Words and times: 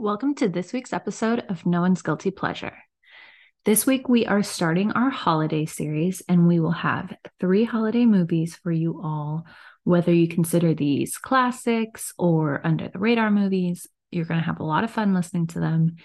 Welcome 0.00 0.36
to 0.36 0.48
this 0.48 0.72
week's 0.72 0.92
episode 0.92 1.40
of 1.48 1.66
No 1.66 1.80
One's 1.80 2.02
Guilty 2.02 2.30
Pleasure. 2.30 2.72
This 3.64 3.84
week, 3.84 4.08
we 4.08 4.26
are 4.26 4.44
starting 4.44 4.92
our 4.92 5.10
holiday 5.10 5.66
series, 5.66 6.22
and 6.28 6.46
we 6.46 6.60
will 6.60 6.70
have 6.70 7.16
three 7.40 7.64
holiday 7.64 8.06
movies 8.06 8.54
for 8.54 8.70
you 8.70 9.00
all. 9.02 9.44
Whether 9.82 10.14
you 10.14 10.28
consider 10.28 10.72
these 10.72 11.18
classics 11.18 12.12
or 12.16 12.64
under 12.64 12.88
the 12.88 13.00
radar 13.00 13.32
movies, 13.32 13.88
you're 14.12 14.24
going 14.24 14.38
to 14.38 14.46
have 14.46 14.60
a 14.60 14.64
lot 14.64 14.84
of 14.84 14.92
fun 14.92 15.14
listening 15.14 15.48
to 15.48 15.58
them. 15.58 15.96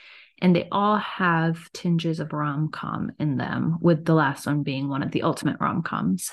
And 0.41 0.55
they 0.55 0.68
all 0.71 0.98
have 0.98 1.71
tinges 1.71 2.20
of 2.20 2.34
rom 2.34 2.71
com 2.71 3.12
in 3.20 3.38
them, 3.38 3.78
with 3.80 4.05
the 4.05 4.16
last 4.16 4.48
one 4.48 4.64
being 4.64 4.89
one 4.89 5.04
of 5.04 5.12
the 5.12 5.21
ultimate 5.21 5.57
rom 5.60 5.84
coms. 5.84 6.32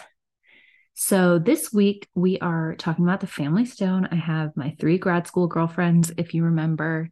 So 0.95 1.39
this 1.39 1.71
week 1.71 2.09
we 2.15 2.39
are 2.39 2.75
talking 2.77 3.05
about 3.05 3.21
the 3.21 3.27
Family 3.27 3.67
Stone. 3.67 4.09
I 4.11 4.17
have 4.17 4.57
my 4.57 4.75
three 4.81 4.97
grad 4.97 5.27
school 5.27 5.47
girlfriends, 5.47 6.11
if 6.17 6.33
you 6.33 6.45
remember, 6.45 7.11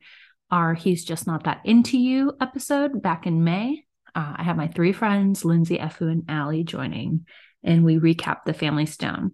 our 0.51 0.75
He's 0.75 1.05
Just 1.05 1.27
Not 1.27 1.45
That 1.45 1.61
Into 1.65 1.99
You 1.99 2.33
episode 2.41 3.03
back 3.03 3.27
in 3.27 3.45
May. 3.45 3.85
Uh, 4.15 4.35
I 4.37 4.43
have 4.43 4.57
my 4.57 4.69
three 4.69 4.93
friends, 4.93 5.43
Lyndsey, 5.43 5.81
Efu, 5.81 6.11
and 6.11 6.25
Ali, 6.29 6.65
joining, 6.65 7.27
and 7.63 7.85
we 7.85 7.99
recap 7.99 8.45
The 8.45 8.55
Family 8.55 8.87
Stone. 8.87 9.33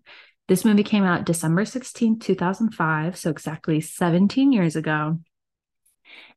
This 0.49 0.65
movie 0.65 0.83
came 0.83 1.05
out 1.05 1.25
December 1.25 1.65
16, 1.65 2.19
2005, 2.19 3.17
so 3.17 3.31
exactly 3.31 3.81
17 3.81 4.53
years 4.53 4.77
ago. 4.77 5.21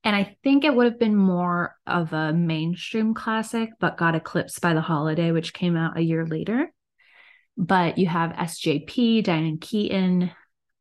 And 0.03 0.15
I 0.15 0.37
think 0.43 0.63
it 0.63 0.73
would 0.73 0.85
have 0.85 0.99
been 0.99 1.15
more 1.15 1.75
of 1.85 2.13
a 2.13 2.31
mainstream 2.31 3.13
classic, 3.13 3.71
but 3.79 3.97
got 3.97 4.15
eclipsed 4.15 4.61
by 4.61 4.73
The 4.73 4.81
Holiday, 4.81 5.31
which 5.31 5.53
came 5.53 5.75
out 5.75 5.97
a 5.97 6.01
year 6.01 6.25
later. 6.25 6.71
But 7.57 7.97
you 7.97 8.05
have 8.05 8.31
SJP, 8.31 9.23
Diane 9.23 9.57
Keaton, 9.57 10.31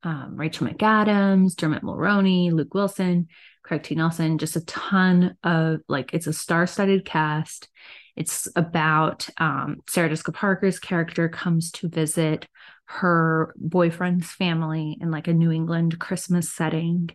um, 0.03 0.37
Rachel 0.37 0.69
McAdams, 0.69 1.57
Dermot 1.57 1.83
Mulroney, 1.83 2.53
Luke 2.53 2.75
Wilson, 2.75 3.27
Craig 3.67 3.83
T. 3.83 3.97
Nelson, 3.97 4.39
just 4.39 4.55
a 4.55 4.65
ton 4.65 5.37
of 5.43 5.81
like, 5.89 6.15
it's 6.15 6.29
a 6.29 6.33
star 6.33 6.67
studded 6.69 7.05
cast. 7.05 7.69
It's 8.15 8.49
about 8.55 9.29
um, 9.39 9.83
Sarah 9.89 10.09
Jessica 10.09 10.31
Parker's 10.31 10.79
character 10.79 11.29
comes 11.29 11.73
to 11.73 11.89
visit 11.89 12.47
her 12.87 13.53
boyfriend's 13.57 14.31
family 14.31 14.97
in 15.01 15.11
like 15.11 15.27
a 15.27 15.33
New 15.33 15.51
England 15.51 15.99
Christmas 15.99 16.53
setting 16.53 17.11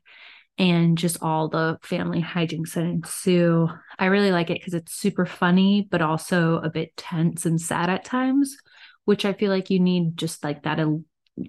and 0.58 0.98
just 0.98 1.24
all 1.24 1.48
the 1.48 1.80
family 1.82 2.22
hijinks 2.22 2.74
that 2.74 2.84
ensue. 2.84 3.70
I 3.98 4.08
really 4.08 4.32
like 4.32 4.50
it 4.50 4.60
because 4.60 4.74
it's 4.74 4.94
super 4.94 5.26
funny, 5.26 5.88
but 5.90 6.02
also 6.02 6.58
a 6.58 6.70
bit 6.70 6.96
tense 6.98 7.46
and 7.46 7.60
sad 7.60 7.90
at 7.90 8.04
times, 8.04 8.58
which 9.06 9.24
I 9.24 9.32
feel 9.32 9.50
like 9.50 9.70
you 9.70 9.80
need 9.80 10.18
just 10.18 10.44
like 10.44 10.64
that 10.64 10.80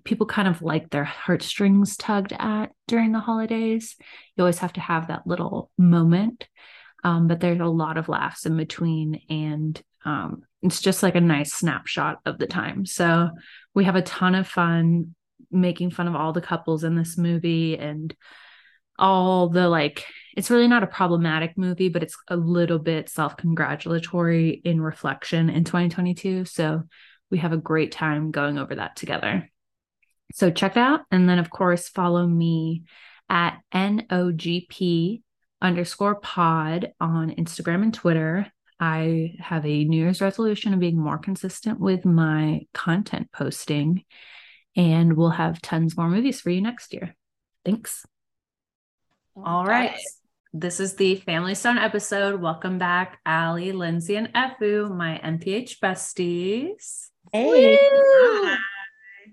people 0.05 0.27
kind 0.27 0.49
of 0.49 0.63
like 0.63 0.91
their 0.91 1.05
heartstrings 1.05 1.97
tugged 1.97 2.33
at 2.39 2.73
during 2.89 3.13
the 3.13 3.21
holidays. 3.21 3.97
You 4.37 4.43
always 4.43 4.59
have 4.59 4.73
to 4.75 4.81
have 4.81 5.09
that 5.09 5.27
little 5.27 5.71
moment. 5.79 6.49
Um, 7.05 7.27
but 7.27 7.41
there's 7.41 7.61
a 7.61 7.67
lot 7.67 7.97
of 7.97 8.09
laughs 8.09 8.47
in 8.47 8.57
between, 8.57 9.23
and 9.29 9.81
um, 10.05 10.43
it's 10.63 10.81
just 10.81 11.03
like 11.03 11.17
a 11.17 11.21
nice 11.21 11.53
snapshot 11.53 12.21
of 12.25 12.39
the 12.39 12.47
time. 12.47 12.87
So 12.87 13.31
we 13.75 13.85
have 13.85 13.97
a 13.97 14.03
ton 14.03 14.37
of 14.37 14.47
fun 14.47 15.15
making 15.51 15.91
fun 15.91 16.09
of 16.09 16.17
all 16.17 16.33
the 16.33 16.41
couples 16.41 16.85
in 16.85 16.97
this 16.97 17.19
movie 17.19 17.77
and 17.77 18.15
all 18.99 19.49
the 19.49 19.69
like 19.69 20.05
it's 20.37 20.51
really 20.51 20.69
not 20.69 20.83
a 20.83 20.87
problematic 20.87 21.57
movie 21.57 21.89
but 21.89 22.03
it's 22.03 22.17
a 22.29 22.37
little 22.37 22.79
bit 22.79 23.09
self-congratulatory 23.09 24.51
in 24.65 24.81
reflection 24.81 25.51
in 25.51 25.65
2022 25.65 26.45
so 26.45 26.83
we 27.31 27.39
have 27.39 27.53
a 27.53 27.59
great 27.59 27.93
time 27.93 28.31
going 28.31 28.59
over 28.59 28.75
that 28.75 28.97
together 28.97 29.51
so 30.33 30.51
check 30.51 30.77
it 30.77 30.81
out. 30.81 31.01
And 31.11 31.29
then, 31.29 31.39
of 31.39 31.51
course, 31.51 31.89
follow 31.89 32.27
me 32.27 32.85
at 33.29 33.61
NOGP 33.75 35.23
underscore 35.61 36.17
pod 36.17 36.93
on 37.01 37.31
Instagram 37.31 37.83
and 37.83 37.95
Twitter. 37.95 38.51
I 38.81 39.37
have 39.39 39.65
a 39.65 39.85
New 39.85 39.97
Year's 39.97 40.21
resolution 40.21 40.75
of 40.75 40.81
being 40.81 40.99
more 40.99 41.19
consistent 41.19 41.79
with 41.79 42.05
my 42.05 42.67
content 42.75 43.31
posting, 43.33 44.05
and 44.75 45.17
we'll 45.17 45.31
have 45.31 45.63
tons 45.63 45.97
more 45.97 46.09
movies 46.09 46.41
for 46.41 46.51
you 46.51 46.61
next 46.61 46.93
year. 46.93 47.15
Thanks. 47.65 48.05
All 49.37 49.65
right. 49.65 49.97
This 50.53 50.81
is 50.81 50.97
the 50.97 51.17
Family 51.17 51.55
Stone 51.55 51.79
episode. 51.79 52.41
Welcome 52.41 52.77
back, 52.77 53.19
Ali, 53.25 53.73
Lyndsey, 53.73 54.19
and 54.19 54.35
Efu, 54.35 54.95
my 54.95 55.19
MPH 55.25 55.79
besties. 55.79 57.09
Hey. 57.33 57.79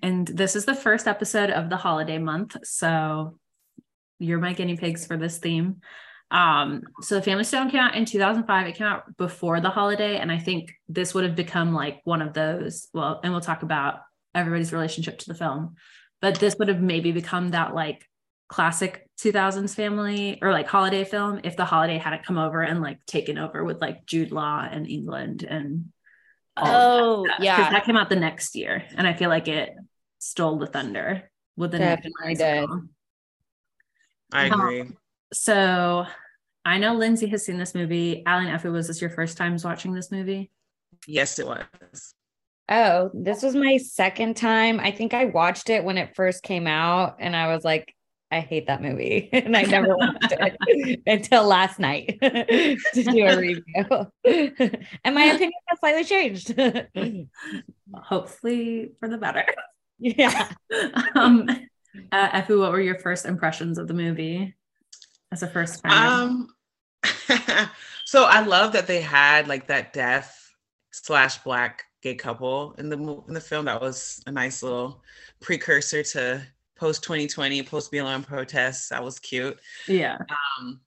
And 0.02 0.28
this 0.28 0.56
is 0.56 0.66
the 0.66 0.76
first 0.76 1.08
episode 1.08 1.50
of 1.50 1.70
the 1.70 1.78
holiday 1.78 2.18
month. 2.18 2.56
So 2.64 3.40
you're 4.20 4.40
my 4.40 4.54
guinea 4.54 4.78
pigs 4.78 5.06
for 5.06 5.18
this 5.18 5.38
theme. 5.38 5.82
Um, 6.32 6.84
so 7.02 7.16
the 7.16 7.22
Family 7.22 7.44
Stone 7.44 7.72
came 7.72 7.80
out 7.80 7.96
in 7.96 8.06
2005. 8.06 8.68
It 8.68 8.76
came 8.76 8.88
out 8.88 9.18
before 9.18 9.62
the 9.62 9.70
holiday, 9.70 10.18
and 10.18 10.32
I 10.32 10.38
think 10.38 10.74
this 10.88 11.14
would 11.14 11.24
have 11.24 11.36
become 11.36 11.74
like 11.74 12.02
one 12.04 12.22
of 12.22 12.34
those. 12.34 12.88
Well, 12.94 13.20
and 13.24 13.34
we'll 13.34 13.42
talk 13.42 13.64
about 13.64 14.02
everybody's 14.36 14.72
relationship 14.72 15.18
to 15.20 15.28
the 15.28 15.34
film, 15.34 15.76
but 16.22 16.36
this 16.36 16.56
would 16.60 16.68
have 16.68 16.82
maybe 16.82 17.12
become 17.12 17.50
that 17.52 17.74
like 17.74 18.06
classic 18.48 19.08
2000s 19.22 19.76
family 19.76 20.40
or 20.42 20.52
like 20.52 20.68
holiday 20.68 21.04
film 21.04 21.40
if 21.44 21.56
the 21.56 21.66
holiday 21.66 21.98
hadn't 21.98 22.26
come 22.26 22.38
over 22.38 22.62
and 22.62 22.82
like 22.82 23.06
taken 23.06 23.38
over 23.38 23.64
with 23.64 23.80
like 23.80 24.06
Jude 24.06 24.32
Law 24.32 24.68
and 24.70 24.88
England 24.88 25.44
and 25.44 25.92
oh 26.62 27.26
yeah 27.40 27.70
that 27.70 27.86
came 27.86 27.98
out 27.98 28.10
the 28.10 28.16
next 28.16 28.56
year 28.56 28.84
and 28.96 29.08
I 29.08 29.14
feel 29.14 29.30
like 29.30 29.48
it 29.48 29.70
stole 30.20 30.60
the 30.60 30.68
thunder 30.68 31.30
with 31.58 31.72
the 31.72 31.80
Definitely 31.80 32.36
did. 32.36 32.70
I 34.32 34.50
um, 34.50 34.60
agree. 34.60 34.82
Um, 34.82 34.98
so 35.34 36.06
I 36.66 36.78
know 36.78 36.96
Lyndsey 36.96 37.30
has 37.32 37.46
seen 37.46 37.58
this 37.58 37.76
movie. 37.76 38.24
Alan 38.26 38.48
Efu, 38.48 38.72
was 38.72 38.88
this 38.88 39.02
your 39.02 39.10
first 39.10 39.38
times 39.38 39.66
watching 39.66 39.94
this 39.94 40.12
movie? 40.12 40.52
Yes, 41.08 41.40
it 41.40 41.46
was. 41.46 42.14
Oh, 42.70 43.10
this 43.14 43.42
was 43.42 43.56
my 43.56 43.78
second 43.78 44.38
time. 44.38 44.80
I 44.80 44.92
think 44.92 45.14
I 45.14 45.26
watched 45.26 45.70
it 45.70 45.84
when 45.84 45.98
it 45.98 46.16
first 46.16 46.44
came 46.44 46.68
out 46.68 47.16
and 47.20 47.36
I 47.36 47.54
was 47.54 47.64
like, 47.64 47.94
I 48.32 48.42
hate 48.42 48.68
that 48.68 48.82
movie. 48.82 49.30
and 49.34 49.56
I 49.56 49.64
never 49.64 49.96
watched 49.96 50.32
it 50.32 51.02
until 51.08 51.46
last 51.46 51.80
night 51.80 52.18
to 52.22 52.78
do 52.94 53.26
a 53.26 53.38
review. 53.38 54.84
and 55.04 55.16
my 55.16 55.24
opinion 55.24 55.52
has 55.68 55.80
slightly 55.80 56.04
changed. 56.04 56.54
Hopefully 57.94 58.92
for 59.00 59.10
the 59.10 59.18
better. 59.18 59.46
Yeah. 59.98 60.50
um, 61.16 61.50
uh, 62.12 62.30
Efu, 62.42 62.60
what 62.60 62.72
were 62.72 62.82
your 62.82 63.00
first 63.00 63.26
impressions 63.26 63.78
of 63.78 63.88
the 63.88 63.94
movie 63.94 64.56
as 65.32 65.44
a 65.44 65.48
first 65.48 65.84
time? 65.84 66.48
Um, 67.02 67.68
so 68.06 68.26
I 68.26 68.42
love 68.42 68.74
that 68.74 68.88
they 68.88 69.02
had 69.02 69.48
like 69.48 69.68
that 69.68 69.92
deaf 69.92 70.54
slash 70.92 71.40
black 71.40 71.86
gay 72.02 72.16
couple 72.16 72.76
in 72.78 72.90
the 72.90 72.98
in 73.28 73.34
the 73.34 73.42
film. 73.42 73.66
That 73.66 73.82
was 73.82 74.22
a 74.28 74.32
nice 74.32 74.64
little 74.64 75.04
precursor 75.42 76.04
to 76.04 76.42
post 76.80 77.04
2020, 77.04 77.62
post 77.64 77.92
BLM 77.92 78.26
protests. 78.26 78.90
That 78.90 79.04
was 79.04 79.20
cute. 79.20 79.60
Yeah. 79.88 80.18
Um, 80.60 80.80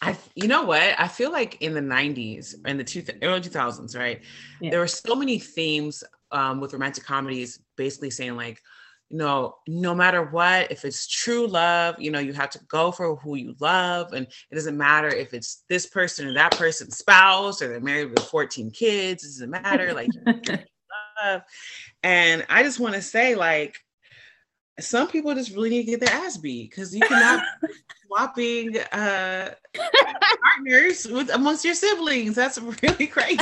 I, 0.00 0.16
you 0.34 0.48
know 0.48 0.64
what? 0.64 0.94
I 0.98 1.06
feel 1.06 1.30
like 1.30 1.62
in 1.62 1.74
the 1.74 1.80
90s 1.80 2.56
and 2.64 2.80
the 2.80 2.84
two, 2.84 3.04
early 3.22 3.40
2000s, 3.40 3.96
right? 3.96 4.20
Yeah. 4.60 4.70
There 4.70 4.80
were 4.80 4.88
so 4.88 5.14
many 5.14 5.38
themes 5.38 6.02
um, 6.32 6.60
with 6.60 6.72
romantic 6.72 7.04
comedies 7.04 7.60
basically 7.76 8.10
saying 8.10 8.36
like 8.36 8.60
you 9.10 9.18
know 9.18 9.56
no 9.68 9.94
matter 9.94 10.24
what 10.24 10.72
if 10.72 10.84
it's 10.86 11.06
true 11.06 11.46
love 11.46 11.94
you 11.98 12.10
know 12.10 12.18
you 12.18 12.32
have 12.32 12.48
to 12.48 12.58
go 12.68 12.90
for 12.90 13.14
who 13.16 13.36
you 13.36 13.54
love 13.60 14.14
and 14.14 14.26
it 14.26 14.54
doesn't 14.54 14.76
matter 14.76 15.08
if 15.08 15.34
it's 15.34 15.64
this 15.68 15.84
person 15.84 16.26
or 16.26 16.32
that 16.32 16.56
person's 16.56 16.96
spouse 16.96 17.60
or 17.60 17.68
they're 17.68 17.80
married 17.80 18.10
with 18.10 18.24
14 18.24 18.70
kids 18.70 19.22
it 19.22 19.28
doesn't 19.28 19.50
matter 19.50 19.92
like 19.92 20.08
love 21.22 21.42
and 22.02 22.46
i 22.48 22.62
just 22.62 22.80
want 22.80 22.94
to 22.94 23.02
say 23.02 23.34
like 23.34 23.76
some 24.82 25.08
people 25.08 25.34
just 25.34 25.54
really 25.54 25.70
need 25.70 25.84
to 25.84 25.90
get 25.92 26.00
their 26.00 26.14
ass 26.14 26.36
beat 26.36 26.70
because 26.70 26.94
you 26.94 27.00
cannot 27.00 27.42
swapping 28.06 28.78
uh 28.78 29.50
partners 30.44 31.06
with 31.06 31.30
amongst 31.34 31.64
your 31.64 31.74
siblings 31.74 32.34
that's 32.34 32.58
really 32.82 33.06
crazy 33.06 33.36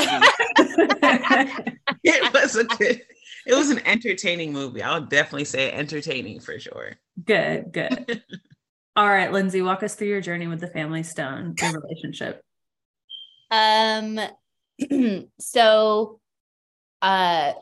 it 2.05 2.33
was 2.33 2.57
a 2.57 2.65
good 2.65 3.03
it 3.47 3.55
was 3.55 3.71
an 3.71 3.85
entertaining 3.87 4.53
movie. 4.53 4.83
I 4.83 4.99
would 4.99 5.09
definitely 5.09 5.45
say 5.45 5.73
entertaining 5.73 6.41
for 6.41 6.59
sure. 6.59 6.97
Good, 7.25 7.73
good. 7.73 8.23
All 8.97 9.09
right, 9.09 9.31
Lyndsey, 9.31 9.65
walk 9.65 9.83
us 9.83 9.95
through 9.95 10.09
your 10.09 10.21
journey 10.21 10.47
with 10.47 10.61
the 10.61 10.67
Family 10.67 11.03
Stone, 11.03 11.55
your 11.61 11.81
relationship. 11.81 12.45
Um, 13.51 14.21
so, 15.41 16.21
uh, 17.01 17.53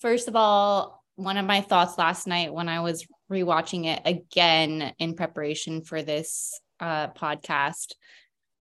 first 0.00 0.28
of 0.28 0.36
all, 0.36 1.04
one 1.16 1.36
of 1.36 1.46
my 1.46 1.60
thoughts 1.60 1.98
last 1.98 2.26
night 2.26 2.52
when 2.52 2.68
I 2.68 2.80
was 2.80 3.06
rewatching 3.30 3.86
it 3.86 4.02
again 4.04 4.92
in 4.98 5.14
preparation 5.14 5.82
for 5.82 6.02
this 6.02 6.60
uh 6.80 7.08
podcast 7.08 7.94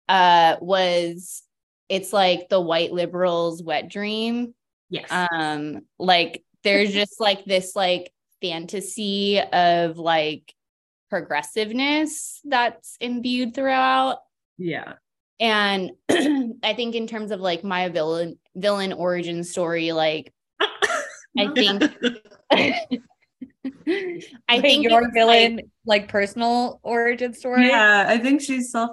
uh 0.09 0.55
was 0.59 1.43
it's 1.89 2.11
like 2.11 2.49
the 2.49 2.59
white 2.59 2.91
liberals 2.91 3.63
wet 3.63 3.89
dream 3.89 4.53
yes 4.89 5.07
um 5.09 5.81
like 5.99 6.43
there's 6.63 6.91
just 6.91 7.15
like 7.19 7.45
this 7.45 7.75
like 7.75 8.11
fantasy 8.41 9.39
of 9.39 9.97
like 9.97 10.53
progressiveness 11.09 12.41
that's 12.43 12.97
imbued 12.99 13.53
throughout. 13.53 14.19
Yeah. 14.57 14.93
And 15.39 15.91
I 16.09 16.73
think 16.75 16.95
in 16.95 17.07
terms 17.07 17.31
of 17.31 17.39
like 17.39 17.63
my 17.63 17.89
villain 17.89 18.39
villain 18.55 18.93
origin 18.93 19.43
story, 19.43 19.91
like 19.91 20.33
I 21.37 21.47
think 21.53 21.83
I 24.49 24.61
think 24.61 24.83
your 24.83 25.11
villain 25.11 25.55
like, 25.55 25.65
like, 25.85 26.07
personal 26.07 26.79
origin 26.83 27.33
story. 27.33 27.67
Yeah, 27.67 28.05
I 28.07 28.17
think 28.17 28.41
she's 28.41 28.71
self 28.71 28.91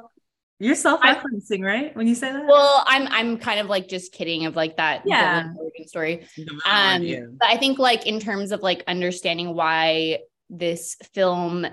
you're 0.60 0.76
self-referencing, 0.76 1.62
right? 1.62 1.94
When 1.96 2.06
you 2.06 2.14
say 2.14 2.32
that? 2.32 2.46
Well, 2.46 2.84
I'm 2.86 3.08
I'm 3.08 3.38
kind 3.38 3.60
of 3.60 3.66
like 3.66 3.88
just 3.88 4.12
kidding 4.12 4.46
of 4.46 4.54
like 4.54 4.76
that 4.76 5.02
yeah. 5.04 5.48
origin 5.58 5.88
story. 5.88 6.26
Um 6.64 7.02
yeah. 7.02 7.24
but 7.38 7.48
I 7.48 7.56
think 7.56 7.78
like 7.78 8.06
in 8.06 8.20
terms 8.20 8.52
of 8.52 8.60
like 8.60 8.84
understanding 8.86 9.54
why 9.54 10.20
this 10.50 10.96
film 11.12 11.66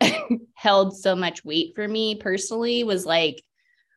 held 0.54 0.96
so 0.96 1.14
much 1.14 1.44
weight 1.44 1.74
for 1.74 1.86
me 1.86 2.14
personally 2.16 2.82
was 2.82 3.04
like 3.04 3.42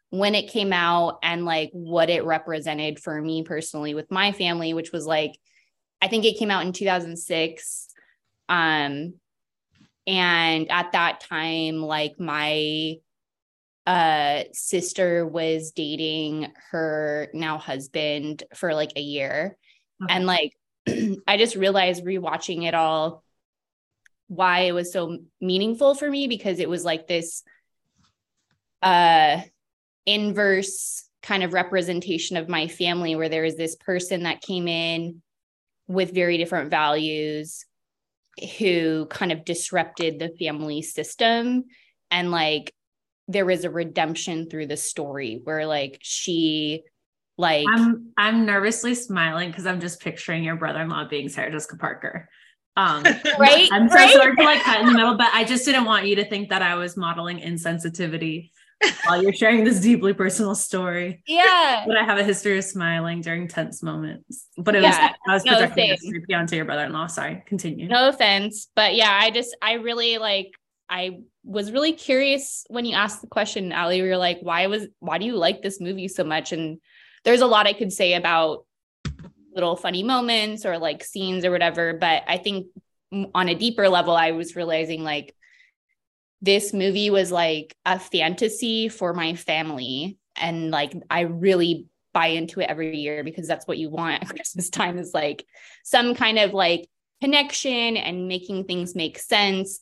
when 0.09 0.35
it 0.35 0.51
came 0.51 0.73
out 0.73 1.19
and 1.23 1.45
like 1.45 1.69
what 1.73 2.09
it 2.09 2.23
represented 2.23 2.99
for 2.99 3.21
me 3.21 3.43
personally 3.43 3.93
with 3.93 4.11
my 4.11 4.31
family, 4.31 4.73
which 4.73 4.91
was 4.91 5.05
like, 5.05 5.37
I 6.01 6.07
think 6.07 6.25
it 6.25 6.37
came 6.37 6.51
out 6.51 6.65
in 6.65 6.73
2006. 6.73 7.86
Um, 8.49 9.15
and 10.05 10.71
at 10.71 10.93
that 10.93 11.19
time, 11.21 11.77
like 11.81 12.19
my 12.19 12.95
uh 13.85 14.43
sister 14.51 15.25
was 15.25 15.71
dating 15.71 16.51
her 16.71 17.29
now 17.33 17.57
husband 17.57 18.43
for 18.53 18.73
like 18.73 18.91
a 18.95 19.01
year. 19.01 19.57
Okay. 20.03 20.13
And 20.13 20.25
like 20.25 20.53
I 21.27 21.37
just 21.37 21.55
realized 21.55 22.03
rewatching 22.03 22.67
it 22.67 22.73
all 22.73 23.23
why 24.27 24.61
it 24.61 24.73
was 24.73 24.91
so 24.91 25.19
meaningful 25.39 25.95
for 25.95 26.09
me 26.09 26.27
because 26.27 26.59
it 26.59 26.69
was 26.69 26.83
like 26.83 27.07
this 27.07 27.43
uh 28.81 29.41
inverse 30.05 31.07
kind 31.23 31.43
of 31.43 31.53
representation 31.53 32.37
of 32.37 32.49
my 32.49 32.67
family 32.67 33.15
where 33.15 33.29
there 33.29 33.43
was 33.43 33.55
this 33.55 33.75
person 33.75 34.23
that 34.23 34.41
came 34.41 34.67
in 34.67 35.21
with 35.87 36.13
very 36.13 36.37
different 36.37 36.69
values 36.69 37.65
who 38.57 39.05
kind 39.07 39.31
of 39.31 39.45
disrupted 39.45 40.19
the 40.19 40.29
family 40.39 40.81
system 40.81 41.65
and 42.11 42.31
like 42.31 42.73
there 43.27 43.45
was 43.45 43.63
a 43.65 43.69
redemption 43.69 44.49
through 44.49 44.67
the 44.67 44.77
story 44.77 45.41
where 45.43 45.65
like 45.65 45.99
she 46.01 46.83
like 47.37 47.65
I'm 47.69 48.13
I'm 48.17 48.45
nervously 48.45 48.95
smiling 48.95 49.49
because 49.49 49.65
I'm 49.65 49.79
just 49.79 49.99
picturing 49.99 50.43
your 50.43 50.55
brother-in-law 50.55 51.07
being 51.09 51.29
Sarah 51.29 51.51
Jessica 51.51 51.77
Parker. 51.77 52.29
Um, 52.75 53.03
right. 53.39 53.69
I'm 53.71 53.89
so 53.89 53.95
right? 53.95 54.13
sorry 54.13 54.35
to 54.35 54.43
like 54.43 54.61
cut 54.61 54.81
in 54.81 54.87
the 54.87 54.93
middle, 54.93 55.17
but 55.17 55.29
I 55.33 55.43
just 55.43 55.65
didn't 55.65 55.85
want 55.85 56.05
you 56.05 56.15
to 56.15 56.25
think 56.25 56.49
that 56.49 56.61
I 56.61 56.75
was 56.75 56.95
modeling 56.95 57.39
insensitivity 57.39 58.51
while 59.05 59.21
you're 59.21 59.33
sharing 59.33 59.63
this 59.63 59.79
deeply 59.79 60.13
personal 60.13 60.55
story. 60.55 61.23
Yeah. 61.27 61.83
But 61.87 61.97
I 61.97 62.03
have 62.03 62.17
a 62.17 62.23
history 62.23 62.57
of 62.57 62.63
smiling 62.63 63.21
during 63.21 63.47
tense 63.47 63.81
moments. 63.81 64.47
But 64.57 64.75
it 64.75 64.83
yeah. 64.83 64.89
was 64.89 65.15
I 65.27 65.33
was 65.33 65.45
no, 65.45 65.51
projecting 65.53 65.89
this 65.89 66.35
onto 66.35 66.55
your 66.55 66.65
brother-in-law. 66.65 67.07
Sorry, 67.07 67.43
continue. 67.45 67.87
No 67.87 68.09
offense. 68.09 68.67
But 68.75 68.95
yeah, 68.95 69.11
I 69.11 69.31
just 69.31 69.55
I 69.61 69.73
really 69.73 70.17
like 70.17 70.51
I 70.89 71.19
was 71.43 71.71
really 71.71 71.93
curious 71.93 72.65
when 72.69 72.85
you 72.85 72.95
asked 72.95 73.21
the 73.21 73.27
question, 73.27 73.71
Ali, 73.73 74.01
we 74.01 74.09
were 74.09 74.17
like, 74.17 74.39
why 74.41 74.67
was 74.67 74.87
why 74.99 75.17
do 75.17 75.25
you 75.25 75.35
like 75.35 75.61
this 75.61 75.79
movie 75.79 76.07
so 76.07 76.23
much? 76.23 76.51
And 76.51 76.79
there's 77.23 77.41
a 77.41 77.47
lot 77.47 77.67
I 77.67 77.73
could 77.73 77.91
say 77.91 78.13
about 78.13 78.65
little 79.53 79.75
funny 79.75 80.03
moments 80.03 80.65
or 80.65 80.77
like 80.77 81.03
scenes 81.03 81.43
or 81.43 81.51
whatever. 81.51 81.93
But 81.93 82.23
I 82.27 82.37
think 82.37 82.67
on 83.33 83.49
a 83.49 83.55
deeper 83.55 83.89
level, 83.89 84.15
I 84.15 84.31
was 84.31 84.55
realizing 84.55 85.03
like 85.03 85.33
this 86.41 86.73
movie 86.73 87.09
was 87.09 87.31
like 87.31 87.75
a 87.85 87.99
fantasy 87.99 88.89
for 88.89 89.13
my 89.13 89.33
family. 89.33 90.17
And 90.35 90.69
like, 90.71 90.93
I 91.09 91.21
really 91.21 91.87
buy 92.13 92.27
into 92.27 92.59
it 92.59 92.69
every 92.69 92.97
year 92.97 93.23
because 93.23 93.47
that's 93.47 93.67
what 93.67 93.77
you 93.77 93.89
want 93.89 94.21
at 94.21 94.29
Christmas 94.35 94.69
time 94.69 94.97
is 94.97 95.13
like 95.13 95.45
some 95.83 96.15
kind 96.15 96.37
of 96.39 96.53
like 96.53 96.87
connection 97.21 97.97
and 97.97 98.27
making 98.27 98.65
things 98.65 98.95
make 98.95 99.17
sense. 99.17 99.79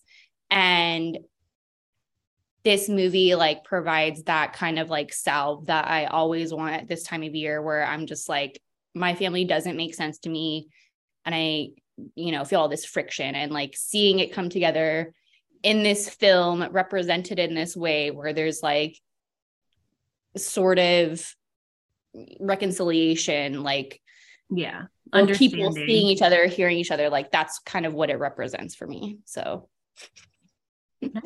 And 0.49 1.17
this 2.63 2.89
movie 2.89 3.35
like 3.35 3.63
provides 3.63 4.23
that 4.23 4.53
kind 4.53 4.79
of 4.79 4.89
like 4.89 5.13
salve 5.13 5.67
that 5.67 5.87
I 5.87 6.05
always 6.05 6.53
want 6.53 6.75
at 6.75 6.87
this 6.87 7.03
time 7.03 7.21
of 7.23 7.35
year 7.35 7.61
where 7.61 7.85
I'm 7.85 8.07
just 8.07 8.27
like, 8.27 8.61
my 8.93 9.13
family 9.13 9.45
doesn't 9.45 9.77
make 9.77 9.93
sense 9.93 10.19
to 10.19 10.29
me. 10.29 10.69
And 11.25 11.35
I, 11.35 11.69
you 12.15 12.31
know, 12.31 12.43
feel 12.43 12.61
all 12.61 12.69
this 12.69 12.85
friction 12.85 13.35
and 13.35 13.51
like 13.51 13.75
seeing 13.75 14.19
it 14.19 14.33
come 14.33 14.49
together 14.49 15.13
in 15.65 15.81
this 15.81 16.07
film 16.07 16.63
represented 16.71 17.39
in 17.39 17.55
this 17.55 17.75
way 17.75 18.11
where 18.11 18.33
there's 18.33 18.61
like 18.61 18.95
sort 20.37 20.77
of 20.77 21.35
reconciliation 22.39 23.63
like 23.63 23.99
yeah 24.51 24.83
people 25.33 25.71
seeing 25.73 26.05
each 26.05 26.21
other 26.21 26.45
hearing 26.45 26.77
each 26.77 26.91
other 26.91 27.09
like 27.09 27.31
that's 27.31 27.57
kind 27.59 27.87
of 27.87 27.95
what 27.95 28.11
it 28.11 28.19
represents 28.19 28.75
for 28.75 28.85
me 28.85 29.17
so 29.25 29.67
no, 31.01 31.21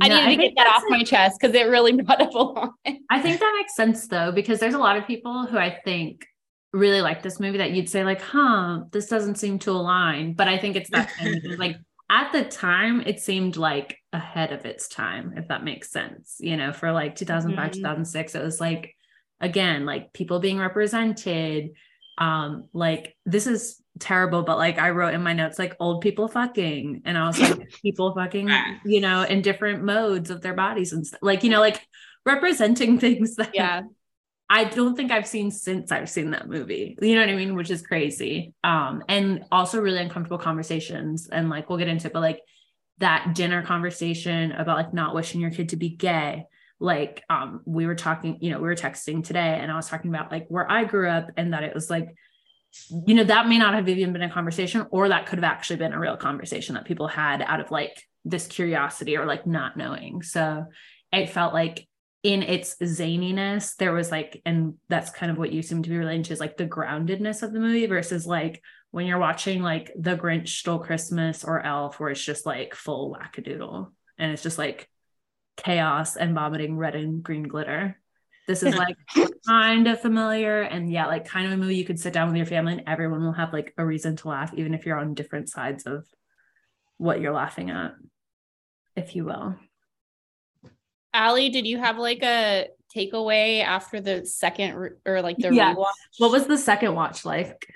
I 0.00 0.08
needed 0.08 0.24
I 0.26 0.36
to 0.36 0.42
get 0.42 0.52
that 0.56 0.66
off 0.68 0.84
my 0.88 1.02
chest 1.02 1.38
because 1.40 1.54
it 1.54 1.64
really 1.64 1.92
brought 2.02 2.20
up 2.20 2.34
a 2.34 2.38
lot. 2.38 2.70
I 3.10 3.20
think 3.20 3.40
that 3.40 3.54
makes 3.56 3.74
sense 3.76 4.08
though, 4.08 4.32
because 4.32 4.58
there's 4.58 4.74
a 4.74 4.78
lot 4.78 4.96
of 4.96 5.06
people 5.06 5.46
who 5.46 5.58
I 5.58 5.78
think 5.84 6.26
really 6.72 7.02
like 7.02 7.22
this 7.22 7.38
movie 7.38 7.58
that 7.58 7.70
you'd 7.70 7.88
say 7.88 8.02
like, 8.02 8.20
huh, 8.20 8.80
this 8.90 9.06
doesn't 9.06 9.36
seem 9.36 9.58
to 9.60 9.70
align. 9.70 10.32
But 10.32 10.48
I 10.48 10.58
think 10.58 10.76
it's 10.76 10.90
that 10.90 11.10
of 11.20 11.58
like 11.58 11.76
at 12.12 12.30
the 12.30 12.44
time 12.44 13.00
it 13.00 13.20
seemed 13.20 13.56
like 13.56 13.96
ahead 14.12 14.52
of 14.52 14.66
its 14.66 14.86
time 14.86 15.32
if 15.38 15.48
that 15.48 15.64
makes 15.64 15.90
sense 15.90 16.36
you 16.40 16.58
know 16.58 16.70
for 16.70 16.92
like 16.92 17.16
2005 17.16 17.58
mm-hmm. 17.58 17.72
2006 17.72 18.34
it 18.34 18.44
was 18.44 18.60
like 18.60 18.94
again 19.40 19.86
like 19.86 20.12
people 20.12 20.38
being 20.38 20.58
represented 20.58 21.70
um 22.18 22.68
like 22.74 23.16
this 23.24 23.46
is 23.46 23.82
terrible 23.98 24.42
but 24.42 24.58
like 24.58 24.78
i 24.78 24.90
wrote 24.90 25.14
in 25.14 25.22
my 25.22 25.32
notes 25.32 25.58
like 25.58 25.74
old 25.80 26.02
people 26.02 26.28
fucking 26.28 27.00
and 27.06 27.16
i 27.16 27.26
was 27.26 27.40
like 27.40 27.72
people 27.82 28.14
fucking 28.14 28.50
you 28.84 29.00
know 29.00 29.22
in 29.22 29.40
different 29.40 29.82
modes 29.82 30.28
of 30.28 30.42
their 30.42 30.54
bodies 30.54 30.92
and 30.92 31.06
stuff 31.06 31.20
like 31.22 31.42
you 31.42 31.48
know 31.48 31.60
like 31.60 31.80
representing 32.26 32.98
things 33.00 33.36
that 33.36 33.50
yeah 33.54 33.80
I 34.48 34.64
don't 34.64 34.96
think 34.96 35.10
I've 35.10 35.26
seen 35.26 35.50
since 35.50 35.90
I've 35.90 36.10
seen 36.10 36.32
that 36.32 36.48
movie. 36.48 36.96
You 37.00 37.14
know 37.14 37.22
what 37.22 37.30
I 37.30 37.36
mean? 37.36 37.54
Which 37.54 37.70
is 37.70 37.80
crazy. 37.80 38.52
Um, 38.62 39.02
and 39.08 39.44
also 39.50 39.80
really 39.80 40.00
uncomfortable 40.00 40.38
conversations. 40.38 41.28
And 41.28 41.48
like 41.48 41.68
we'll 41.68 41.78
get 41.78 41.88
into 41.88 42.08
it, 42.08 42.12
but 42.12 42.20
like 42.20 42.40
that 42.98 43.34
dinner 43.34 43.62
conversation 43.62 44.52
about 44.52 44.76
like 44.76 44.92
not 44.92 45.14
wishing 45.14 45.40
your 45.40 45.50
kid 45.50 45.70
to 45.70 45.76
be 45.76 45.88
gay. 45.88 46.44
Like 46.78 47.22
um, 47.30 47.62
we 47.64 47.86
were 47.86 47.94
talking, 47.94 48.38
you 48.40 48.50
know, 48.50 48.58
we 48.58 48.68
were 48.68 48.74
texting 48.74 49.24
today 49.24 49.58
and 49.60 49.70
I 49.70 49.76
was 49.76 49.88
talking 49.88 50.10
about 50.10 50.30
like 50.30 50.46
where 50.48 50.70
I 50.70 50.84
grew 50.84 51.08
up 51.08 51.30
and 51.36 51.52
that 51.52 51.62
it 51.62 51.74
was 51.74 51.88
like, 51.88 52.14
you 53.06 53.14
know, 53.14 53.24
that 53.24 53.48
may 53.48 53.58
not 53.58 53.74
have 53.74 53.88
even 53.88 54.12
been 54.12 54.22
a 54.22 54.30
conversation, 54.30 54.86
or 54.90 55.08
that 55.08 55.26
could 55.26 55.38
have 55.38 55.44
actually 55.50 55.76
been 55.76 55.92
a 55.92 55.98
real 55.98 56.16
conversation 56.16 56.74
that 56.74 56.86
people 56.86 57.06
had 57.06 57.42
out 57.42 57.60
of 57.60 57.70
like 57.70 58.02
this 58.24 58.46
curiosity 58.46 59.16
or 59.16 59.26
like 59.26 59.46
not 59.46 59.76
knowing. 59.76 60.22
So 60.22 60.64
it 61.12 61.28
felt 61.30 61.52
like 61.52 61.86
in 62.22 62.42
its 62.42 62.76
zaniness, 62.76 63.76
there 63.76 63.92
was 63.92 64.10
like, 64.10 64.40
and 64.46 64.74
that's 64.88 65.10
kind 65.10 65.32
of 65.32 65.38
what 65.38 65.52
you 65.52 65.62
seem 65.62 65.82
to 65.82 65.90
be 65.90 65.96
relating 65.96 66.22
to 66.24 66.32
is 66.32 66.40
like 66.40 66.56
the 66.56 66.66
groundedness 66.66 67.42
of 67.42 67.52
the 67.52 67.58
movie 67.58 67.86
versus 67.86 68.26
like 68.26 68.62
when 68.92 69.06
you're 69.06 69.18
watching 69.18 69.62
like 69.62 69.90
The 69.96 70.16
Grinch 70.16 70.48
Stole 70.48 70.78
Christmas 70.78 71.42
or 71.42 71.64
Elf, 71.64 71.98
where 71.98 72.10
it's 72.10 72.24
just 72.24 72.46
like 72.46 72.74
full 72.74 73.16
wackadoodle 73.16 73.90
and 74.18 74.32
it's 74.32 74.42
just 74.42 74.58
like 74.58 74.88
chaos 75.56 76.16
and 76.16 76.34
vomiting 76.34 76.76
red 76.76 76.94
and 76.94 77.22
green 77.22 77.44
glitter. 77.44 77.98
This 78.46 78.62
is 78.62 78.76
like 78.76 78.96
kind 79.46 79.88
of 79.88 80.00
familiar 80.00 80.62
and 80.62 80.92
yeah, 80.92 81.06
like 81.06 81.26
kind 81.26 81.46
of 81.46 81.52
a 81.52 81.56
movie 81.56 81.76
you 81.76 81.84
could 81.84 81.98
sit 81.98 82.12
down 82.12 82.28
with 82.28 82.36
your 82.36 82.46
family 82.46 82.74
and 82.74 82.84
everyone 82.86 83.24
will 83.24 83.32
have 83.32 83.52
like 83.52 83.74
a 83.78 83.84
reason 83.84 84.14
to 84.16 84.28
laugh, 84.28 84.52
even 84.54 84.74
if 84.74 84.86
you're 84.86 84.98
on 84.98 85.14
different 85.14 85.48
sides 85.48 85.86
of 85.86 86.06
what 86.98 87.20
you're 87.20 87.32
laughing 87.32 87.70
at, 87.70 87.92
if 88.94 89.16
you 89.16 89.24
will. 89.24 89.56
Ali, 91.14 91.50
did 91.50 91.66
you 91.66 91.78
have 91.78 91.98
like 91.98 92.22
a 92.22 92.68
takeaway 92.94 93.62
after 93.62 94.00
the 94.00 94.24
second 94.26 94.74
re- 94.74 94.90
or 95.06 95.22
like 95.22 95.38
the 95.38 95.54
yeah. 95.54 95.74
rewatch? 95.74 95.86
What 96.18 96.30
was 96.32 96.46
the 96.46 96.58
second 96.58 96.94
watch 96.94 97.24
like? 97.24 97.66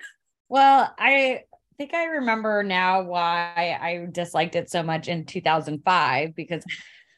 Well, 0.49 0.95
I 0.99 1.43
think 1.79 1.95
I 1.95 2.05
remember 2.05 2.63
now 2.63 3.03
why 3.03 3.79
I 3.81 4.07
disliked 4.11 4.57
it 4.57 4.71
so 4.71 4.83
much 4.83 5.09
in 5.09 5.27
2005 5.27 6.35
because 6.35 6.65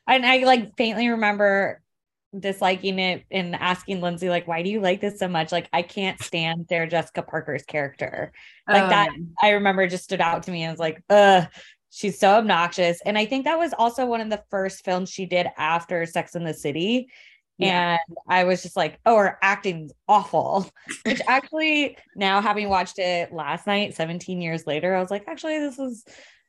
and 0.06 0.26
I 0.26 0.38
like 0.38 0.76
faintly 0.76 1.08
remember 1.08 1.80
disliking 2.38 2.98
it 2.98 3.24
and 3.30 3.54
asking 3.54 4.00
Lyndsey 4.00 4.28
like 4.28 4.46
why 4.46 4.62
do 4.62 4.68
you 4.68 4.80
like 4.80 5.00
this 5.00 5.18
so 5.18 5.28
much 5.28 5.50
like 5.50 5.68
I 5.72 5.82
can't 5.82 6.20
stand 6.22 6.66
Sarah 6.68 6.88
Jessica 6.88 7.22
Parker's 7.22 7.62
character 7.62 8.32
like 8.68 8.82
oh, 8.82 8.88
that 8.88 9.10
I 9.40 9.50
remember 9.50 9.86
just 9.86 10.04
stood 10.04 10.20
out 10.20 10.42
to 10.42 10.50
me 10.50 10.62
and 10.62 10.72
was 10.72 10.80
like 10.80 11.02
uh 11.08 11.46
She's 11.90 12.18
so 12.18 12.32
obnoxious. 12.32 13.00
And 13.04 13.16
I 13.16 13.26
think 13.26 13.44
that 13.44 13.58
was 13.58 13.72
also 13.76 14.06
one 14.06 14.20
of 14.20 14.30
the 14.30 14.42
first 14.50 14.84
films 14.84 15.10
she 15.10 15.26
did 15.26 15.46
after 15.56 16.04
Sex 16.06 16.34
in 16.34 16.44
the 16.44 16.54
City. 16.54 17.08
Yeah. 17.56 17.98
And 18.08 18.16
I 18.28 18.44
was 18.44 18.62
just 18.62 18.76
like, 18.76 19.00
oh, 19.04 19.16
her 19.16 19.38
acting's 19.42 19.92
awful. 20.06 20.70
Which 21.04 21.20
actually, 21.26 21.96
now 22.14 22.40
having 22.40 22.68
watched 22.68 22.98
it 22.98 23.32
last 23.32 23.66
night, 23.66 23.94
17 23.94 24.40
years 24.40 24.66
later, 24.66 24.94
I 24.94 25.00
was 25.00 25.10
like, 25.10 25.24
actually, 25.26 25.58
this 25.58 25.78
is 25.78 26.04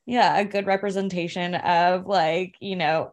yeah, 0.06 0.38
a 0.38 0.44
good 0.44 0.66
representation 0.66 1.54
of 1.54 2.06
like, 2.06 2.56
you 2.60 2.76
know, 2.76 3.12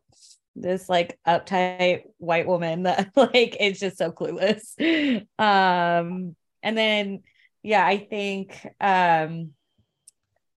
this 0.55 0.89
like 0.89 1.19
uptight 1.27 2.03
white 2.17 2.47
woman 2.47 2.83
that 2.83 3.11
like 3.15 3.55
is 3.59 3.79
just 3.79 3.97
so 3.97 4.11
clueless. 4.11 4.73
Um, 5.39 6.35
and 6.63 6.77
then 6.77 7.23
yeah, 7.63 7.85
I 7.85 7.97
think 7.97 8.65
um 8.79 9.51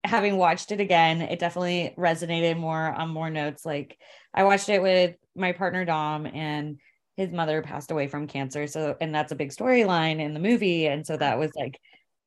having 0.03 0.37
watched 0.37 0.71
it 0.71 0.79
again, 0.79 1.21
it 1.21 1.39
definitely 1.39 1.93
resonated 1.97 2.57
more 2.57 2.91
on 2.91 3.09
more 3.09 3.29
notes. 3.29 3.65
Like 3.65 3.97
I 4.33 4.43
watched 4.43 4.69
it 4.69 4.81
with 4.81 5.15
my 5.35 5.51
partner 5.51 5.85
Dom 5.85 6.25
and 6.25 6.77
his 7.17 7.31
mother 7.31 7.61
passed 7.61 7.91
away 7.91 8.07
from 8.07 8.27
cancer. 8.27 8.65
So, 8.67 8.95
and 9.01 9.13
that's 9.13 9.31
a 9.31 9.35
big 9.35 9.49
storyline 9.49 10.19
in 10.19 10.33
the 10.33 10.39
movie. 10.39 10.87
And 10.87 11.05
so 11.05 11.17
that 11.17 11.37
was 11.37 11.51
like 11.55 11.79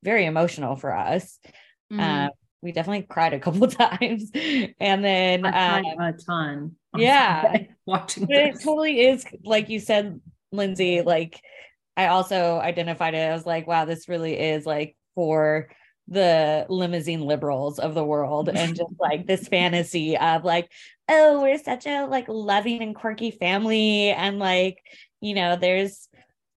very 0.03 0.27
emotional 0.27 0.77
for 0.77 0.95
us. 0.95 1.39
Mm-hmm. 1.91 2.01
Uh, 2.01 2.29
we 2.61 2.73
definitely 2.73 3.07
cried 3.09 3.33
a 3.33 3.41
couple 3.41 3.67
times. 3.69 4.31
And 4.79 5.05
then 5.05 5.47
um, 5.47 5.85
a 5.99 6.13
ton. 6.13 6.77
Yeah. 6.97 7.57
Watching 7.87 8.27
it 8.29 8.61
totally 8.63 9.01
is 9.01 9.25
like 9.45 9.69
you 9.69 9.81
said, 9.81 10.21
Lyndsey, 10.53 11.05
like 11.05 11.41
I 11.97 12.09
also 12.09 12.59
identified 12.59 13.15
it. 13.15 13.31
I 13.31 13.33
was 13.33 13.47
like, 13.47 13.67
wow, 13.67 13.87
this 13.87 14.09
really 14.09 14.39
is 14.39 14.67
like 14.67 14.97
for 15.15 15.71
the 16.13 16.67
limousine 16.69 17.23
liberals 17.23 17.79
of 17.79 17.95
the 17.95 18.05
world 18.05 18.49
and 18.55 18.77
just 18.77 18.95
like 18.99 19.27
this 19.27 19.49
fantasy 19.49 20.17
of 20.17 20.45
like 20.45 20.71
oh 21.09 21.43
we're 21.43 21.59
such 21.59 21.87
a 21.87 22.05
like 22.07 22.29
loving 22.29 22.83
and 22.83 22.95
quirky 22.95 23.31
family 23.31 24.11
and 24.11 24.39
like 24.39 24.79
you 25.21 25.35
know 25.35 25.57
there's 25.57 26.09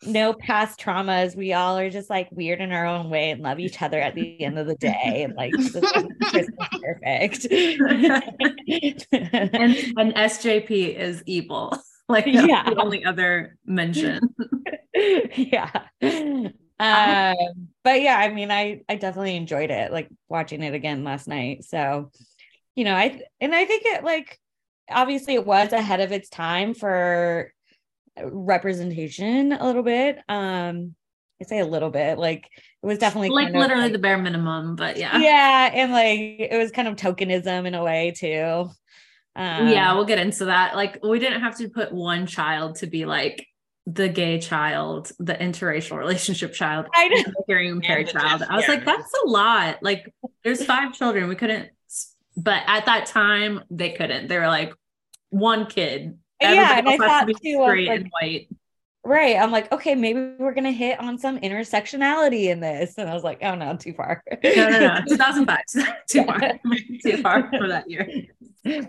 no 0.06 0.34
past 0.34 0.80
traumas. 0.80 1.36
We 1.36 1.54
all 1.54 1.78
are 1.78 1.90
just 1.90 2.10
like 2.10 2.30
weird 2.32 2.62
in 2.62 2.72
our 2.72 2.86
own 2.86 3.10
way 3.10 3.30
and 3.32 3.42
love 3.42 3.60
each 3.60 3.82
other 3.82 4.00
at 4.00 4.16
the 4.16 4.42
end 4.42 4.58
of 4.60 4.68
the 4.68 4.76
day. 4.76 5.24
And 5.24 5.34
like 5.36 5.54
this 5.54 5.76
is 5.76 6.50
perfect. 6.82 7.48
And, 9.12 9.76
and 9.98 10.14
sjp 10.16 10.70
is 10.72 11.24
evil. 11.26 11.78
Like 12.10 12.26
yeah. 12.26 12.70
the 12.70 12.76
only 12.78 13.06
other 13.06 13.58
mention. 13.66 14.20
Yeah. 15.36 15.70
Um, 16.80 17.70
but 17.84 18.02
yeah, 18.02 18.18
I 18.18 18.34
mean, 18.34 18.52
I 18.52 18.82
I 18.88 18.96
definitely 18.96 19.36
enjoyed 19.36 19.72
it, 19.72 19.92
like 19.92 20.10
watching 20.30 20.63
it 20.63 20.74
again 20.74 21.04
last 21.04 21.28
night. 21.28 21.63
So, 21.63 22.12
you 22.75 22.84
know, 22.86 22.96
I 22.96 23.22
and 23.40 23.54
I 23.54 23.66
think 23.66 23.84
it 23.86 24.04
like 24.04 24.40
obviously 24.90 25.36
it 25.36 25.46
was 25.46 25.74
ahead 25.74 26.00
of 26.00 26.12
its 26.12 26.30
time 26.30 26.74
for 26.74 27.52
representation 28.22 29.52
a 29.52 29.66
little 29.66 29.84
bit. 29.84 30.20
Um, 30.30 30.96
I 31.42 31.46
say 31.46 31.60
a 31.60 31.66
little 31.66 31.90
bit, 31.90 32.18
like 32.18 32.48
it 32.56 32.86
was 32.86 33.00
definitely 33.00 33.30
like 33.30 33.54
literally 33.54 33.84
like, 33.84 33.94
the 33.94 34.00
bare 34.00 34.18
minimum, 34.18 34.75
but 34.75 34.98
yeah, 34.98 35.20
yeah, 35.20 35.72
and 35.74 35.92
like 35.92 36.20
it 36.20 36.58
was 36.58 36.72
kind 36.72 36.88
of 36.88 36.96
tokenism 36.96 37.66
in 37.66 37.75
a 37.75 37.84
way 37.84 38.13
too. 38.16 38.70
Um, 39.36 39.68
yeah, 39.68 39.94
we'll 39.94 40.06
get 40.06 40.20
into 40.20 40.46
that. 40.46 40.75
Like, 40.75 41.00
we 41.04 41.18
didn't 41.18 41.42
have 41.42 41.58
to 41.58 41.68
put 41.68 41.92
one 41.92 42.28
child 42.28 42.75
to 42.78 42.88
be 42.88 43.06
like 43.06 43.48
the 43.86 44.08
gay 44.08 44.40
child, 44.40 45.12
the 45.20 45.34
interracial 45.34 45.98
relationship 45.98 46.54
child, 46.54 46.88
I 46.94 47.08
know. 47.10 47.24
the 47.24 47.44
hearing 47.48 47.70
impaired 47.72 48.10
child. 48.10 48.44
I 48.50 48.56
was 48.56 48.66
yeah. 48.68 48.75
like, 48.75 48.86
that's 48.86 49.12
a 49.25 49.28
lot. 49.28 49.80
Like, 49.82 50.13
there's 50.44 50.66
five 50.66 50.94
children. 50.94 51.28
We 51.28 51.36
couldn't, 51.36 51.70
but 52.38 52.63
at 52.68 52.86
that 52.86 53.08
time, 53.08 53.62
they 53.70 53.92
couldn't. 53.92 54.28
They 54.28 54.38
were 54.38 54.48
like, 54.48 54.74
one 55.30 55.66
kid. 55.66 56.18
Everybody 56.40 56.68
yeah, 56.68 56.78
and 56.80 56.90
I 56.90 56.98
thought 56.98 57.28
to 57.28 57.34
too, 57.34 57.63
straight 57.63 57.88
like, 57.88 58.00
and 58.00 58.10
white. 58.10 58.50
Right. 59.06 59.36
I'm 59.38 59.52
like, 59.52 59.72
okay, 59.72 59.96
maybe 59.96 60.34
we're 60.40 60.54
gonna 60.54 60.72
hit 60.72 61.00
on 61.00 61.18
some 61.18 61.40
intersectionality 61.40 62.46
in 62.46 62.60
this. 62.62 62.96
And 62.98 63.10
I 63.10 63.13
was 63.13 63.24
like, 63.24 63.40
oh 63.42 63.56
no, 63.56 63.75
too 63.75 63.94
far. 63.94 64.24
no, 64.44 64.70
no, 64.70 64.80
no. 64.80 65.00
2005. 65.08 65.60
too 66.10 66.24
far. 66.24 66.40
too 67.04 67.18
far 67.18 67.50
for 67.58 67.68
that 67.68 67.90
year. 67.90 68.08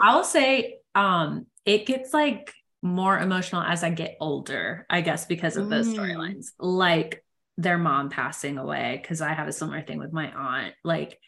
I'll 0.01 0.25
say 0.25 0.79
um 0.95 1.47
it 1.65 1.87
gets 1.87 2.15
like 2.15 2.53
more 2.85 3.19
emotional 3.19 3.63
as 3.63 3.83
I 3.83 3.89
get 3.89 4.19
older, 4.21 4.87
I 4.91 5.01
guess, 5.01 5.25
because 5.25 5.57
of 5.57 5.71
those 5.71 5.89
mm. 5.89 5.97
storylines, 5.97 6.49
like 6.59 7.25
their 7.57 7.79
mom 7.79 8.11
passing 8.11 8.59
away. 8.59 9.03
Cause 9.09 9.23
I 9.23 9.33
have 9.33 9.49
a 9.49 9.53
similar 9.53 9.81
thing 9.81 9.99
with 9.99 10.13
my 10.13 10.31
aunt, 10.31 10.75
like, 10.85 11.19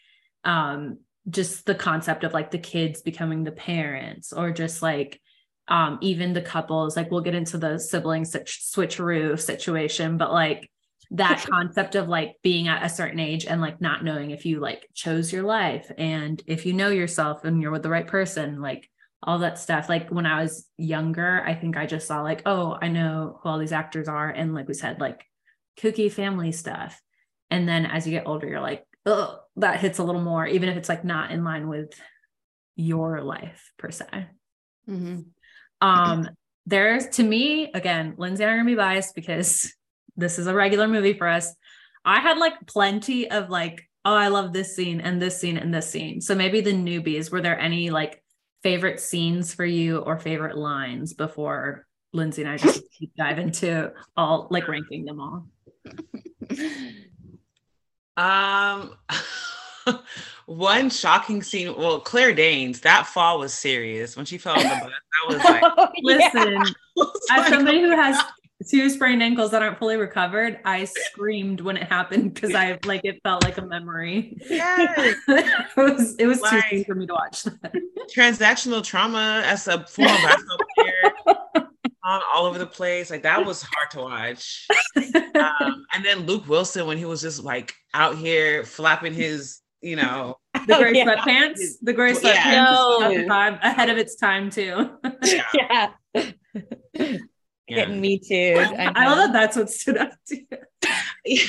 um, 0.43 0.99
just 1.27 1.65
the 1.65 1.73
concept 1.73 2.23
of 2.23 2.33
like 2.33 2.51
the 2.51 2.59
kids 2.59 3.01
becoming 3.01 3.43
the 3.43 3.51
parents 3.51 4.31
or 4.31 4.51
just 4.51 4.83
like, 4.83 5.19
um, 5.67 5.97
even 6.01 6.33
the 6.33 6.43
couples, 6.43 6.95
like 6.95 7.09
we'll 7.09 7.21
get 7.21 7.35
into 7.35 7.57
the 7.57 7.79
sibling 7.79 8.23
switch- 8.23 8.61
switcheroo 8.63 9.37
situation, 9.39 10.17
but 10.17 10.31
like 10.31 10.71
that 11.09 11.43
concept 11.51 11.95
of 11.95 12.07
like 12.07 12.35
being 12.43 12.67
at 12.67 12.85
a 12.85 12.89
certain 12.89 13.19
age 13.19 13.47
and 13.47 13.61
like 13.61 13.81
not 13.81 14.03
knowing 14.03 14.29
if 14.29 14.45
you 14.45 14.59
like 14.59 14.87
chose 14.93 15.33
your 15.33 15.43
life 15.43 15.91
and 15.97 16.41
if 16.45 16.67
you 16.67 16.73
know 16.73 16.89
yourself 16.89 17.45
and 17.45 17.63
you're 17.63 17.71
with 17.71 17.83
the 17.83 17.89
right 17.89 18.07
person, 18.07 18.61
like 18.61 18.87
all 19.23 19.39
that 19.39 19.59
stuff. 19.59 19.89
Like 19.89 20.09
when 20.09 20.25
I 20.25 20.41
was 20.41 20.67
younger, 20.77 21.43
I 21.45 21.55
think 21.55 21.77
I 21.77 21.85
just 21.85 22.07
saw 22.07 22.21
like, 22.21 22.43
oh, 22.45 22.77
I 22.79 22.87
know 22.87 23.39
who 23.41 23.49
all 23.49 23.57
these 23.57 23.71
actors 23.71 24.07
are. 24.07 24.29
And 24.29 24.53
like 24.53 24.67
we 24.67 24.73
said, 24.73 24.99
like 24.99 25.25
kooky 25.79 26.11
family 26.11 26.51
stuff. 26.51 27.01
And 27.49 27.67
then 27.67 27.85
as 27.85 28.05
you 28.05 28.11
get 28.11 28.27
older, 28.27 28.47
you're 28.47 28.61
like, 28.61 28.85
oh, 29.05 29.39
that 29.55 29.79
hits 29.79 29.99
a 29.99 30.03
little 30.03 30.21
more, 30.21 30.45
even 30.45 30.69
if 30.69 30.77
it's 30.77 30.89
like 30.89 31.03
not 31.03 31.31
in 31.31 31.43
line 31.43 31.67
with 31.67 31.93
your 32.75 33.21
life 33.21 33.71
per 33.77 33.89
se. 33.89 34.27
Mm-hmm. 34.89 35.21
Um, 35.81 36.29
there's 36.65 37.07
to 37.09 37.23
me, 37.23 37.71
again, 37.73 38.15
Lyndsey 38.17 38.41
and 38.41 38.43
I 38.43 38.53
are 38.53 38.57
gonna 38.57 38.65
be 38.65 38.75
biased 38.75 39.15
because 39.15 39.73
this 40.15 40.37
is 40.37 40.47
a 40.47 40.53
regular 40.53 40.87
movie 40.87 41.13
for 41.13 41.27
us. 41.27 41.55
I 42.03 42.19
had 42.19 42.37
like 42.37 42.53
plenty 42.67 43.29
of 43.31 43.49
like, 43.49 43.87
oh, 44.05 44.13
I 44.13 44.27
love 44.27 44.53
this 44.53 44.75
scene 44.75 45.01
and 45.01 45.21
this 45.21 45.39
scene 45.39 45.57
and 45.57 45.73
this 45.73 45.89
scene. 45.89 46.21
So 46.21 46.35
maybe 46.35 46.61
the 46.61 46.73
newbies, 46.73 47.31
were 47.31 47.41
there 47.41 47.59
any 47.59 47.89
like 47.89 48.21
favorite 48.67 48.99
scenes 48.99 49.53
for 49.53 49.63
you 49.63 49.99
or 49.99 50.19
favorite 50.19 50.57
lines 50.57 51.13
before 51.13 51.85
Lyndsey 52.13 52.39
and 52.39 52.49
I 52.49 52.57
just 52.57 52.83
dive 53.17 53.39
into 53.39 53.93
all 54.17 54.49
like 54.51 54.67
ranking 54.67 55.05
them 55.05 55.21
all? 55.21 55.47
Um, 58.17 58.91
one 60.47 60.89
shocking 60.89 61.41
scene. 61.41 61.73
Well, 61.77 62.01
Claire 62.01 62.33
Danes, 62.33 62.81
that 62.81 63.07
fall 63.07 63.39
was 63.39 63.53
serious 63.53 64.17
when 64.17 64.25
she 64.25 64.37
fell 64.37 64.57
on 64.57 64.63
the 64.63 64.69
bus. 64.69 64.91
That 64.91 65.33
was 65.33 65.43
like, 65.45 65.63
oh, 65.77 65.87
listen, 66.01 66.75
yeah. 66.97 67.05
as 67.37 67.47
somebody 67.47 67.79
who 67.79 67.91
has 67.91 68.21
two 68.65 68.89
sprained 68.89 69.21
ankles 69.21 69.51
that 69.51 69.61
aren't 69.61 69.77
fully 69.77 69.97
recovered, 69.97 70.59
I 70.65 70.85
screamed 70.85 71.61
when 71.61 71.77
it 71.77 71.83
happened 71.83 72.33
because 72.33 72.55
I 72.55 72.79
like 72.85 73.01
it 73.03 73.19
felt 73.23 73.43
like 73.43 73.57
a 73.57 73.61
memory. 73.61 74.37
Yes. 74.49 75.15
it 75.27 75.77
was 75.77 76.15
it 76.15 76.25
was 76.25 76.41
like, 76.41 76.69
too 76.69 76.77
soon 76.77 76.85
for 76.85 76.95
me 76.95 77.07
to 77.07 77.13
watch 77.13 77.43
that. 77.43 77.73
Transactional 78.15 78.83
trauma 78.83 79.43
as 79.45 79.67
a 79.67 79.85
former 79.85 80.09
basketball 80.11 80.57
player. 80.75 81.37
on 82.03 82.21
all 82.33 82.45
over 82.45 82.57
the 82.57 82.65
place. 82.65 83.11
Like 83.11 83.23
that 83.23 83.45
was 83.45 83.61
hard 83.61 83.91
to 83.91 83.99
watch. 83.99 84.67
Um, 85.35 85.85
and 85.93 86.03
then 86.03 86.25
Luke 86.25 86.47
Wilson 86.47 86.87
when 86.87 86.97
he 86.97 87.05
was 87.05 87.21
just 87.21 87.43
like 87.43 87.75
out 87.93 88.17
here 88.17 88.63
flapping 88.63 89.13
his, 89.13 89.61
you 89.81 89.95
know, 89.95 90.35
the 90.65 90.77
gray 90.77 90.89
oh, 90.89 90.91
yeah. 90.93 91.05
sweatpants. 91.05 91.59
The 91.83 91.93
gray 91.93 92.13
sweatpants 92.13 93.27
yeah. 93.27 93.59
ahead 93.61 93.91
of 93.91 93.97
its 93.97 94.15
time 94.15 94.49
too. 94.49 94.89
yeah. 95.53 95.91
yeah 96.93 97.17
yeah. 97.67 97.75
getting 97.77 98.01
me 98.01 98.19
too. 98.19 98.55
I, 98.57 98.91
I, 98.95 99.07
love 99.07 99.17
that 99.17 99.33
that's 99.33 99.57
what 99.57 99.69
stood 99.69 99.97
out 99.97 100.13
to 100.27 100.37
you. 101.25 101.45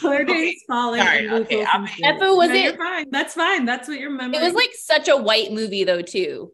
Claire 0.00 0.22
okay. 0.22 0.56
falling. 0.66 1.00
Sorry, 1.00 1.28
okay, 1.28 1.60
if 1.62 2.22
it 2.22 2.36
was 2.36 2.48
no, 2.48 2.54
it, 2.54 2.76
fine. 2.76 3.06
That's 3.10 3.34
fine. 3.34 3.64
That's 3.64 3.88
what 3.88 3.98
you're 3.98 4.10
remembering. 4.10 4.42
It 4.42 4.46
was 4.46 4.54
like 4.54 4.70
such 4.74 5.08
a 5.08 5.16
white 5.16 5.52
movie 5.52 5.84
though, 5.84 6.02
too. 6.02 6.52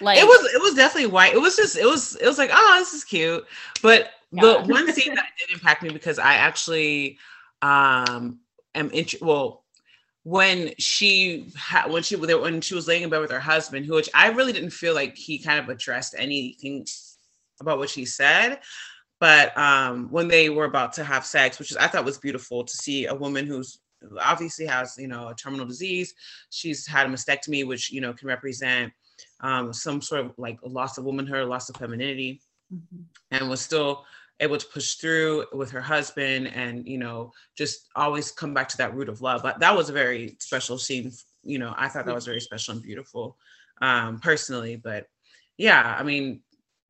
Like 0.00 0.18
it 0.18 0.24
was, 0.24 0.52
it 0.54 0.60
was 0.60 0.74
definitely 0.74 1.10
white. 1.10 1.34
It 1.34 1.40
was 1.40 1.56
just, 1.56 1.76
it 1.76 1.86
was, 1.86 2.16
it 2.16 2.26
was 2.26 2.38
like, 2.38 2.50
oh, 2.52 2.76
this 2.78 2.92
is 2.92 3.04
cute. 3.04 3.44
But 3.82 4.10
yeah. 4.32 4.42
the 4.42 4.58
one 4.66 4.92
scene 4.92 5.14
that 5.14 5.26
did 5.38 5.52
impact 5.52 5.82
me 5.82 5.90
because 5.90 6.18
I 6.18 6.34
actually 6.34 7.18
um 7.60 8.38
am 8.76 8.90
int- 8.90 9.20
well 9.20 9.64
when 10.22 10.72
she 10.78 11.50
had 11.56 11.90
when 11.90 12.02
she 12.02 12.14
when 12.16 12.60
she 12.60 12.74
was 12.74 12.86
laying 12.86 13.02
in 13.02 13.10
bed 13.10 13.20
with 13.20 13.30
her 13.30 13.40
husband, 13.40 13.86
who 13.86 13.94
which 13.94 14.10
I 14.14 14.28
really 14.28 14.52
didn't 14.52 14.70
feel 14.70 14.94
like 14.94 15.16
he 15.16 15.38
kind 15.38 15.58
of 15.58 15.68
addressed 15.68 16.14
anything 16.18 16.86
about 17.60 17.78
what 17.78 17.90
she 17.90 18.04
said 18.04 18.60
but 19.20 19.56
um, 19.58 20.08
when 20.12 20.28
they 20.28 20.48
were 20.48 20.64
about 20.64 20.92
to 20.92 21.04
have 21.04 21.24
sex 21.26 21.58
which 21.58 21.70
is 21.70 21.76
i 21.76 21.86
thought 21.86 22.04
was 22.04 22.18
beautiful 22.18 22.64
to 22.64 22.76
see 22.76 23.06
a 23.06 23.14
woman 23.14 23.46
who's 23.46 23.80
obviously 24.20 24.66
has 24.66 24.96
you 24.98 25.08
know 25.08 25.28
a 25.28 25.34
terminal 25.34 25.66
disease. 25.66 26.14
She's 26.50 26.86
had 26.86 27.06
a 27.06 27.10
mastectomy 27.10 27.66
which 27.66 27.90
you 27.90 28.00
know 28.00 28.12
can 28.12 28.28
represent 28.28 28.92
um, 29.40 29.72
some 29.72 30.00
sort 30.00 30.24
of 30.24 30.32
like 30.38 30.58
loss 30.62 30.98
of 30.98 31.04
womanhood 31.04 31.48
loss 31.48 31.68
of 31.68 31.76
femininity 31.76 32.40
mm-hmm. 32.72 33.02
and 33.30 33.50
was 33.50 33.60
still 33.60 34.04
able 34.40 34.56
to 34.56 34.66
push 34.66 34.94
through 34.94 35.44
with 35.52 35.70
her 35.70 35.80
husband 35.80 36.48
and 36.48 36.86
you 36.86 36.98
know 36.98 37.32
just 37.56 37.88
always 37.96 38.30
come 38.30 38.54
back 38.54 38.68
to 38.68 38.76
that 38.76 38.94
root 38.94 39.08
of 39.08 39.20
love. 39.20 39.42
But 39.42 39.60
that 39.60 39.76
was 39.76 39.90
a 39.90 39.94
very 39.94 40.36
special 40.40 40.78
scene 40.78 41.12
you 41.44 41.58
know 41.58 41.72
i 41.78 41.88
thought 41.88 42.04
that 42.04 42.14
was 42.14 42.26
very 42.26 42.40
special 42.40 42.74
and 42.74 42.82
beautiful 42.82 43.36
um 43.80 44.18
personally. 44.20 44.76
But 44.76 45.06
yeah 45.56 45.96
i 45.98 46.04
mean 46.04 46.40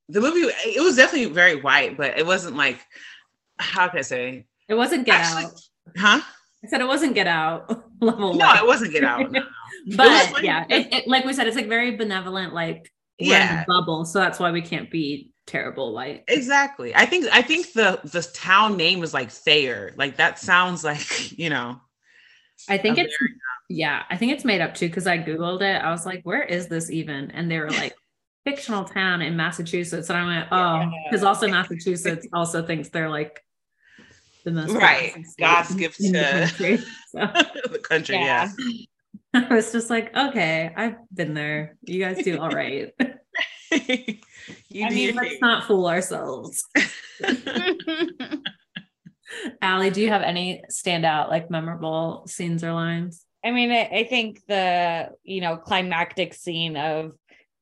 the 0.08 0.20
movie 0.20 0.40
it 0.40 0.82
was 0.82 0.96
definitely 0.96 1.32
very 1.32 1.60
white, 1.60 1.96
but 1.96 2.18
it 2.18 2.26
wasn't 2.26 2.56
like 2.56 2.80
how 3.58 3.88
can 3.88 3.98
I 3.98 4.02
say? 4.02 4.46
It 4.68 4.74
wasn't 4.74 5.06
Get 5.06 5.20
Actually, 5.20 5.44
Out. 5.44 5.60
Huh? 5.96 6.20
I 6.64 6.68
said 6.68 6.80
it 6.80 6.86
wasn't 6.86 7.14
Get 7.14 7.26
Out 7.26 7.84
level. 8.00 8.34
No, 8.34 8.54
it 8.54 8.66
wasn't 8.66 8.92
Get 8.92 9.04
Out. 9.04 9.30
No. 9.30 9.42
but 9.96 10.42
yeah, 10.42 10.64
it, 10.68 10.92
it, 10.92 11.08
like 11.08 11.24
we 11.24 11.32
said, 11.32 11.46
it's 11.46 11.56
like 11.56 11.68
very 11.68 11.96
benevolent, 11.96 12.52
like 12.52 12.92
yeah, 13.18 13.64
bubble. 13.66 14.04
So 14.04 14.18
that's 14.18 14.38
why 14.38 14.50
we 14.50 14.62
can't 14.62 14.90
be 14.90 15.32
terrible 15.48 15.92
like 15.92 16.22
exactly 16.28 16.94
i 16.94 17.06
think 17.06 17.26
i 17.32 17.40
think 17.40 17.72
the 17.72 17.98
the 18.04 18.20
town 18.34 18.76
name 18.76 19.02
is 19.02 19.14
like 19.14 19.30
thayer 19.30 19.94
like 19.96 20.18
that 20.18 20.38
sounds 20.38 20.84
like 20.84 21.32
you 21.38 21.48
know 21.48 21.80
i 22.68 22.76
think 22.76 22.98
it's 22.98 23.16
yeah 23.70 24.02
i 24.10 24.16
think 24.16 24.30
it's 24.30 24.44
made 24.44 24.60
up 24.60 24.74
too 24.74 24.88
because 24.88 25.06
i 25.06 25.16
googled 25.16 25.62
it 25.62 25.82
i 25.82 25.90
was 25.90 26.04
like 26.04 26.22
where 26.24 26.42
is 26.42 26.68
this 26.68 26.90
even 26.90 27.30
and 27.30 27.50
they 27.50 27.58
were 27.58 27.70
like 27.70 27.94
fictional 28.48 28.84
town 28.84 29.20
in 29.20 29.36
massachusetts 29.36 30.08
and 30.08 30.18
i 30.18 30.26
went 30.26 30.48
oh 30.50 30.90
because 31.04 31.22
yeah. 31.22 31.28
also 31.28 31.48
massachusetts 31.48 32.26
also 32.32 32.64
thinks 32.64 32.88
they're 32.88 33.10
like 33.10 33.42
the 34.44 34.50
most 34.50 34.72
right 34.72 35.14
god's 35.38 35.74
gift 35.74 35.96
to 35.96 36.12
the 36.12 36.22
country, 36.22 36.76
so. 37.08 37.18
the 37.70 37.78
country 37.78 38.16
yeah. 38.16 38.50
yeah 39.34 39.44
i 39.48 39.54
was 39.54 39.72
just 39.72 39.90
like 39.90 40.16
okay 40.16 40.72
i've 40.76 40.96
been 41.12 41.34
there 41.34 41.76
you 41.82 42.00
guys 42.00 42.22
do 42.24 42.38
all 42.38 42.50
right 42.50 42.92
you 43.70 44.86
I 44.86 44.90
mean, 44.90 45.14
let's 45.14 45.40
not 45.40 45.64
fool 45.64 45.86
ourselves. 45.86 46.64
Ali, 49.60 49.90
do 49.90 50.00
you 50.00 50.08
have 50.08 50.22
any 50.22 50.62
standout, 50.70 51.28
like 51.28 51.50
memorable 51.50 52.24
scenes 52.26 52.64
or 52.64 52.72
lines? 52.72 53.24
I 53.44 53.50
mean, 53.50 53.70
I, 53.70 53.84
I 53.84 54.04
think 54.04 54.40
the, 54.46 55.10
you 55.22 55.40
know, 55.40 55.56
climactic 55.56 56.34
scene 56.34 56.76
of 56.76 57.12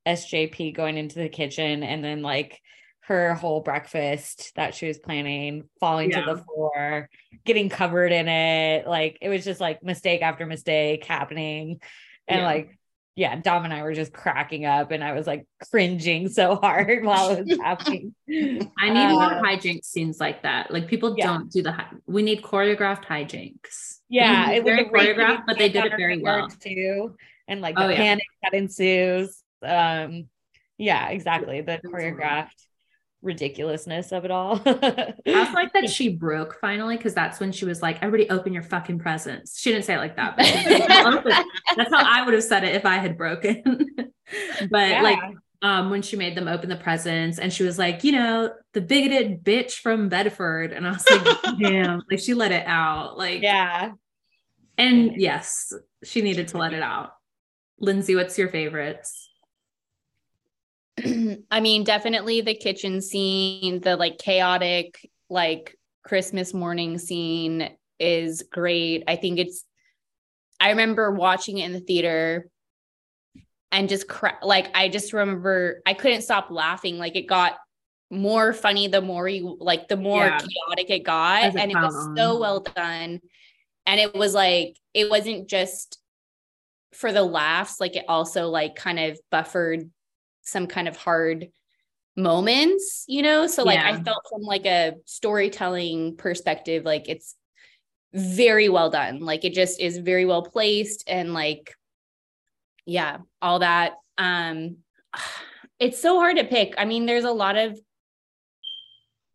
SJP 0.07 0.75
going 0.75 0.97
into 0.97 1.19
the 1.19 1.29
kitchen 1.29 1.83
and 1.83 2.05
then 2.05 2.23
like 2.23 2.61
her 3.01 3.35
whole 3.35 3.61
breakfast 3.61 4.53
that 4.57 4.75
she 4.75 4.89
was 4.89 4.99
planning 4.99 5.65
falling 5.79 6.11
yeah. 6.11 6.25
to 6.25 6.35
the 6.35 6.43
floor, 6.43 7.09
getting 7.45 7.69
covered 7.69 8.13
in 8.13 8.29
it. 8.29 8.87
Like 8.87 9.19
it 9.21 9.29
was 9.29 9.45
just 9.45 9.61
like 9.61 9.83
mistake 9.83 10.23
after 10.23 10.45
mistake 10.45 11.05
happening. 11.05 11.81
And 12.27 12.41
yeah. 12.41 12.47
like 12.47 12.79
yeah, 13.17 13.35
Dom 13.37 13.65
and 13.65 13.73
I 13.73 13.83
were 13.83 13.95
just 13.95 14.13
cracking 14.13 14.67
up 14.67 14.91
and 14.91 15.03
I 15.03 15.13
was 15.13 15.27
like 15.27 15.47
cringing 15.71 16.29
so 16.29 16.57
hard 16.63 17.03
while 17.03 17.31
it 17.31 17.47
was 17.47 17.59
happening. 17.63 18.15
I 18.29 18.91
need 18.91 19.07
uh, 19.07 19.13
more 19.13 19.43
hijinks 19.43 19.87
scenes 19.87 20.21
like 20.21 20.43
that. 20.43 20.71
Like 20.71 20.87
people 20.87 21.15
yeah. 21.17 21.27
don't 21.27 21.51
do 21.51 21.63
the 21.63 21.75
we 22.07 22.23
need 22.23 22.43
choreographed 22.43 23.07
hijinks. 23.07 24.01
Yeah, 24.09 24.51
it 24.51 24.63
was 24.63 24.75
choreographed, 24.75 25.45
but 25.47 25.59
they 25.59 25.71
did 25.71 25.87
it 25.87 25.95
very 25.97 26.19
well 26.19 26.49
too. 26.49 27.17
And 27.49 27.61
like 27.61 27.77
the 27.77 27.87
oh, 27.87 27.95
panic 27.95 28.27
that 28.43 28.53
ensues. 28.53 29.43
Um 29.67 30.29
yeah, 30.79 31.09
exactly. 31.09 31.63
The 31.63 31.81
choreographed 31.85 32.51
ridiculousness 33.23 34.13
of 34.13 34.25
it 34.25 34.31
all. 34.31 34.61
I 34.65 35.15
was 35.27 35.53
like 35.55 35.73
that 35.73 35.91
she 35.91 36.09
broke 36.09 36.59
finally 36.61 36.97
because 36.97 37.15
that's 37.15 37.41
when 37.41 37.53
she 37.53 37.65
was 37.65 37.83
like, 37.83 38.03
"Everybody, 38.03 38.31
open 38.31 38.53
your 38.53 38.63
fucking 38.63 38.99
presents." 38.99 39.61
She 39.61 39.71
didn't 39.71 39.85
say 39.85 39.95
it 39.95 39.99
like 39.99 40.17
that, 40.17 40.37
but 40.37 40.47
that's 41.77 41.91
how 41.91 42.05
I 42.05 42.25
would 42.25 42.35
have 42.35 42.45
said 42.45 42.65
it 42.65 42.75
if 42.75 42.87
I 42.87 42.97
had 42.97 43.19
broken. 43.19 43.89
but 44.71 44.91
yeah. 44.91 45.03
like 45.03 45.19
um, 45.63 45.91
when 45.91 46.03
she 46.03 46.17
made 46.17 46.37
them 46.37 46.49
open 46.49 46.69
the 46.69 46.77
presents, 46.77 47.39
and 47.39 47.53
she 47.53 47.65
was 47.65 47.79
like, 47.79 48.05
you 48.05 48.13
know, 48.13 48.53
the 48.73 48.81
bigoted 48.81 49.43
bitch 49.43 49.73
from 49.73 50.09
Bedford, 50.09 50.73
and 50.73 50.87
I 50.87 50.93
was 50.93 51.11
like, 51.11 51.59
damn, 51.59 52.03
like 52.11 52.21
she 52.21 52.35
let 52.35 52.53
it 52.53 52.67
out, 52.67 53.19
like 53.19 53.43
yeah. 53.43 53.93
And 54.79 55.13
yes, 55.17 55.73
she 56.05 56.21
needed 56.21 56.49
to 56.49 56.59
let 56.59 56.75
it 56.75 56.83
out. 56.83 57.13
Lyndsey, 57.83 58.15
what's 58.15 58.39
your 58.39 58.49
favorites? 58.49 59.26
I 61.51 61.61
mean, 61.61 61.85
definitely 61.85 62.41
the 62.41 62.55
kitchen 62.55 63.01
scene, 63.01 63.81
the 63.81 63.97
like 63.97 64.19
chaotic, 64.19 64.99
like 65.29 65.77
Christmas 66.05 66.55
morning 66.55 66.99
scene 66.99 67.71
is 67.99 68.45
great. 68.51 69.05
I 69.07 69.17
think 69.17 69.39
it's, 69.39 69.65
I 70.59 70.71
remember 70.71 71.11
watching 71.11 71.59
it 71.59 71.67
in 71.67 71.73
the 71.73 71.81
theater 71.81 72.49
and 73.73 73.89
just 73.89 74.09
cra- 74.09 74.39
like, 74.43 74.75
I 74.75 74.89
just 74.89 75.13
remember 75.13 75.83
I 75.85 75.95
couldn't 75.95 76.23
stop 76.23 76.51
laughing. 76.51 76.99
Like 76.99 77.17
it 77.17 77.27
got 77.27 77.57
more 78.11 78.53
funny 78.53 78.89
the 78.89 79.03
more 79.03 79.29
you 79.29 79.57
like, 79.61 79.89
the 79.89 79.97
more 79.97 80.25
yeah. 80.25 80.39
chaotic 80.39 80.91
it 80.91 81.05
got. 81.05 81.45
It 81.45 81.57
and 81.57 81.71
it 81.71 81.77
was 81.77 81.95
on. 81.95 82.17
so 82.17 82.39
well 82.39 82.61
done. 82.61 83.21
And 83.85 84.01
it 84.01 84.15
was 84.15 84.33
like, 84.33 84.77
it 84.95 85.11
wasn't 85.11 85.49
just 85.49 85.99
for 86.95 87.13
the 87.13 87.23
laughs, 87.23 87.81
like 87.81 87.97
it 87.97 88.05
also 88.09 88.49
like 88.49 88.77
kind 88.77 88.99
of 88.99 89.19
buffered 89.31 89.91
some 90.47 90.67
kind 90.67 90.89
of 90.89 90.97
hard 90.97 91.49
moments, 92.17 93.05
you 93.07 93.23
know? 93.23 93.47
So 93.47 93.63
like 93.63 93.79
yeah. 93.79 93.91
I 93.91 94.03
felt 94.03 94.27
from 94.31 94.43
like 94.43 94.65
a 94.67 94.95
storytelling 95.05 96.17
perspective, 96.17 96.85
like 96.85 97.09
it's 97.09 97.35
very 98.15 98.69
well 98.69 98.91
done. 98.91 99.21
Like 99.21 99.45
it 99.45 99.53
just 99.53 99.81
is 99.81 99.99
very 99.99 100.25
well 100.25 100.43
placed 100.43 101.05
and 101.07 101.35
like 101.35 101.75
yeah, 102.87 103.19
all 103.43 103.59
that. 103.59 103.95
Um 104.17 104.79
it's 105.79 106.01
so 106.01 106.19
hard 106.19 106.39
to 106.39 106.45
pick. 106.45 106.75
I 106.79 106.87
mean, 106.87 107.05
there's 107.05 107.25
a 107.25 107.31
lot 107.31 107.57
of 107.57 107.79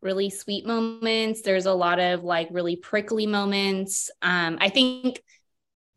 really 0.01 0.31
sweet 0.31 0.65
moments. 0.65 1.43
There's 1.43 1.67
a 1.67 1.73
lot 1.73 1.99
of 1.99 2.23
like 2.23 2.47
really 2.49 2.75
prickly 2.75 3.27
moments. 3.27 4.09
Um, 4.23 4.57
I 4.59 4.69
think 4.69 5.21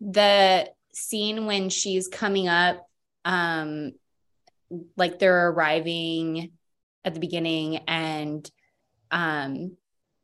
the 0.03 0.69
scene 0.93 1.47
when 1.47 1.71
she's 1.71 2.09
coming 2.09 2.47
up 2.47 2.87
um 3.25 3.93
like 4.97 5.19
they're 5.19 5.51
arriving 5.51 6.53
at 7.05 7.15
the 7.15 7.21
beginning 7.21 7.79
and 7.89 8.51
um 9.11 9.77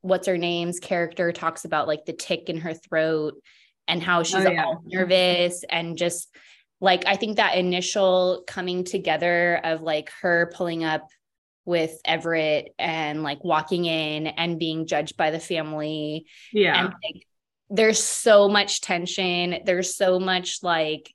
what's 0.03 0.27
her 0.27 0.39
name's 0.39 0.81
character 0.81 1.33
talks 1.33 1.65
about 1.65 1.87
like 1.89 2.05
the 2.07 2.13
tick 2.13 2.49
in 2.49 2.59
her 2.59 2.75
throat 2.75 3.35
and 3.87 4.03
how 4.03 4.23
she's 4.23 4.47
oh, 4.47 4.51
yeah. 4.51 4.65
all 4.65 4.83
nervous 4.87 5.65
and 5.69 5.99
just 5.99 6.35
like 6.81 7.07
I 7.07 7.17
think 7.17 7.37
that 7.37 7.57
initial 7.57 8.45
coming 8.47 8.85
together 8.85 9.61
of 9.63 9.83
like 9.83 10.11
her 10.23 10.51
pulling 10.55 10.85
up 10.85 11.07
with 11.65 12.01
Everett 12.05 12.75
and 12.79 13.23
like 13.23 13.45
walking 13.45 13.85
in 13.85 14.27
and 14.27 14.59
being 14.59 14.87
judged 14.87 15.17
by 15.17 15.31
the 15.31 15.39
family. 15.39 16.27
Yeah. 16.53 16.79
And 16.79 16.95
like 17.05 17.27
there's 17.69 18.03
so 18.03 18.49
much 18.49 18.81
tension. 18.81 19.59
There's 19.65 19.95
so 19.95 20.19
much 20.19 20.63
like 20.63 21.13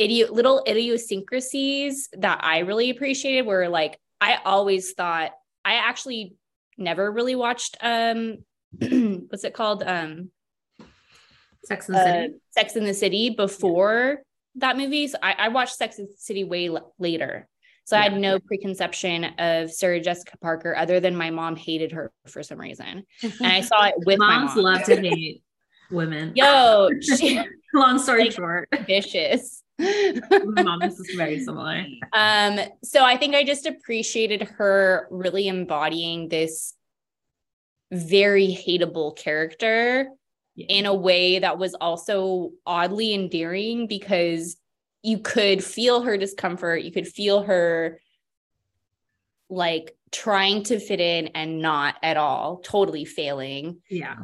idio- 0.00 0.30
little 0.30 0.64
idiosyncrasies 0.66 2.08
that 2.18 2.40
I 2.42 2.60
really 2.60 2.90
appreciated 2.90 3.46
were 3.46 3.68
like 3.68 3.98
I 4.20 4.38
always 4.44 4.92
thought 4.92 5.32
I 5.64 5.74
actually 5.74 6.34
never 6.78 7.10
really 7.12 7.34
watched 7.36 7.76
um 7.80 8.38
what's 8.78 9.44
it 9.44 9.54
called? 9.54 9.82
Um 9.82 10.30
Sex 11.64 11.88
in 11.88 11.94
the 11.94 12.00
uh, 12.00 12.04
City 12.04 12.34
Sex 12.50 12.76
in 12.76 12.84
the 12.84 12.94
City 12.94 13.30
before 13.30 14.22
that 14.56 14.76
movie. 14.76 15.06
So 15.06 15.18
I, 15.22 15.34
I 15.38 15.48
watched 15.48 15.76
Sex 15.76 15.98
in 15.98 16.06
the 16.06 16.14
City 16.16 16.44
way 16.44 16.68
l- 16.68 16.94
later. 16.98 17.46
So 17.84 17.96
yeah. 17.96 18.02
I 18.02 18.08
had 18.08 18.20
no 18.20 18.38
preconception 18.38 19.24
of 19.38 19.70
Sarah 19.72 20.00
Jessica 20.00 20.38
Parker 20.38 20.76
other 20.76 21.00
than 21.00 21.16
my 21.16 21.30
mom 21.30 21.56
hated 21.56 21.92
her 21.92 22.12
for 22.26 22.42
some 22.42 22.58
reason. 22.58 23.04
And 23.22 23.46
I 23.46 23.60
saw 23.60 23.86
it 23.86 23.94
with 24.06 24.18
moms 24.18 24.54
my 24.56 24.62
mom. 24.62 24.64
love 24.74 24.84
to 24.84 24.96
hate 25.00 25.42
women. 25.90 26.32
Yo 26.34 26.88
she, 27.00 27.40
long 27.74 27.98
story 27.98 28.24
like, 28.24 28.32
short. 28.32 28.68
vicious 28.86 29.62
mom 29.80 30.82
is 30.82 31.00
very 31.16 31.40
similar. 31.40 31.84
Um, 32.12 32.58
so 32.82 33.04
I 33.04 33.16
think 33.16 33.34
I 33.34 33.44
just 33.44 33.66
appreciated 33.66 34.42
her 34.42 35.06
really 35.10 35.46
embodying 35.46 36.28
this 36.28 36.74
very 37.92 38.48
hateable 38.48 39.16
character 39.16 40.08
yeah. 40.54 40.66
in 40.68 40.86
a 40.86 40.94
way 40.94 41.38
that 41.38 41.58
was 41.58 41.74
also 41.74 42.50
oddly 42.66 43.14
endearing 43.14 43.86
because 43.86 44.56
you 45.02 45.18
could 45.18 45.62
feel 45.64 46.02
her 46.02 46.16
discomfort, 46.16 46.82
you 46.82 46.92
could 46.92 47.08
feel 47.08 47.42
her 47.42 48.00
like 49.48 49.96
trying 50.12 50.62
to 50.64 50.78
fit 50.78 51.00
in 51.00 51.28
and 51.28 51.60
not 51.60 51.96
at 52.02 52.16
all, 52.16 52.58
totally 52.58 53.04
failing. 53.04 53.80
Yeah. 53.88 54.16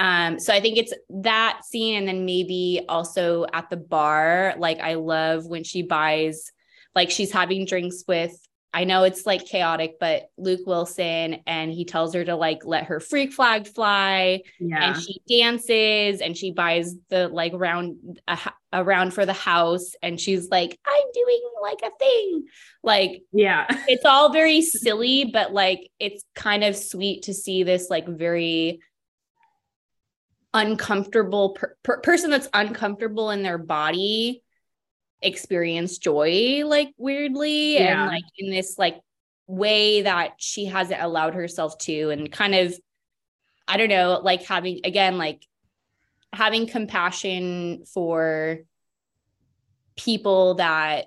Um, 0.00 0.40
so 0.40 0.54
I 0.54 0.60
think 0.60 0.78
it's 0.78 0.94
that 1.10 1.60
scene, 1.62 1.98
and 1.98 2.08
then 2.08 2.24
maybe 2.24 2.80
also 2.88 3.44
at 3.52 3.68
the 3.68 3.76
bar. 3.76 4.54
Like 4.56 4.80
I 4.80 4.94
love 4.94 5.44
when 5.44 5.62
she 5.62 5.82
buys, 5.82 6.50
like 6.94 7.10
she's 7.10 7.30
having 7.30 7.66
drinks 7.66 8.04
with. 8.08 8.34
I 8.72 8.84
know 8.84 9.02
it's 9.02 9.26
like 9.26 9.44
chaotic, 9.44 9.96
but 10.00 10.30
Luke 10.38 10.60
Wilson, 10.64 11.42
and 11.46 11.70
he 11.70 11.84
tells 11.84 12.14
her 12.14 12.24
to 12.24 12.34
like 12.34 12.64
let 12.64 12.84
her 12.84 12.98
freak 12.98 13.34
flag 13.34 13.66
fly, 13.66 14.40
yeah. 14.58 14.94
and 14.94 15.02
she 15.02 15.20
dances 15.28 16.22
and 16.22 16.34
she 16.34 16.52
buys 16.52 16.94
the 17.10 17.28
like 17.28 17.52
round 17.54 18.20
a, 18.26 18.38
a 18.72 18.82
round 18.82 19.12
for 19.12 19.26
the 19.26 19.34
house, 19.34 19.92
and 20.02 20.18
she's 20.18 20.48
like, 20.48 20.78
"I'm 20.86 21.12
doing 21.12 21.42
like 21.60 21.80
a 21.82 21.90
thing," 21.98 22.46
like 22.82 23.22
yeah, 23.32 23.66
it's 23.86 24.06
all 24.06 24.32
very 24.32 24.62
silly, 24.62 25.26
but 25.30 25.52
like 25.52 25.90
it's 25.98 26.24
kind 26.34 26.64
of 26.64 26.74
sweet 26.74 27.24
to 27.24 27.34
see 27.34 27.64
this 27.64 27.90
like 27.90 28.08
very 28.08 28.80
uncomfortable 30.52 31.50
per- 31.50 31.76
per- 31.82 32.00
person 32.00 32.30
that's 32.30 32.48
uncomfortable 32.52 33.30
in 33.30 33.42
their 33.42 33.58
body 33.58 34.42
experience 35.22 35.98
joy 35.98 36.62
like 36.64 36.92
weirdly 36.96 37.74
yeah. 37.74 38.02
and 38.02 38.06
like 38.10 38.24
in 38.38 38.50
this 38.50 38.78
like 38.78 39.00
way 39.46 40.02
that 40.02 40.32
she 40.38 40.64
hasn't 40.64 41.00
allowed 41.02 41.34
herself 41.34 41.76
to 41.78 42.10
and 42.10 42.32
kind 42.32 42.54
of 42.54 42.74
i 43.68 43.76
don't 43.76 43.88
know 43.88 44.20
like 44.22 44.42
having 44.44 44.80
again 44.84 45.18
like 45.18 45.46
having 46.32 46.66
compassion 46.66 47.84
for 47.92 48.60
people 49.96 50.54
that 50.54 51.06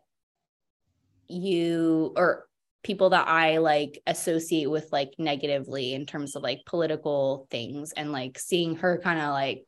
you 1.27 2.13
or 2.15 2.45
people 2.83 3.11
that 3.11 3.27
I 3.27 3.57
like 3.57 4.01
associate 4.05 4.69
with 4.69 4.89
like 4.91 5.13
negatively 5.17 5.93
in 5.93 6.05
terms 6.05 6.35
of 6.35 6.43
like 6.43 6.65
political 6.65 7.47
things 7.49 7.93
and 7.93 8.11
like 8.11 8.37
seeing 8.37 8.75
her 8.77 8.99
kind 9.01 9.19
of 9.19 9.29
like 9.29 9.65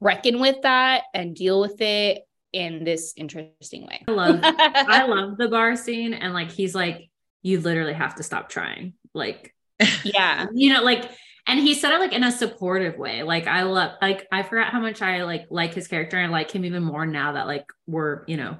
reckon 0.00 0.38
with 0.38 0.62
that 0.62 1.04
and 1.14 1.34
deal 1.34 1.60
with 1.60 1.80
it 1.80 2.22
in 2.52 2.84
this 2.84 3.14
interesting 3.16 3.86
way. 3.86 4.04
I 4.06 4.10
love 4.12 4.40
I 4.42 5.06
love 5.08 5.38
the 5.38 5.48
bar 5.48 5.76
scene 5.76 6.14
and 6.14 6.34
like 6.34 6.52
he's 6.52 6.74
like 6.74 7.10
you 7.42 7.60
literally 7.60 7.94
have 7.94 8.14
to 8.16 8.22
stop 8.22 8.48
trying. 8.48 8.94
Like 9.14 9.54
yeah. 10.04 10.46
You 10.52 10.74
know 10.74 10.82
like 10.82 11.10
and 11.46 11.60
he 11.60 11.74
said 11.74 11.92
it 11.92 12.00
like 12.00 12.12
in 12.12 12.22
a 12.22 12.32
supportive 12.32 12.98
way. 12.98 13.22
Like 13.22 13.46
I 13.46 13.62
love 13.62 13.92
like 14.00 14.26
I 14.30 14.42
forgot 14.42 14.72
how 14.72 14.80
much 14.80 15.02
I 15.02 15.24
like 15.24 15.46
like 15.50 15.74
his 15.74 15.88
character 15.88 16.18
and 16.18 16.32
like 16.32 16.50
him 16.50 16.64
even 16.64 16.82
more 16.82 17.06
now 17.06 17.32
that 17.32 17.46
like 17.46 17.66
we're, 17.86 18.24
you 18.26 18.36
know, 18.36 18.58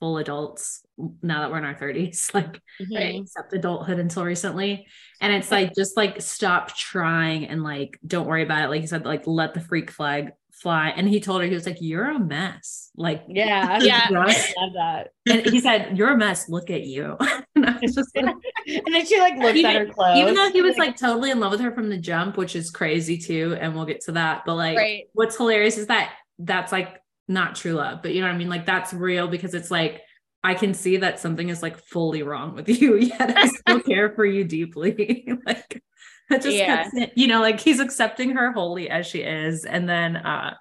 full 0.00 0.18
adults 0.18 0.84
now 1.22 1.40
that 1.40 1.50
we're 1.50 1.58
in 1.58 1.64
our 1.64 1.74
30s 1.74 2.32
like 2.34 2.60
mm-hmm. 2.80 2.94
right, 2.94 3.20
accept 3.20 3.52
adulthood 3.52 3.98
until 3.98 4.24
recently. 4.24 4.86
And 5.20 5.32
it's 5.32 5.50
like 5.50 5.74
just 5.74 5.96
like 5.96 6.20
stop 6.20 6.74
trying 6.74 7.46
and 7.46 7.62
like 7.62 7.98
don't 8.06 8.26
worry 8.26 8.42
about 8.42 8.64
it. 8.64 8.68
Like 8.68 8.82
you 8.82 8.86
said 8.86 9.04
like 9.04 9.26
let 9.26 9.54
the 9.54 9.60
freak 9.60 9.90
flag 9.90 10.32
fly. 10.52 10.88
And 10.88 11.08
he 11.08 11.20
told 11.20 11.42
her 11.42 11.46
he 11.46 11.54
was 11.54 11.66
like 11.66 11.78
you're 11.80 12.10
a 12.10 12.18
mess. 12.18 12.90
Like 12.96 13.24
yeah 13.28 13.78
yeah 13.82 14.06
I 14.10 14.54
love 14.58 14.72
that. 14.74 15.08
And 15.28 15.46
he 15.46 15.60
said 15.60 15.96
you're 15.96 16.12
a 16.12 16.16
mess. 16.16 16.48
Look 16.48 16.70
at 16.70 16.82
you. 16.82 17.16
And 17.56 17.64
I 17.64 17.78
was 17.80 17.94
just 17.94 18.14
like, 18.14 18.26
and 18.26 18.94
then 18.94 19.06
she 19.06 19.18
like 19.18 19.38
looks 19.38 19.64
at 19.64 19.74
her 19.74 19.86
clothes. 19.86 20.18
even 20.18 20.34
though 20.34 20.50
he 20.50 20.60
was 20.60 20.76
like 20.76 20.94
totally 20.94 21.30
in 21.30 21.40
love 21.40 21.52
with 21.52 21.60
her 21.62 21.72
from 21.72 21.88
the 21.88 21.96
jump 21.96 22.36
which 22.36 22.54
is 22.54 22.70
crazy 22.70 23.16
too 23.16 23.56
and 23.58 23.74
we'll 23.74 23.86
get 23.86 24.02
to 24.02 24.12
that 24.12 24.42
but 24.44 24.56
like 24.56 24.76
right. 24.76 25.04
what's 25.14 25.38
hilarious 25.38 25.78
is 25.78 25.86
that 25.86 26.12
that's 26.38 26.72
like 26.72 27.00
not 27.28 27.56
true 27.56 27.72
love, 27.72 28.02
but 28.02 28.14
you 28.14 28.20
know 28.20 28.28
what 28.28 28.34
I 28.34 28.38
mean? 28.38 28.48
Like 28.48 28.66
that's 28.66 28.92
real 28.92 29.28
because 29.28 29.54
it's 29.54 29.70
like 29.70 30.02
I 30.44 30.54
can 30.54 30.74
see 30.74 30.98
that 30.98 31.18
something 31.18 31.48
is 31.48 31.62
like 31.62 31.78
fully 31.78 32.22
wrong 32.22 32.54
with 32.54 32.68
you, 32.80 32.96
yet 32.96 33.36
I 33.36 33.48
still 33.48 33.80
care 33.86 34.12
for 34.14 34.24
you 34.24 34.44
deeply. 34.44 35.28
like 35.46 35.82
it 36.30 36.42
just 36.42 36.56
yeah. 36.56 36.88
you 37.14 37.26
know, 37.26 37.40
like 37.40 37.60
he's 37.60 37.80
accepting 37.80 38.30
her 38.30 38.52
wholly 38.52 38.88
as 38.90 39.06
she 39.06 39.20
is. 39.20 39.64
And 39.64 39.88
then 39.88 40.16
uh 40.16 40.54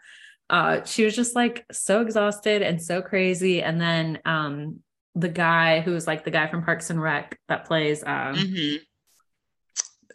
uh 0.49 0.83
she 0.85 1.05
was 1.05 1.15
just 1.15 1.35
like 1.35 1.65
so 1.71 2.01
exhausted 2.01 2.61
and 2.61 2.81
so 2.81 3.01
crazy. 3.01 3.61
And 3.61 3.79
then 3.79 4.19
um 4.25 4.79
the 5.15 5.29
guy 5.29 5.81
who's 5.81 6.07
like 6.07 6.25
the 6.25 6.31
guy 6.31 6.47
from 6.47 6.63
Parks 6.63 6.89
and 6.89 7.01
Rec 7.01 7.39
that 7.47 7.65
plays 7.65 8.03
um 8.03 8.35
mm-hmm. 8.35 8.77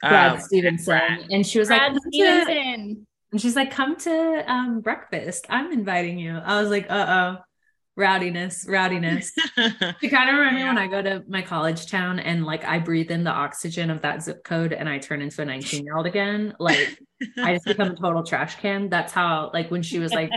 Brad 0.00 0.32
uh, 0.32 0.38
Stevenson. 0.38 0.98
Brad. 0.98 1.26
And 1.30 1.46
she 1.46 1.58
was 1.58 1.68
Brad 1.68 1.92
like, 1.92 2.02
Stevenson. 2.10 3.06
And 3.32 3.40
she's 3.40 3.56
like, 3.56 3.70
come 3.70 3.96
to 3.96 4.44
um, 4.46 4.80
breakfast. 4.80 5.46
I'm 5.48 5.72
inviting 5.72 6.18
you. 6.18 6.36
I 6.36 6.60
was 6.60 6.70
like, 6.70 6.90
uh 6.90 7.06
oh, 7.08 7.42
rowdiness, 7.96 8.66
rowdiness. 8.66 9.30
you 10.00 10.10
kind 10.10 10.30
of 10.30 10.36
remind 10.36 10.56
me 10.56 10.64
when 10.64 10.78
I 10.78 10.86
go 10.88 11.02
to 11.02 11.22
my 11.28 11.42
college 11.42 11.86
town 11.90 12.18
and 12.18 12.44
like 12.44 12.64
I 12.64 12.78
breathe 12.78 13.10
in 13.10 13.24
the 13.24 13.30
oxygen 13.30 13.90
of 13.90 14.02
that 14.02 14.22
zip 14.22 14.42
code 14.42 14.72
and 14.72 14.88
I 14.88 14.98
turn 14.98 15.22
into 15.22 15.42
a 15.42 15.44
19 15.44 15.84
year 15.84 15.96
old 15.96 16.06
again. 16.06 16.54
Like 16.58 16.98
I 17.38 17.54
just 17.54 17.66
become 17.66 17.92
a 17.92 17.96
total 17.96 18.24
trash 18.24 18.56
can. 18.56 18.88
That's 18.88 19.12
how, 19.12 19.50
like, 19.52 19.70
when 19.70 19.82
she 19.82 19.98
was 19.98 20.12
like, 20.12 20.30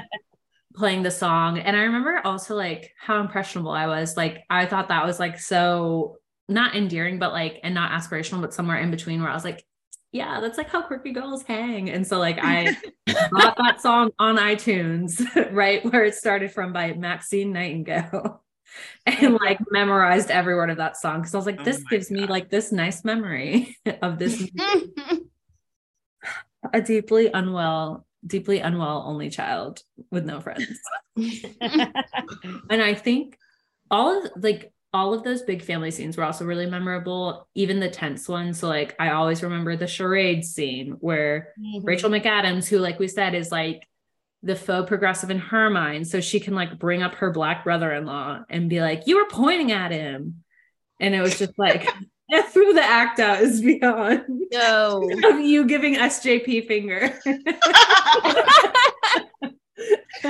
playing 0.75 1.03
the 1.03 1.11
song 1.11 1.59
and 1.59 1.77
i 1.77 1.81
remember 1.81 2.19
also 2.25 2.55
like 2.55 2.91
how 2.99 3.21
impressionable 3.21 3.69
i 3.71 3.85
was 3.85 4.17
like 4.17 4.43
i 4.49 4.65
thought 4.65 4.87
that 4.87 5.05
was 5.05 5.19
like 5.19 5.39
so 5.39 6.15
not 6.49 6.75
endearing 6.75 7.19
but 7.19 7.31
like 7.31 7.59
and 7.63 7.75
not 7.75 7.91
aspirational 7.91 8.41
but 8.41 8.53
somewhere 8.53 8.77
in 8.77 8.89
between 8.89 9.21
where 9.21 9.29
i 9.29 9.35
was 9.35 9.43
like 9.43 9.63
yeah, 10.13 10.39
that's 10.39 10.59
like 10.59 10.69
how 10.69 10.83
quirky 10.83 11.11
girls 11.11 11.41
hang. 11.43 11.89
And 11.89 12.05
so 12.05 12.19
like 12.19 12.37
I 12.39 12.77
bought 13.31 13.57
that 13.57 13.81
song 13.81 14.11
on 14.19 14.37
iTunes, 14.37 15.19
right 15.51 15.83
where 15.91 16.05
it 16.05 16.13
started 16.13 16.51
from 16.51 16.71
by 16.71 16.93
Maxine 16.93 17.51
Nightingale. 17.51 18.39
And 19.05 19.35
like 19.35 19.59
memorized 19.69 20.31
every 20.31 20.55
word 20.55 20.71
of 20.71 20.77
that 20.77 20.97
song 20.97 21.19
because 21.19 21.35
I 21.35 21.37
was 21.37 21.45
like, 21.45 21.59
oh 21.59 21.63
this 21.63 21.77
oh 21.77 21.89
gives 21.91 22.09
God. 22.09 22.17
me 22.17 22.25
like 22.25 22.49
this 22.49 22.71
nice 22.71 23.05
memory 23.05 23.77
of 24.01 24.17
this 24.17 24.49
a 26.73 26.81
deeply 26.81 27.29
unwell, 27.31 28.07
deeply 28.25 28.61
unwell 28.61 29.03
only 29.05 29.29
child 29.29 29.83
with 30.09 30.25
no 30.25 30.41
friends. 30.41 30.79
and 31.15 32.81
I 32.81 32.95
think 32.95 33.37
all 33.91 34.25
of 34.25 34.31
like 34.41 34.73
all 34.93 35.13
of 35.13 35.23
those 35.23 35.41
big 35.41 35.63
family 35.63 35.91
scenes 35.91 36.17
were 36.17 36.23
also 36.23 36.45
really 36.45 36.67
memorable, 36.67 37.47
even 37.55 37.79
the 37.79 37.89
tense 37.89 38.29
ones. 38.29 38.59
So, 38.59 38.67
like, 38.67 38.95
I 38.99 39.09
always 39.09 39.41
remember 39.41 39.75
the 39.75 39.87
charade 39.87 40.45
scene 40.45 40.97
where 40.99 41.49
mm-hmm. 41.59 41.85
Rachel 41.85 42.09
McAdams, 42.09 42.67
who, 42.67 42.77
like 42.77 42.99
we 42.99 43.07
said, 43.07 43.33
is 43.33 43.51
like 43.51 43.87
the 44.43 44.55
faux 44.55 44.87
progressive 44.87 45.31
in 45.31 45.39
her 45.39 45.69
mind. 45.69 46.07
So 46.07 46.21
she 46.21 46.39
can 46.39 46.53
like 46.53 46.77
bring 46.77 47.01
up 47.01 47.15
her 47.15 47.31
black 47.31 47.63
brother 47.63 47.91
in 47.91 48.05
law 48.05 48.41
and 48.49 48.69
be 48.69 48.81
like, 48.81 49.07
You 49.07 49.17
were 49.17 49.29
pointing 49.29 49.71
at 49.71 49.91
him. 49.91 50.43
And 50.99 51.15
it 51.15 51.21
was 51.21 51.39
just 51.39 51.57
like, 51.57 51.89
through 52.49 52.73
the 52.73 52.83
act 52.83 53.19
out 53.19 53.41
is 53.41 53.61
beyond. 53.61 54.23
No. 54.51 55.09
Of 55.25 55.39
you 55.39 55.65
giving 55.65 55.95
SJP 55.95 56.67
finger. 56.67 57.19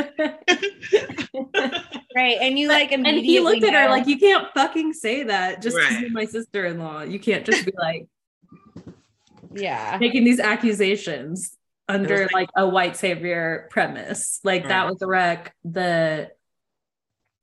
right. 2.16 2.38
And 2.42 2.58
you 2.58 2.68
like 2.68 2.92
and 2.92 3.06
he 3.06 3.40
looked 3.40 3.64
at 3.64 3.74
her 3.74 3.90
like, 3.90 4.08
you 4.08 4.18
can't 4.18 4.48
fucking 4.54 4.94
say 4.94 5.24
that 5.24 5.62
just 5.62 5.76
because 5.76 5.94
right. 5.94 6.02
you're 6.02 6.12
my 6.12 6.26
sister-in-law. 6.26 7.04
You 7.04 7.20
can't 7.20 7.46
just 7.46 7.66
be 7.66 7.74
like, 7.78 8.08
yeah, 9.54 9.98
making 10.00 10.24
these 10.24 10.40
accusations 10.40 11.58
under 11.90 12.24
like, 12.24 12.34
like, 12.34 12.50
a 12.56 12.68
white 12.68 12.96
savior 12.96 13.68
premise. 13.72 14.40
Like 14.44 14.62
right. 14.64 14.70
that 14.70 14.88
was 14.88 15.02
a 15.02 15.08
wreck. 15.08 15.54
The 15.64 16.32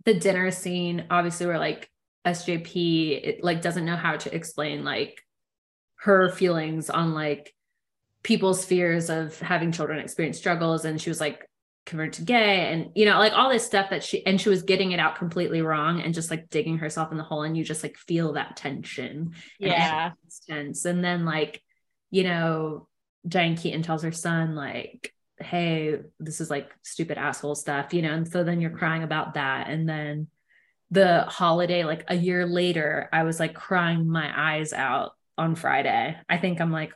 the 0.05 0.15
dinner 0.15 0.51
scene, 0.51 1.07
obviously, 1.11 1.47
where 1.47 1.59
like 1.59 1.91
SJP 2.27 3.21
it 3.23 3.45
like 3.45 3.63
doesn't 3.63 3.85
know 3.85 3.97
how 3.97 4.17
to 4.17 4.35
explain 4.35 4.85
like 4.85 5.23
her 5.97 6.31
feelings 6.31 6.91
on 6.91 7.15
like 7.15 7.55
people's 8.23 8.65
fears 8.65 9.09
of 9.09 9.39
having 9.41 9.73
children 9.73 9.99
experience 9.99 10.37
struggles 10.37 10.85
and 10.85 11.01
she 11.01 11.09
was 11.09 11.21
like 11.21 11.49
convert 11.87 12.13
to 12.13 12.23
gay 12.23 12.73
and 12.73 12.91
you 12.95 13.05
know 13.05 13.19
like 13.19 13.33
all 13.33 13.51
this 13.51 13.65
stuff 13.65 13.91
that 13.91 14.05
she 14.05 14.25
and 14.27 14.41
she 14.41 14.49
was 14.49 14.63
getting 14.63 14.93
it 14.93 15.01
out 15.01 15.17
completely 15.17 15.63
wrong 15.63 16.01
and 16.01 16.15
just 16.15 16.31
like 16.31 16.51
digging 16.51 16.79
herself 16.79 17.11
in 17.11 17.17
the 17.19 17.25
hole 17.25 17.43
and 17.43 17.57
you 17.57 17.65
just 17.65 17.83
like 17.83 17.97
feel 17.97 18.35
that 18.35 18.57
tension 18.57 19.33
yeah. 19.59 20.13
tense 20.49 20.85
and 20.85 21.03
then 21.03 21.25
like 21.25 21.63
you 22.11 22.23
know 22.23 22.87
Diane 23.27 23.57
Keaton 23.57 23.83
tells 23.83 24.03
her 24.03 24.13
son 24.13 24.55
like 24.55 25.13
hey 25.41 25.99
this 26.19 26.41
is 26.41 26.51
like 26.51 26.71
stupid 26.83 27.17
asshole 27.17 27.55
stuff 27.55 27.95
you 27.95 28.03
know 28.03 28.13
and 28.13 28.29
so 28.29 28.45
then 28.45 28.61
you're 28.61 28.71
crying 28.71 29.03
about 29.03 29.35
that. 29.35 29.69
And 29.69 29.89
then 29.89 30.29
the 30.91 31.23
holiday 31.23 31.85
like 31.85 32.05
a 32.09 32.15
year 32.15 32.47
later 32.47 33.09
I 33.13 33.23
was 33.23 33.41
like 33.41 33.55
crying 33.55 34.09
my 34.09 34.31
eyes 34.55 34.73
out 34.73 35.13
on 35.39 35.55
Friday. 35.55 36.17
I 36.29 36.37
think 36.37 36.61
I'm 36.61 36.73
like 36.73 36.93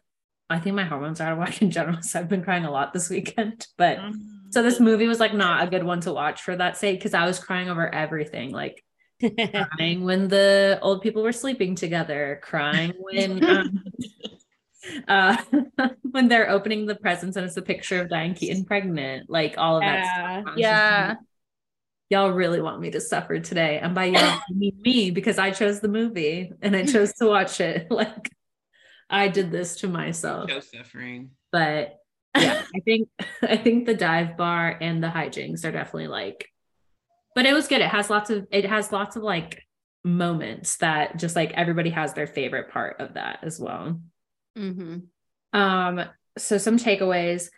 I 0.51 0.61
think 0.61 0.77
my 0.77 0.85
hormones 0.85 1.20
are 1.20 1.29
out 1.29 1.33
of 1.33 1.38
whack 1.38 1.62
in 1.62 1.70
general 1.70 2.03
so 2.03 2.20
I've 2.20 2.29
been 2.29 2.44
crying 2.44 2.64
a 2.64 2.70
lot 2.70 2.92
this 2.92 3.09
weekend 3.09 3.66
but 3.79 3.99
mm-hmm 3.99 4.34
so 4.55 4.62
this 4.62 4.79
movie 4.79 5.09
was 5.09 5.19
like 5.19 5.35
not 5.35 5.64
a 5.64 5.67
good 5.69 5.83
one 5.83 5.99
to 6.03 6.12
watch 6.12 6.43
for 6.43 6.55
that 6.55 6.77
sake 6.77 7.01
because 7.01 7.12
I 7.12 7.27
was 7.27 7.40
crying 7.40 7.69
over 7.69 7.93
everything, 7.93 8.53
like 8.53 8.85
crying 9.21 10.05
when 10.05 10.29
the 10.29 10.79
old 10.81 11.03
people 11.03 11.25
were 11.25 11.33
sleeping 11.33 11.75
together, 11.75 12.38
crying 12.40 12.93
when 12.97 13.45
um, 13.45 13.83
uh, 15.09 15.37
when 16.03 16.29
they're 16.29 16.49
opening 16.49 16.87
the 16.87 16.95
presents 16.95 17.37
and 17.37 17.45
it's 17.45 17.57
a 17.57 17.62
picture 17.62 18.01
of 18.01 18.09
Diane 18.09 18.35
Keaton 18.35 18.64
pregnant, 18.64 19.29
like 19.29 19.57
all 19.59 19.79
of 19.79 19.83
yeah. 19.83 20.43
that. 20.45 20.57
Yeah. 20.57 21.14
Y'all 22.11 22.31
really 22.31 22.61
want 22.61 22.81
me 22.81 22.93
to 22.93 23.01
suffer 23.01 23.40
today. 23.40 23.81
And 23.81 23.93
by 23.93 24.05
y'all, 24.05 24.21
I 24.21 24.40
mean 24.55 24.77
me 24.83 25.11
because 25.11 25.37
I 25.37 25.51
chose 25.51 25.81
the 25.81 25.88
movie 25.88 26.53
and 26.62 26.77
I 26.77 26.85
chose 26.85 27.12
to 27.14 27.27
watch 27.27 27.61
it. 27.61 27.90
Like 27.90 28.31
I 29.11 29.27
did 29.27 29.51
this 29.51 29.79
to 29.79 29.88
myself. 29.88 30.49
No 30.49 30.61
suffering. 30.61 31.31
But 31.51 31.99
yeah, 32.37 32.62
I 32.75 32.81
think 32.81 33.09
I 33.42 33.57
think 33.57 33.87
the 33.87 33.94
dive 33.94 34.37
bar 34.37 34.77
and 34.81 35.03
the 35.03 35.09
hijinks 35.09 35.64
are 35.64 35.73
definitely 35.73 36.09
like, 36.09 36.49
but 37.35 37.47
it 37.47 37.53
was 37.53 37.68
good. 37.68 37.81
It 37.81 37.88
has 37.88 38.11
lots 38.11 38.31
of 38.31 38.47
it 38.51 38.66
has 38.66 38.92
lots 38.92 39.16
of 39.16 39.23
like 39.23 39.62
moments 40.05 40.77
that 40.77 41.18
just 41.18 41.37
like 41.37 41.53
everybody 41.53 41.90
has 41.90 42.12
their 42.14 42.27
favorite 42.27 42.70
part 42.70 43.01
of 43.01 43.14
that 43.14 43.40
as 43.42 43.59
well. 43.59 44.01
Mm-hmm. 44.57 45.59
Um, 45.59 46.05
so 46.38 46.59
some 46.59 46.79
takeaways. 46.79 47.49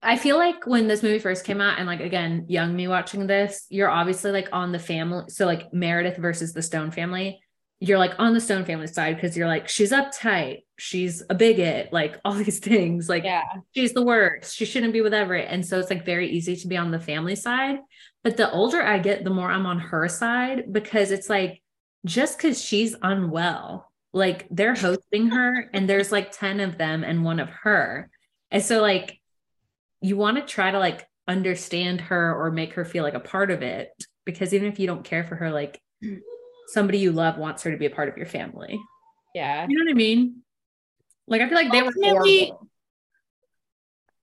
I 0.00 0.16
feel 0.16 0.36
like 0.36 0.64
when 0.64 0.86
this 0.86 1.02
movie 1.02 1.18
first 1.18 1.44
came 1.44 1.60
out, 1.60 1.78
and 1.78 1.86
like 1.86 2.00
again, 2.00 2.46
young 2.48 2.74
me 2.76 2.86
watching 2.86 3.26
this, 3.26 3.66
you're 3.68 3.90
obviously 3.90 4.30
like 4.30 4.48
on 4.52 4.72
the 4.72 4.78
family. 4.78 5.24
So 5.28 5.44
like 5.44 5.72
Meredith 5.72 6.18
versus 6.18 6.52
the 6.52 6.62
Stone 6.62 6.92
family 6.92 7.40
you're 7.80 7.98
like 7.98 8.14
on 8.18 8.34
the 8.34 8.40
Stone 8.40 8.64
family 8.64 8.88
side 8.88 9.14
because 9.14 9.36
you're 9.36 9.46
like, 9.46 9.68
she's 9.68 9.92
uptight, 9.92 10.64
she's 10.78 11.22
a 11.30 11.34
bigot, 11.34 11.92
like 11.92 12.18
all 12.24 12.34
these 12.34 12.58
things. 12.58 13.08
Like, 13.08 13.24
yeah, 13.24 13.44
she's 13.74 13.92
the 13.92 14.04
worst. 14.04 14.56
She 14.56 14.64
shouldn't 14.64 14.92
be 14.92 15.00
with 15.00 15.14
Everett. 15.14 15.48
And 15.48 15.64
so 15.64 15.78
it's 15.78 15.90
like 15.90 16.04
very 16.04 16.28
easy 16.30 16.56
to 16.56 16.68
be 16.68 16.76
on 16.76 16.90
the 16.90 17.00
family 17.00 17.36
side. 17.36 17.78
But 18.24 18.36
the 18.36 18.50
older 18.50 18.82
I 18.82 18.98
get, 18.98 19.24
the 19.24 19.30
more 19.30 19.50
I'm 19.50 19.66
on 19.66 19.78
her 19.78 20.08
side 20.08 20.72
because 20.72 21.10
it's 21.10 21.30
like, 21.30 21.62
just 22.04 22.36
because 22.36 22.62
she's 22.62 22.96
unwell, 23.02 23.90
like 24.12 24.46
they're 24.50 24.74
hosting 24.74 25.28
her 25.30 25.68
and 25.72 25.88
there's 25.88 26.10
like 26.10 26.32
10 26.32 26.60
of 26.60 26.78
them 26.78 27.04
and 27.04 27.24
one 27.24 27.40
of 27.40 27.48
her. 27.62 28.10
And 28.50 28.62
so, 28.62 28.80
like, 28.80 29.20
you 30.00 30.16
want 30.16 30.36
to 30.36 30.42
try 30.42 30.70
to 30.70 30.78
like 30.78 31.06
understand 31.26 32.00
her 32.00 32.34
or 32.34 32.50
make 32.50 32.74
her 32.74 32.84
feel 32.84 33.04
like 33.04 33.14
a 33.14 33.20
part 33.20 33.50
of 33.50 33.62
it 33.62 33.90
because 34.24 34.54
even 34.54 34.68
if 34.68 34.78
you 34.78 34.86
don't 34.86 35.04
care 35.04 35.24
for 35.24 35.34
her, 35.34 35.50
like 35.50 35.80
somebody 36.68 36.98
you 36.98 37.12
love 37.12 37.38
wants 37.38 37.62
her 37.62 37.70
to 37.70 37.76
be 37.76 37.86
a 37.86 37.90
part 37.90 38.08
of 38.08 38.16
your 38.16 38.26
family. 38.26 38.80
Yeah. 39.34 39.66
You 39.68 39.76
know 39.78 39.84
what 39.84 39.90
I 39.90 39.94
mean? 39.94 40.42
Like 41.26 41.40
I 41.42 41.48
feel 41.48 41.56
like 41.56 41.70
they 41.72 41.82
were 41.82 41.88
Ultimately- 41.88 42.46
horrible. 42.46 42.68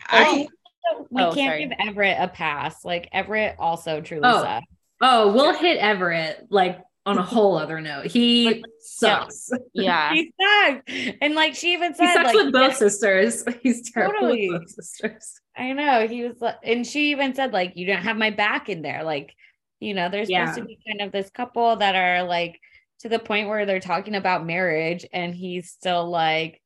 I 0.06 0.48
oh. 0.90 1.06
we 1.10 1.22
Oh, 1.22 1.32
can't 1.32 1.50
sorry. 1.50 1.66
give 1.66 1.72
Everett 1.88 2.16
a 2.20 2.28
pass. 2.28 2.84
Like 2.84 3.08
Everett 3.12 3.56
also 3.58 4.00
truly 4.00 4.22
Oh. 4.24 4.42
sucks. 4.42 4.66
Oh, 5.00 5.32
we'll 5.32 5.54
hit 5.54 5.78
Everett 5.78 6.46
like 6.50 6.80
on 7.06 7.18
a 7.18 7.22
whole 7.22 7.56
other 7.56 7.80
note. 7.80 8.06
He 8.06 8.64
sucks. 8.80 9.50
Yeah. 9.74 10.12
He 10.14 10.32
sucks. 10.40 10.82
And 11.20 11.34
like 11.34 11.54
she 11.54 11.72
even 11.74 11.94
said, 11.94 12.06
He 12.06 12.12
said, 12.12 12.22
sucks 12.22 12.34
like, 12.34 12.44
with 12.44 12.52
both 12.52 12.76
sisters. 12.76 13.44
He's 13.62 13.90
terrible 13.90 14.14
Totally. 14.20 14.50
with 14.50 14.62
both 14.62 14.70
sisters. 14.70 15.40
I 15.56 15.72
know 15.72 16.06
he 16.06 16.22
was, 16.24 16.36
like, 16.40 16.54
and 16.62 16.86
she 16.86 17.10
even 17.10 17.34
said, 17.34 17.52
like, 17.52 17.72
you 17.76 17.84
don't 17.86 18.02
have 18.02 18.16
my 18.16 18.30
back 18.30 18.68
in 18.68 18.80
there. 18.80 19.02
Like, 19.02 19.34
you 19.80 19.94
know, 19.94 20.08
there's 20.08 20.28
Yeah. 20.28 20.44
supposed 20.46 20.54
to 20.54 20.62
be 20.62 20.78
kind 20.86 21.00
of 21.02 21.12
this 21.12 21.30
couple 21.30 21.76
that 21.76 21.94
are 21.96 22.24
like 22.24 22.60
to 23.00 23.08
the 23.08 23.18
point 23.18 23.48
where 23.48 23.66
they're 23.66 23.80
talking 23.80 24.14
about 24.16 24.46
marriage, 24.46 25.06
and 25.12 25.34
he's 25.34 25.70
still 25.70 26.08
like, 26.10 26.60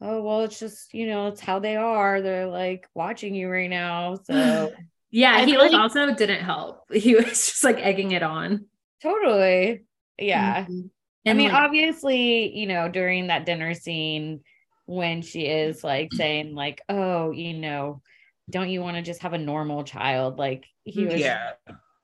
oh, 0.00 0.22
well, 0.22 0.42
it's 0.42 0.58
just, 0.60 0.94
you 0.94 1.06
know, 1.06 1.28
it's 1.28 1.40
how 1.40 1.58
they 1.60 1.76
are. 1.76 2.22
They're 2.22 2.46
like 2.46 2.88
watching 2.94 3.34
you 3.34 3.48
right 3.50 3.70
now. 3.70 4.16
So 4.24 4.72
Yeah, 5.10 5.32
I 5.32 5.44
he 5.44 5.56
like 5.58 5.72
also 5.72 6.14
didn't 6.14 6.44
help. 6.44 6.84
He 6.92 7.14
was 7.14 7.24
just 7.26 7.64
like 7.64 7.78
egging 7.78 8.12
it 8.12 8.22
on. 8.22 8.66
totally. 9.02 9.84
Yeah. 10.18 10.66
Mhm. 10.66 10.90
I 11.26 11.34
mean, 11.34 11.50
like, 11.50 11.62
obviously, 11.62 12.56
you 12.56 12.66
know, 12.66 12.88
during 12.88 13.26
that 13.28 13.46
dinner 13.46 13.74
scene 13.74 14.42
when 14.86 15.22
she 15.22 15.46
is 15.46 15.84
like 15.84 16.12
saying, 16.12 16.54
like, 16.54 16.82
oh, 16.88 17.30
you 17.30 17.54
know, 17.54 18.02
don't 18.50 18.70
you 18.70 18.80
want 18.80 18.96
to 18.96 19.02
just 19.02 19.22
have 19.22 19.32
a 19.32 19.38
normal 19.38 19.84
child? 19.84 20.38
Like 20.38 20.66
he 20.84 21.06
was 21.06 21.20
yeah, 21.20 21.52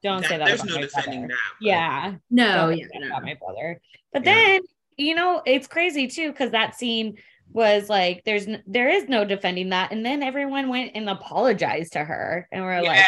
don't 0.02 0.24
say 0.24 0.36
that- 0.36 0.38
that. 0.38 0.46
there's 0.48 0.60
about 0.62 0.70
no 0.70 0.74
my 0.76 0.80
defending 0.82 1.20
brother. 1.26 1.34
that. 1.34 1.64
Yeah. 1.66 2.14
no, 2.30 2.68
yeah, 2.70 2.86
no. 2.94 3.06
about 3.08 3.22
my 3.24 3.34
brother. 3.34 3.80
But 4.12 4.24
Yeah. 4.24 4.34
then, 4.34 4.60
you 4.96 5.14
know, 5.14 5.42
it's 5.46 5.66
crazy 5.66 6.06
too, 6.08 6.30
because 6.32 6.50
that 6.52 6.74
scene 6.74 7.18
was 7.52 7.88
like, 7.88 8.24
there's 8.24 8.46
n- 8.46 8.62
there 8.66 8.88
is 8.88 9.08
no 9.08 9.24
defending 9.24 9.70
that. 9.70 9.92
And 9.92 10.04
then 10.04 10.22
everyone 10.22 10.68
went 10.68 10.92
and 10.94 11.08
apologized 11.08 11.92
to 11.94 12.04
her. 12.04 12.48
And 12.52 12.64
we're 12.64 12.82
like, 12.82 13.04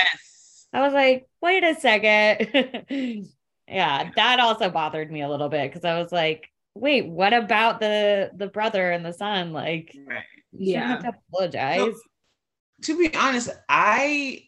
I 0.72 0.80
was 0.82 0.92
like, 0.92 1.26
wait 1.40 1.64
a 1.64 1.74
second. 1.74 3.26
yeah, 3.68 4.10
that 4.16 4.40
also 4.40 4.70
bothered 4.70 5.10
me 5.10 5.22
a 5.22 5.28
little 5.28 5.48
bit 5.48 5.70
because 5.70 5.84
I 5.84 6.00
was 6.00 6.12
like, 6.12 6.50
wait, 6.74 7.06
what 7.06 7.32
about 7.32 7.80
the 7.80 8.30
the 8.34 8.46
brother 8.46 8.90
and 8.92 9.04
the 9.04 9.12
son? 9.12 9.52
Like, 9.52 9.96
Right. 10.06 10.22
you 10.52 10.72
shouldn't 10.74 10.86
have 10.86 11.04
Yeah. 11.04 11.10
to 11.10 11.16
apologize. 11.32 11.94
to 12.82 12.96
be 12.98 13.12
honest, 13.16 13.50
I 13.68 14.44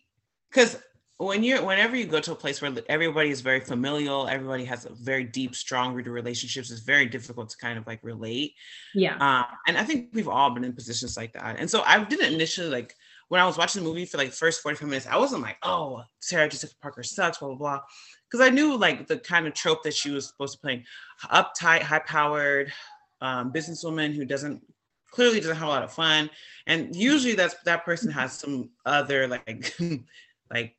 because 0.51 0.81
when 1.27 1.45
you're 1.45 1.63
whenever 1.63 1.97
you 1.97 2.07
go 2.07 2.19
to 2.21 2.33
a 2.33 2.35
place 2.35 2.63
where 2.63 2.73
everybody 2.89 3.31
is 3.31 3.43
very 3.43 3.61
familial, 3.61 4.27
everybody 4.27 4.65
has 4.65 4.87
a 4.87 4.91
very 4.91 5.25
deep, 5.25 5.55
strong 5.55 5.93
rooted 5.93 6.13
relationships, 6.13 6.71
it's 6.71 6.81
very 6.81 7.07
difficult 7.07 7.51
to 7.51 7.57
kind 7.59 7.79
of 7.79 7.87
like 7.87 8.01
relate. 8.03 8.55
Yeah. 8.95 9.17
Um, 9.17 9.45
and 9.67 9.77
I 9.77 9.85
think 9.85 10.09
we've 10.15 10.29
all 10.29 10.51
been 10.51 10.65
in 10.65 10.73
positions 10.73 11.17
like 11.17 11.35
that. 11.35 11.57
And 11.59 11.71
so 11.71 11.83
I 11.83 12.03
didn't 12.05 12.33
initially 12.33 12.71
like 12.71 12.95
when 13.29 13.41
I 13.41 13.47
was 13.47 13.59
watching 13.59 13.83
the 13.83 13.89
movie 13.89 14.07
for 14.07 14.17
like 14.17 14.33
first 14.33 14.63
45 14.63 14.89
minutes, 14.89 15.07
I 15.07 15.19
wasn't 15.19 15.43
like, 15.43 15.59
oh, 15.63 16.03
Sarah 16.21 16.49
Jessica 16.49 16.75
Parker 16.81 17.03
sucks, 17.03 17.39
blah, 17.39 17.49
blah, 17.49 17.57
blah. 17.57 17.81
Because 18.29 18.45
I 18.45 18.51
knew 18.51 18.77
like 18.77 19.07
the 19.07 19.19
kind 19.19 19.47
of 19.47 19.55
trope 19.55 19.83
that 19.83 19.95
she 19.95 20.11
was 20.11 20.27
supposed 20.27 20.55
to 20.55 20.61
play 20.61 20.85
uptight, 21.25 21.83
high 21.83 22.01
powered 22.01 22.73
um, 23.21 23.53
businesswoman 23.53 24.15
who 24.15 24.25
doesn't 24.25 24.63
clearly 25.11 25.41
doesn't 25.41 25.57
have 25.57 25.69
a 25.69 25.71
lot 25.71 25.83
of 25.83 25.93
fun. 25.93 26.31
And 26.67 26.97
usually 26.97 27.35
that's 27.35 27.57
that 27.65 27.85
person 27.85 28.11
has 28.11 28.33
some 28.33 28.71
other 28.87 29.29
like 29.29 29.77
like 30.51 30.77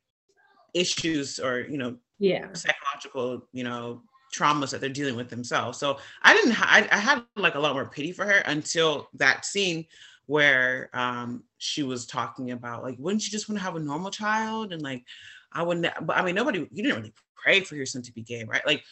issues 0.74 1.38
or 1.38 1.60
you 1.60 1.78
know 1.78 1.96
Yeah. 2.18 2.52
psychological, 2.52 3.48
you 3.52 3.64
know, 3.64 4.02
traumas 4.34 4.70
that 4.70 4.80
they're 4.80 4.88
dealing 4.88 5.16
with 5.16 5.28
themselves. 5.28 5.78
So 5.78 5.98
I 6.22 6.34
didn't, 6.34 6.54
I, 6.58 6.88
I 6.90 6.96
had 6.96 7.22
like 7.36 7.54
a 7.56 7.60
lot 7.60 7.74
more 7.74 7.86
pity 7.86 8.12
for 8.12 8.24
her 8.24 8.38
until 8.46 9.08
that 9.14 9.44
scene 9.44 9.84
where 10.26 10.88
um, 10.94 11.42
she 11.58 11.82
was 11.82 12.06
talking 12.06 12.52
about 12.52 12.82
like, 12.82 12.96
wouldn't 12.98 13.24
you 13.24 13.30
just 13.30 13.48
want 13.48 13.58
to 13.58 13.64
have 13.64 13.76
a 13.76 13.80
normal 13.80 14.10
child? 14.10 14.72
And 14.72 14.80
like, 14.80 15.04
I 15.52 15.62
wouldn't, 15.62 15.86
but 16.06 16.16
I 16.16 16.22
mean, 16.24 16.34
nobody, 16.34 16.60
you 16.60 16.82
didn't 16.82 16.96
really 16.96 17.14
pray 17.36 17.60
for 17.60 17.76
your 17.76 17.86
son 17.86 18.02
to 18.02 18.12
be 18.12 18.22
gay, 18.22 18.44
right? 18.44 18.66
Like 18.66 18.84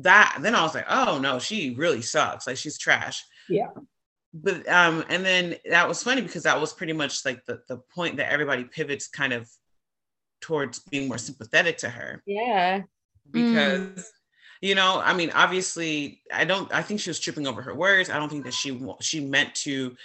that. 0.00 0.38
Then 0.40 0.54
I 0.54 0.62
was 0.62 0.74
like, 0.74 0.86
oh 0.90 1.18
no, 1.18 1.38
she 1.38 1.74
really 1.78 2.02
sucks. 2.02 2.46
Like 2.46 2.58
she's 2.58 2.76
trash. 2.76 3.24
Yeah. 3.48 3.68
But 4.34 4.68
um, 4.68 5.04
and 5.08 5.24
then 5.24 5.56
that 5.70 5.88
was 5.88 6.02
funny 6.02 6.20
because 6.20 6.42
that 6.42 6.60
was 6.60 6.72
pretty 6.72 6.94
much 6.94 7.24
like 7.24 7.44
the 7.44 7.60
the 7.68 7.78
point 7.94 8.16
that 8.16 8.32
everybody 8.32 8.64
pivots 8.64 9.08
kind 9.08 9.32
of 9.32 9.48
towards 10.42 10.80
being 10.80 11.08
more 11.08 11.18
sympathetic 11.18 11.78
to 11.78 11.88
her. 11.88 12.22
Yeah. 12.26 12.82
because 13.30 14.12
you 14.60 14.74
know 14.74 15.00
i 15.04 15.14
mean 15.14 15.30
obviously 15.34 16.20
i 16.32 16.44
don't 16.44 16.72
i 16.74 16.82
think 16.82 17.00
she 17.00 17.08
was 17.10 17.18
tripping 17.20 17.46
over 17.46 17.62
her 17.62 17.74
words. 17.74 18.10
I 18.10 18.18
don't 18.18 18.28
think 18.28 18.44
that 18.44 18.52
she 18.54 18.78
she 19.00 19.20
meant 19.20 19.54
to 19.66 19.96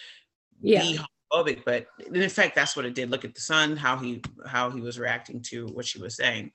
Yeah. 0.61 0.81
be 0.81 0.99
homophobic 1.31 1.63
but 1.65 1.87
in 2.13 2.29
fact 2.29 2.55
that's 2.55 2.75
what 2.75 2.85
it 2.85 2.95
did. 2.95 3.09
Look 3.11 3.25
at 3.25 3.35
the 3.35 3.41
son 3.41 3.75
how 3.75 3.97
he 3.97 4.21
how 4.45 4.69
he 4.69 4.79
was 4.81 4.97
reacting 4.97 5.41
to 5.49 5.67
what 5.67 5.85
she 5.85 5.99
was 5.99 6.15
saying. 6.15 6.51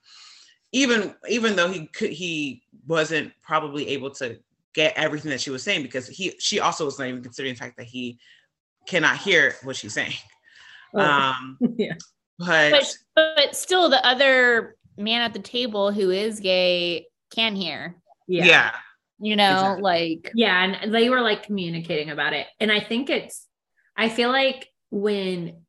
Even 0.72 1.14
even 1.28 1.54
though 1.56 1.68
he 1.70 1.86
could 1.86 2.10
he 2.10 2.62
wasn't 2.86 3.32
probably 3.42 3.88
able 3.88 4.10
to 4.12 4.38
get 4.74 4.94
everything 4.96 5.30
that 5.30 5.40
she 5.40 5.50
was 5.50 5.62
saying 5.62 5.82
because 5.82 6.06
he 6.08 6.34
she 6.38 6.58
also 6.60 6.84
was 6.86 6.98
not 6.98 7.08
even 7.08 7.22
considering 7.22 7.54
the 7.54 7.58
fact 7.60 7.76
that 7.76 7.86
he 7.86 8.18
cannot 8.88 9.18
hear 9.18 9.54
what 9.64 9.76
she's 9.76 9.92
saying. 9.92 10.14
Oh, 10.94 11.00
um 11.00 11.58
yeah. 11.76 11.94
But, 12.38 12.70
But 13.14 13.34
but 13.36 13.56
still 13.56 13.88
the 13.88 14.04
other 14.06 14.76
man 14.96 15.22
at 15.22 15.32
the 15.32 15.38
table 15.38 15.92
who 15.92 16.10
is 16.10 16.40
gay 16.40 17.06
can 17.34 17.54
hear. 17.56 17.96
Yeah. 18.26 18.44
yeah 18.44 18.70
You 19.18 19.36
know, 19.36 19.52
Exactly. 19.52 19.82
like 19.82 20.32
Yeah, 20.34 20.62
and 20.64 20.94
they 20.94 21.08
were 21.10 21.20
like 21.20 21.44
communicating 21.44 22.10
about 22.10 22.32
it. 22.32 22.46
And 22.60 22.70
I 22.72 22.80
think 22.80 23.10
it's 23.10 23.46
I 23.96 24.08
feel 24.08 24.30
like 24.30 24.68
when 24.90 25.62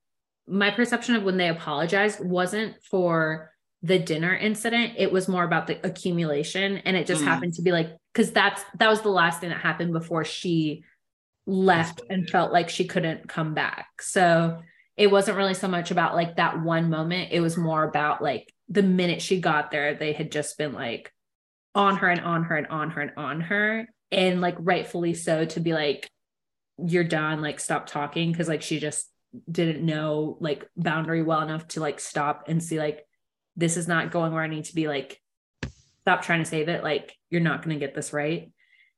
my 0.47 0.71
perception 0.71 1.15
of 1.15 1.23
when 1.23 1.37
they 1.37 1.47
apologized 1.49 2.19
wasn't 2.23 2.75
for 2.89 3.51
the 3.81 3.99
dinner 3.99 4.33
incident, 4.35 4.93
it 4.97 5.11
was 5.11 5.27
more 5.27 5.43
about 5.43 5.67
the 5.67 5.77
accumulation 5.85 6.77
and 6.77 6.95
it 6.97 7.05
just 7.07 7.21
Mm. 7.21 7.27
happened 7.27 7.53
to 7.55 7.61
be 7.61 7.71
like 7.71 7.95
cuz 8.13 8.31
that's 8.31 8.63
that 8.79 8.89
was 8.89 9.01
the 9.01 9.09
last 9.09 9.39
thing 9.39 9.49
that 9.49 9.59
happened 9.59 9.93
before 9.93 10.23
she 10.25 10.83
left 11.45 12.01
and 12.09 12.29
felt 12.29 12.51
like 12.53 12.69
she 12.69 12.85
couldn't 12.85 13.27
come 13.27 13.53
back. 13.53 14.01
So 14.01 14.61
it 14.95 15.11
wasn't 15.11 15.37
really 15.37 15.53
so 15.53 15.67
much 15.67 15.91
about 15.91 16.15
like 16.15 16.35
that 16.35 16.61
one 16.61 16.89
moment. 16.89 17.29
It 17.31 17.39
was 17.39 17.57
more 17.57 17.83
about 17.83 18.21
like 18.21 18.53
the 18.69 18.83
minute 18.83 19.21
she 19.21 19.39
got 19.39 19.71
there, 19.71 19.95
they 19.95 20.13
had 20.13 20.31
just 20.31 20.57
been 20.57 20.73
like 20.73 21.11
on 21.73 21.97
her 21.97 22.07
and 22.07 22.21
on 22.21 22.43
her 22.43 22.55
and 22.55 22.67
on 22.67 22.91
her 22.91 23.01
and 23.01 23.11
on 23.17 23.41
her. 23.41 23.87
And 24.11 24.41
like 24.41 24.55
rightfully 24.59 25.15
so 25.15 25.45
to 25.45 25.59
be 25.59 25.73
like, 25.73 26.09
you're 26.77 27.03
done, 27.03 27.41
like 27.41 27.59
stop 27.59 27.87
talking. 27.87 28.33
Cause 28.33 28.47
like 28.47 28.61
she 28.61 28.79
just 28.79 29.09
didn't 29.51 29.83
know 29.83 30.37
like 30.39 30.67
boundary 30.77 31.23
well 31.23 31.41
enough 31.41 31.67
to 31.69 31.79
like 31.79 31.99
stop 31.99 32.45
and 32.47 32.61
see 32.61 32.77
like 32.77 33.03
this 33.55 33.77
is 33.77 33.87
not 33.87 34.11
going 34.11 34.31
where 34.31 34.43
I 34.43 34.47
need 34.47 34.65
to 34.65 34.75
be 34.75 34.87
like 34.87 35.19
stop 36.01 36.21
trying 36.21 36.43
to 36.43 36.49
save 36.49 36.69
it. 36.69 36.83
Like 36.83 37.15
you're 37.31 37.41
not 37.41 37.63
gonna 37.63 37.79
get 37.79 37.95
this 37.95 38.13
right. 38.13 38.51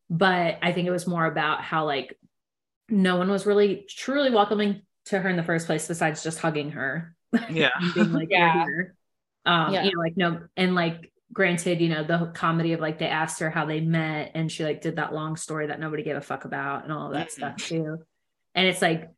But 0.10 0.60
I 0.62 0.74
think 0.74 0.88
it 0.88 0.92
was 0.92 1.08
more 1.08 1.26
about 1.26 1.62
how 1.62 1.86
like 1.86 2.18
no 2.90 3.16
one 3.16 3.30
was 3.30 3.46
really 3.46 3.86
truly 3.90 4.30
welcoming 4.30 4.82
to 5.06 5.20
her 5.20 5.30
in 5.30 5.36
the 5.38 5.44
first 5.44 5.66
place 5.68 5.88
besides 5.88 6.24
just 6.24 6.40
hugging 6.40 6.72
her 6.72 7.16
yeah 7.50 7.70
and 7.96 8.14
like, 8.14 8.30
Yeah. 8.32 8.66
you're. 8.66 8.94
Um, 9.46 9.74
Yeah. 9.74 9.84
you 9.84 9.92
know, 9.94 10.00
like 10.00 10.18
no, 10.18 10.42
and 10.58 10.74
like 10.74 11.12
granted, 11.34 11.82
you 11.82 11.90
know, 11.90 12.04
the 12.04 12.32
comedy 12.34 12.74
of 12.74 12.80
like 12.80 12.98
they 12.98 13.08
asked 13.08 13.40
her 13.42 13.50
how 13.50 13.66
they 13.66 13.82
met 13.82 14.32
and 14.36 14.52
she 14.52 14.64
like 14.64 14.82
did 14.82 14.96
that 14.96 15.14
long 15.14 15.36
story 15.36 15.68
that 15.68 15.80
nobody 15.80 16.02
gave 16.04 16.16
a 16.16 16.22
fuck 16.22 16.46
about 16.46 16.84
and 16.84 16.94
all 16.94 17.08
of 17.08 17.14
that 17.14 17.28
Mhm. 17.28 17.32
stuff 17.32 17.58
too. 17.58 17.98
And 18.56 18.68
it's 18.68 18.82
like, 18.82 19.10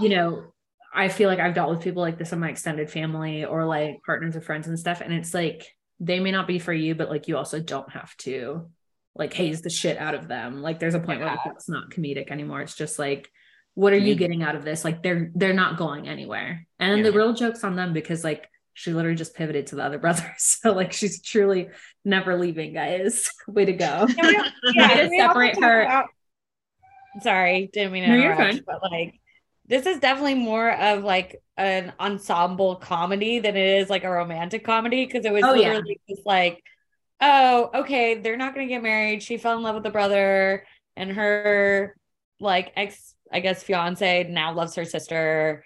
you 0.00 0.08
know, 0.08 0.52
I 0.92 1.08
feel 1.08 1.28
like 1.28 1.38
I've 1.38 1.54
dealt 1.54 1.70
with 1.70 1.80
people 1.82 2.02
like 2.02 2.18
this 2.18 2.32
in 2.32 2.40
my 2.40 2.50
extended 2.50 2.90
family 2.90 3.44
or 3.44 3.64
like 3.64 4.00
partners 4.04 4.36
or 4.36 4.40
friends 4.40 4.66
and 4.68 4.78
stuff. 4.78 5.00
And 5.00 5.12
it's 5.14 5.32
like 5.32 5.66
they 6.00 6.18
may 6.20 6.30
not 6.32 6.46
be 6.46 6.58
for 6.58 6.72
you, 6.72 6.94
but 6.94 7.08
like 7.08 7.28
you 7.28 7.36
also 7.36 7.60
don't 7.60 7.90
have 7.92 8.14
to 8.18 8.70
like 9.14 9.32
haze 9.32 9.62
the 9.62 9.70
shit 9.70 9.96
out 9.98 10.14
of 10.14 10.28
them. 10.28 10.60
Like 10.60 10.78
there's 10.80 10.94
a 10.94 11.00
point 11.00 11.20
where 11.20 11.28
like, 11.28 11.40
Yeah. 11.44 11.52
it's 11.52 11.68
not 11.68 11.90
comedic 11.90 12.30
anymore. 12.30 12.60
It's 12.62 12.74
just 12.74 12.98
like, 12.98 13.30
what 13.78 13.92
are 13.92 13.96
you 14.08 14.14
Mhm. 14.16 14.18
getting 14.18 14.42
out 14.42 14.56
of 14.56 14.64
this? 14.64 14.84
Like 14.84 15.04
they're 15.04 15.30
they're 15.36 15.52
not 15.64 15.76
going 15.76 16.08
anywhere. 16.08 16.66
And 16.80 16.88
then 16.92 17.02
the 17.04 17.12
real 17.12 17.32
joke's 17.32 17.62
on 17.62 17.76
them 17.76 17.92
because 17.92 18.24
like 18.24 18.48
she 18.74 18.92
literally 18.92 19.16
just 19.16 19.36
pivoted 19.36 19.68
to 19.68 19.76
the 19.76 19.84
other 19.84 19.98
brother. 19.98 20.34
So 20.38 20.72
like 20.72 20.92
she's 20.92 21.22
truly 21.22 21.68
never 22.04 22.36
leaving, 22.36 22.72
guys. 22.74 23.30
Way 23.46 23.66
to 23.66 23.72
go. 23.72 24.06
Can 24.08 24.26
we- 24.26 24.32
yeah, 24.74 24.88
to 24.88 24.94
can 24.94 25.10
we 25.10 25.20
also 25.20 25.28
separate 25.32 25.62
her. 25.62 25.82
about- 25.82 26.08
Sorry, 27.22 27.70
didn't 27.72 27.92
mean 27.92 28.02
to 28.04 28.08
No, 28.10 28.14
you're 28.16 28.32
interrupt, 28.32 28.54
fine. 28.54 28.62
but 28.66 28.82
like 28.90 29.20
this 29.66 29.86
is 29.86 29.98
definitely 30.00 30.34
more 30.34 30.70
of 30.72 31.04
like 31.04 31.40
an 31.56 31.92
ensemble 32.00 32.76
comedy 32.76 33.38
than 33.38 33.56
it 33.56 33.80
is 33.80 33.90
like 33.90 34.02
a 34.04 34.10
romantic 34.10 34.64
comedy 34.64 35.04
because 35.06 35.24
it 35.24 35.32
was 35.32 35.44
Oh, 35.44 35.54
yeah. 35.54 35.68
literally 35.74 36.00
just 36.08 36.24
like, 36.26 36.62
oh, 37.20 37.70
okay, 37.74 38.14
they're 38.20 38.36
not 38.36 38.54
gonna 38.54 38.66
get 38.66 38.82
married. 38.82 39.22
She 39.22 39.36
fell 39.36 39.56
in 39.56 39.62
love 39.62 39.74
with 39.74 39.84
the 39.84 39.90
brother, 39.90 40.66
and 40.96 41.12
her 41.12 41.94
like 42.40 42.72
ex, 42.76 43.14
I 43.32 43.40
guess 43.40 43.62
fiance 43.62 44.28
now 44.30 44.52
loves 44.52 44.74
her 44.74 44.84
sister. 44.84 45.64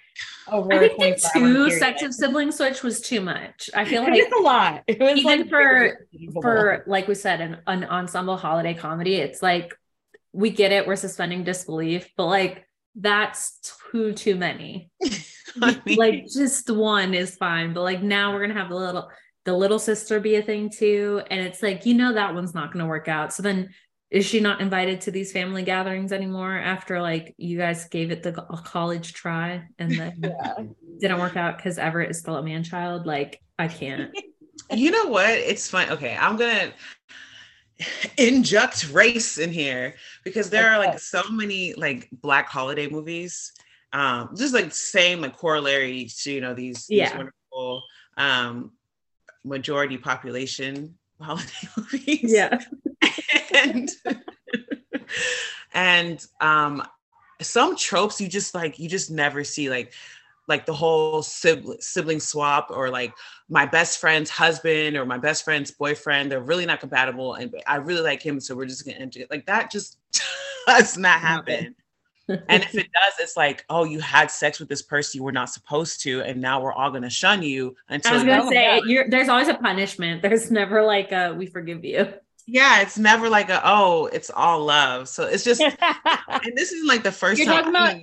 Over 0.50 0.72
I 0.72 0.88
think 0.88 0.98
the 0.98 1.30
two 1.34 1.70
sets 1.70 2.02
of 2.02 2.12
sibling 2.12 2.50
switch 2.50 2.82
was 2.82 3.00
too 3.00 3.20
much. 3.20 3.70
I 3.74 3.84
feel 3.84 4.02
like 4.02 4.14
it's 4.14 4.34
a 4.36 4.42
lot. 4.42 4.82
It 4.86 5.00
was 5.00 5.18
even 5.18 5.40
like 5.40 5.48
for 5.48 6.06
for 6.40 6.84
like 6.86 7.08
we 7.08 7.14
said 7.14 7.40
an, 7.40 7.58
an 7.66 7.84
ensemble 7.84 8.36
holiday 8.36 8.74
comedy. 8.74 9.16
It's 9.16 9.42
like 9.42 9.74
we 10.32 10.50
get 10.50 10.72
it. 10.72 10.86
We're 10.86 10.96
suspending 10.96 11.44
disbelief, 11.44 12.08
but 12.16 12.26
like 12.26 12.66
that's 12.96 13.74
too 13.90 14.12
too 14.12 14.36
many. 14.36 14.90
like 15.56 16.26
just 16.26 16.68
one 16.70 17.14
is 17.14 17.36
fine, 17.36 17.72
but 17.72 17.82
like 17.82 18.02
now 18.02 18.32
we're 18.32 18.40
gonna 18.40 18.58
have 18.58 18.70
the 18.70 18.76
little 18.76 19.10
the 19.44 19.54
little 19.54 19.78
sister 19.78 20.20
be 20.20 20.36
a 20.36 20.42
thing 20.42 20.70
too, 20.70 21.22
and 21.30 21.40
it's 21.40 21.62
like 21.62 21.86
you 21.86 21.94
know 21.94 22.12
that 22.12 22.34
one's 22.34 22.54
not 22.54 22.72
gonna 22.72 22.86
work 22.86 23.08
out. 23.08 23.32
So 23.32 23.42
then 23.42 23.70
is 24.12 24.26
she 24.26 24.40
not 24.40 24.60
invited 24.60 25.00
to 25.00 25.10
these 25.10 25.32
family 25.32 25.62
gatherings 25.62 26.12
anymore 26.12 26.54
after 26.54 27.00
like 27.00 27.34
you 27.38 27.56
guys 27.56 27.88
gave 27.88 28.10
it 28.10 28.22
the 28.22 28.32
college 28.62 29.14
try 29.14 29.66
and 29.78 29.90
then 29.92 30.18
yeah. 30.22 30.54
didn't 31.00 31.18
work 31.18 31.34
out 31.34 31.56
because 31.56 31.78
Everett 31.78 32.10
is 32.10 32.18
still 32.18 32.36
a 32.36 32.42
man 32.42 32.62
child? 32.62 33.06
Like 33.06 33.40
I 33.58 33.68
can't. 33.68 34.14
you 34.70 34.90
know 34.90 35.06
what? 35.06 35.30
It's 35.30 35.68
fine. 35.70 35.88
Okay, 35.88 36.14
I'm 36.14 36.36
gonna 36.36 36.74
inject 38.18 38.90
race 38.90 39.38
in 39.38 39.50
here 39.50 39.94
because 40.24 40.50
there 40.50 40.70
are 40.70 40.78
like 40.78 40.98
so 40.98 41.22
many 41.30 41.72
like 41.72 42.08
black 42.12 42.48
holiday 42.48 42.88
movies 42.88 43.52
um 43.92 44.28
just 44.36 44.54
like 44.54 44.72
same 44.72 45.20
like 45.20 45.36
corollary 45.36 46.06
to 46.16 46.30
you 46.30 46.40
know 46.40 46.54
these, 46.54 46.86
yeah. 46.88 47.08
these 47.08 47.16
wonderful 47.16 47.82
um 48.18 48.70
majority 49.42 49.98
population 49.98 50.94
holiday 51.22 51.52
movies. 51.76 52.20
Yeah. 52.22 52.58
And 53.54 53.90
and 55.74 56.26
um 56.40 56.82
some 57.40 57.76
tropes 57.76 58.20
you 58.20 58.28
just 58.28 58.54
like 58.54 58.78
you 58.78 58.88
just 58.88 59.10
never 59.10 59.44
see 59.44 59.68
like 59.68 59.92
like 60.48 60.66
the 60.66 60.72
whole 60.72 61.22
sibling, 61.22 61.80
sibling 61.80 62.20
swap 62.20 62.68
or 62.70 62.90
like 62.90 63.12
my 63.48 63.64
best 63.64 64.00
friend's 64.00 64.30
husband 64.30 64.96
or 64.96 65.04
my 65.06 65.18
best 65.18 65.44
friend's 65.44 65.70
boyfriend 65.70 66.30
they're 66.30 66.40
really 66.42 66.66
not 66.66 66.80
compatible 66.80 67.34
and 67.34 67.54
i 67.66 67.76
really 67.76 68.02
like 68.02 68.22
him 68.22 68.40
so 68.40 68.54
we're 68.54 68.66
just 68.66 68.84
gonna 68.84 68.96
end 68.96 69.16
it. 69.16 69.30
Like 69.30 69.46
that 69.46 69.70
just 69.70 69.98
does 70.66 70.96
not 70.96 71.20
happen 71.20 71.74
and 72.48 72.62
if 72.62 72.74
it 72.74 72.88
does 73.02 73.14
it's 73.18 73.36
like 73.36 73.64
oh 73.68 73.84
you 73.84 74.00
had 74.00 74.30
sex 74.30 74.58
with 74.58 74.68
this 74.68 74.82
person 74.82 75.18
you 75.18 75.24
were 75.24 75.32
not 75.32 75.48
supposed 75.50 76.02
to 76.02 76.22
and 76.22 76.40
now 76.40 76.60
we're 76.60 76.72
all 76.72 76.90
gonna 76.90 77.10
shun 77.10 77.42
you 77.42 77.74
until 77.88 78.12
i 78.12 78.14
was 78.14 78.24
gonna 78.24 78.48
say 78.48 78.80
there's 79.08 79.28
always 79.28 79.48
a 79.48 79.54
punishment 79.54 80.22
there's 80.22 80.50
never 80.50 80.82
like 80.82 81.12
a 81.12 81.34
we 81.34 81.46
forgive 81.46 81.84
you 81.84 82.12
yeah, 82.46 82.80
it's 82.82 82.98
never 82.98 83.28
like 83.28 83.50
a 83.50 83.60
oh, 83.64 84.06
it's 84.06 84.30
all 84.30 84.64
love. 84.64 85.08
So 85.08 85.24
it's 85.24 85.44
just, 85.44 85.60
and 85.60 86.52
this 86.56 86.72
isn't 86.72 86.88
like 86.88 87.02
the 87.02 87.10
1st 87.10 87.38
You're 87.38 87.46
time. 87.46 87.68
About, 87.68 87.96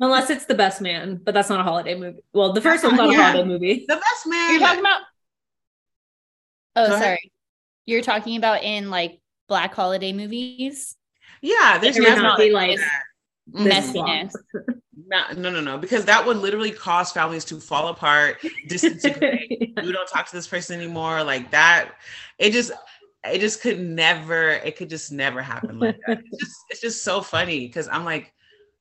unless 0.00 0.30
it's 0.30 0.44
the 0.44 0.54
best 0.54 0.80
man, 0.80 1.20
but 1.22 1.34
that's 1.34 1.48
not 1.48 1.60
a 1.60 1.62
holiday 1.62 1.94
movie. 1.94 2.20
Well, 2.32 2.52
the 2.52 2.60
first 2.60 2.84
one's 2.84 2.96
not 2.96 3.10
yeah. 3.10 3.20
a 3.20 3.22
holiday 3.32 3.48
movie. 3.48 3.84
The 3.88 3.96
best 3.96 4.26
man. 4.26 4.52
You're 4.52 4.60
talking 4.60 4.80
about. 4.80 5.00
Oh, 6.76 6.88
Go 6.88 6.92
sorry. 6.94 7.06
Ahead. 7.06 7.18
You're 7.86 8.02
talking 8.02 8.36
about 8.36 8.62
in 8.62 8.90
like 8.90 9.20
black 9.48 9.74
holiday 9.74 10.12
movies. 10.12 10.94
Yeah, 11.40 11.78
there's 11.78 11.96
not 11.98 12.38
be 12.38 12.50
like 12.50 12.78
messiness. 13.52 14.32
No, 15.06 15.24
no, 15.36 15.50
no, 15.50 15.60
no, 15.60 15.78
because 15.78 16.04
that 16.06 16.26
would 16.26 16.36
literally 16.36 16.70
cause 16.70 17.12
families 17.12 17.44
to 17.46 17.60
fall 17.60 17.88
apart, 17.88 18.38
disintegrate. 18.68 19.72
you 19.82 19.92
don't 19.92 20.08
talk 20.08 20.26
to 20.26 20.36
this 20.36 20.46
person 20.46 20.78
anymore. 20.78 21.22
Like 21.22 21.50
that, 21.52 21.92
it 22.38 22.52
just 22.52 22.72
it 23.24 23.40
just 23.40 23.60
could 23.60 23.80
never, 23.80 24.50
it 24.50 24.76
could 24.76 24.88
just 24.88 25.12
never 25.12 25.42
happen 25.42 25.78
like 25.78 25.98
that. 26.06 26.20
It's 26.24 26.38
just, 26.38 26.56
it's 26.70 26.80
just 26.80 27.04
so 27.04 27.20
funny 27.20 27.66
because 27.66 27.88
I'm 27.88 28.04
like, 28.04 28.32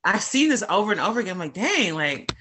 I've 0.04 0.24
seen 0.24 0.50
this 0.50 0.64
over 0.70 0.92
and 0.92 1.02
over 1.02 1.20
again. 1.20 1.34
I'm 1.34 1.40
like, 1.40 1.54
dang, 1.54 1.96
like 1.96 2.32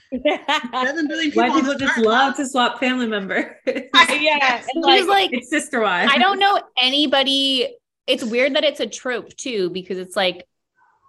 seven 0.72 1.08
billion 1.08 1.30
people. 1.30 1.48
Why 1.48 1.60
people 1.60 1.74
just 1.74 1.98
love 1.98 2.36
to 2.36 2.46
swap 2.46 2.78
family 2.78 3.06
members? 3.06 3.46
yeah, 3.66 4.62
and 4.72 4.84
like, 4.84 5.06
like 5.06 5.32
it's 5.32 5.50
sister 5.50 5.80
wives. 5.80 6.12
I 6.14 6.18
don't 6.18 6.38
know 6.38 6.60
anybody. 6.80 7.76
It's 8.06 8.22
weird 8.22 8.54
that 8.54 8.62
it's 8.62 8.78
a 8.78 8.86
trope 8.86 9.36
too, 9.36 9.70
because 9.70 9.98
it's 9.98 10.14
like 10.14 10.46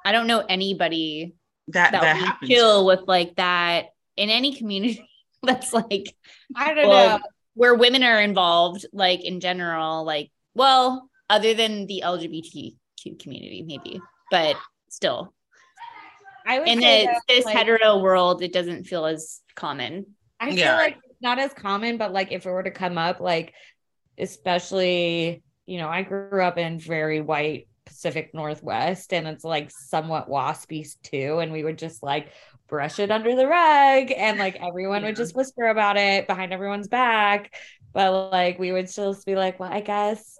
I 0.07 0.13
don't 0.13 0.27
know 0.27 0.39
anybody 0.39 1.35
that 1.67 1.91
that, 1.91 2.01
that 2.01 2.37
would 2.41 2.49
chill 2.49 2.85
with 2.85 3.01
like 3.07 3.35
that 3.35 3.87
in 4.15 4.29
any 4.29 4.55
community. 4.55 5.05
That's 5.43 5.73
like 5.73 6.15
I 6.55 6.73
don't 6.73 6.87
well, 6.87 7.19
know 7.19 7.23
where 7.55 7.75
women 7.75 8.03
are 8.03 8.21
involved, 8.21 8.85
like 8.93 9.25
in 9.25 9.41
general, 9.41 10.05
like 10.05 10.31
well, 10.55 11.09
other 11.29 11.53
than 11.53 11.87
the 11.87 12.03
LGBTQ 12.05 13.19
community, 13.19 13.65
maybe, 13.67 13.99
but 14.31 14.55
still. 14.87 15.33
I 16.45 16.59
would 16.59 16.69
in 16.69 16.79
the, 16.79 17.21
this 17.27 17.43
like, 17.43 17.57
hetero 17.57 17.97
world, 17.97 18.41
it 18.41 18.53
doesn't 18.53 18.85
feel 18.85 19.05
as 19.05 19.41
common. 19.55 20.05
I 20.39 20.51
feel 20.51 20.59
yeah. 20.59 20.77
like 20.77 20.97
not 21.19 21.37
as 21.37 21.51
common, 21.51 21.97
but 21.97 22.13
like 22.13 22.31
if 22.31 22.45
it 22.45 22.49
were 22.49 22.63
to 22.63 22.71
come 22.71 22.97
up, 22.97 23.19
like 23.19 23.53
especially, 24.17 25.43
you 25.65 25.79
know, 25.79 25.89
I 25.89 26.03
grew 26.03 26.41
up 26.41 26.57
in 26.57 26.79
very 26.79 27.19
white 27.19 27.67
Pacific 27.97 28.31
Northwest 28.31 29.11
and 29.11 29.27
it's 29.27 29.43
like 29.43 29.71
somewhat 29.71 30.29
waspy 30.29 30.87
too. 31.01 31.39
And 31.39 31.51
we 31.51 31.63
would 31.63 31.79
just 31.79 32.03
like 32.03 32.31
brush 32.67 32.99
it 32.99 33.09
under 33.09 33.35
the 33.35 33.47
rug 33.47 34.11
and 34.15 34.37
like 34.37 34.55
everyone 34.61 35.01
yeah. 35.01 35.07
would 35.07 35.15
just 35.15 35.35
whisper 35.35 35.65
about 35.65 35.97
it 35.97 36.27
behind 36.27 36.53
everyone's 36.53 36.87
back. 36.87 37.55
But 37.93 38.29
like 38.31 38.59
we 38.59 38.71
would 38.71 38.87
still 38.87 39.17
be 39.25 39.35
like, 39.35 39.59
well, 39.59 39.73
I 39.73 39.81
guess 39.81 40.36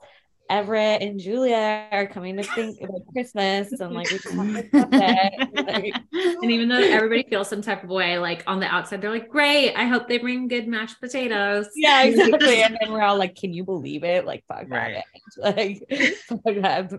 Everett 0.49 1.01
and 1.01 1.19
Julia 1.19 1.88
are 1.91 2.07
coming 2.07 2.38
to 2.38 2.43
think 2.43 2.81
about 2.81 3.01
Christmas 3.12 3.71
and 3.71 3.93
like 3.93 4.10
we 4.10 4.17
just 4.17 4.29
have 4.29 4.71
to 4.71 5.63
like, 5.63 5.93
and 6.13 6.51
even 6.51 6.69
though 6.69 6.79
everybody 6.79 7.23
feels 7.23 7.49
some 7.49 7.62
type 7.62 7.83
of 7.83 7.89
way, 7.89 8.17
like 8.17 8.43
on 8.47 8.60
the 8.60 8.65
outside, 8.67 9.01
they're 9.01 9.12
like, 9.12 9.29
Great, 9.29 9.73
I 9.75 9.86
hope 9.86 10.07
they 10.07 10.17
bring 10.17 10.47
good 10.47 10.67
mashed 10.67 10.99
potatoes. 11.01 11.67
Yeah, 11.75 12.03
exactly. 12.03 12.63
and 12.63 12.77
then 12.79 12.91
we're 12.91 13.01
all 13.01 13.17
like, 13.17 13.36
Can 13.36 13.53
you 13.53 13.63
believe 13.63 14.03
it? 14.03 14.25
Like 14.25 14.43
fuck 14.47 14.65
right. 14.69 15.03
that 15.38 15.55
like 15.57 15.79
fuck 16.27 16.55
that 16.62 16.89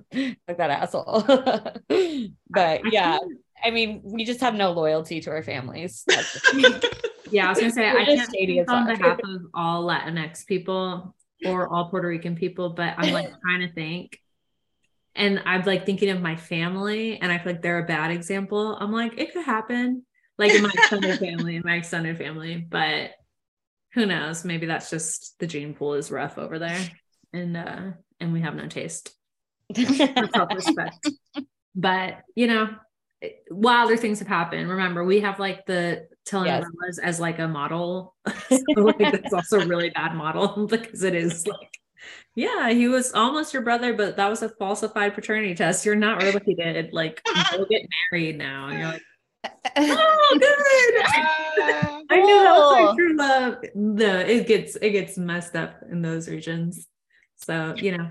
fuck 0.47 0.57
that 0.57 0.71
asshole. 0.71 1.23
but 2.51 2.93
yeah. 2.93 3.19
I 3.65 3.71
mean, 3.71 4.03
we 4.05 4.25
just 4.25 4.41
have 4.41 4.55
no 4.55 4.71
loyalty 4.71 5.21
to 5.23 5.31
our 5.31 5.43
families. 5.43 6.05
yeah, 7.31 7.47
I 7.47 7.49
was 7.49 7.59
gonna 7.59 7.73
say 7.73 7.91
I 7.91 8.05
can't 8.05 8.29
speak 8.31 8.71
on 8.71 8.87
behalf 8.87 9.19
of 9.25 9.47
all 9.53 9.85
Latinx 9.85 10.47
people 10.47 11.13
or 11.45 11.69
all 11.73 11.89
Puerto 11.91 12.09
Rican 12.09 12.37
people, 12.37 12.71
but 12.71 12.95
I'm 12.97 13.13
like 13.13 13.31
trying 13.43 13.61
to 13.61 13.73
think. 13.73 14.19
And 15.15 15.43
I'm 15.47 15.63
like 15.63 15.85
thinking 15.85 16.11
of 16.11 16.21
my 16.21 16.37
family, 16.37 17.19
and 17.21 17.33
I 17.33 17.39
feel 17.39 17.53
like 17.53 17.63
they're 17.63 17.83
a 17.83 17.87
bad 17.87 18.11
example. 18.11 18.77
I'm 18.79 18.93
like, 18.93 19.19
it 19.19 19.33
could 19.33 19.45
happen, 19.45 20.05
like 20.37 20.53
in 20.53 20.63
my 20.63 20.71
extended 20.75 21.19
family, 21.19 21.57
in 21.57 21.63
my 21.65 21.75
extended 21.75 22.19
family, 22.19 22.57
but 22.57 23.11
who 23.95 24.07
knows? 24.07 24.45
Maybe 24.45 24.67
that's 24.67 24.91
just 24.91 25.39
the 25.39 25.47
gene 25.47 25.75
pool 25.75 25.95
is 25.95 26.11
rough 26.11 26.39
over 26.39 26.59
there, 26.59 26.81
and 27.33 27.57
uh, 27.57 27.81
and 28.21 28.33
we 28.33 28.43
have 28.43 28.55
no 28.55 28.69
taste, 28.69 29.13
self 29.75 30.55
respect. 30.55 31.11
But 31.75 32.23
you 32.35 32.49
know, 32.49 32.71
wilder 33.51 33.97
things 33.97 34.19
have 34.19 34.27
happened. 34.27 34.69
Remember, 34.69 35.05
we 35.05 35.21
have 35.21 35.39
like 35.39 35.65
the 35.67 36.09
telenovelas 36.29 36.97
yes. 36.97 36.99
as 36.99 37.21
like 37.21 37.39
a 37.39 37.49
model. 37.49 38.15
so 38.49 38.59
like 38.77 38.99
that's 38.99 39.33
also 39.33 39.61
a 39.61 39.67
really 39.67 39.91
bad 39.91 40.15
model 40.15 40.67
because 40.71 41.03
it 41.03 41.15
is 41.15 41.47
like, 41.47 41.79
yeah, 42.35 42.71
he 42.71 42.89
was 42.89 43.13
almost 43.13 43.53
your 43.53 43.63
brother, 43.63 43.95
but 43.95 44.17
that 44.17 44.29
was 44.29 44.43
a 44.43 44.49
falsified 44.49 45.15
paternity 45.15 45.55
test. 45.55 45.85
You're 45.85 45.97
not 45.97 46.23
related. 46.23 46.93
Like, 46.93 47.23
go 47.25 47.65
get 47.65 47.83
married 48.13 48.39
now. 48.39 48.69
And 48.69 48.79
you're 48.79 48.89
like, 48.89 49.03
oh, 49.77 50.39
good. 50.41 51.03
Uh, 51.05 52.01
I 52.11 52.17
knew 52.17 52.43
that 52.43 52.59
was 52.59 52.73
my 52.73 52.95
true 52.97 53.17
love. 53.17 53.59
No, 53.75 54.19
it 54.19 54.47
gets 54.47 54.77
it 54.77 54.91
gets 54.91 55.19
messed 55.19 55.57
up 55.57 55.83
in 55.91 56.03
those 56.03 56.29
regions. 56.29 56.87
So 57.37 57.75
you 57.77 57.97
know, 57.97 58.11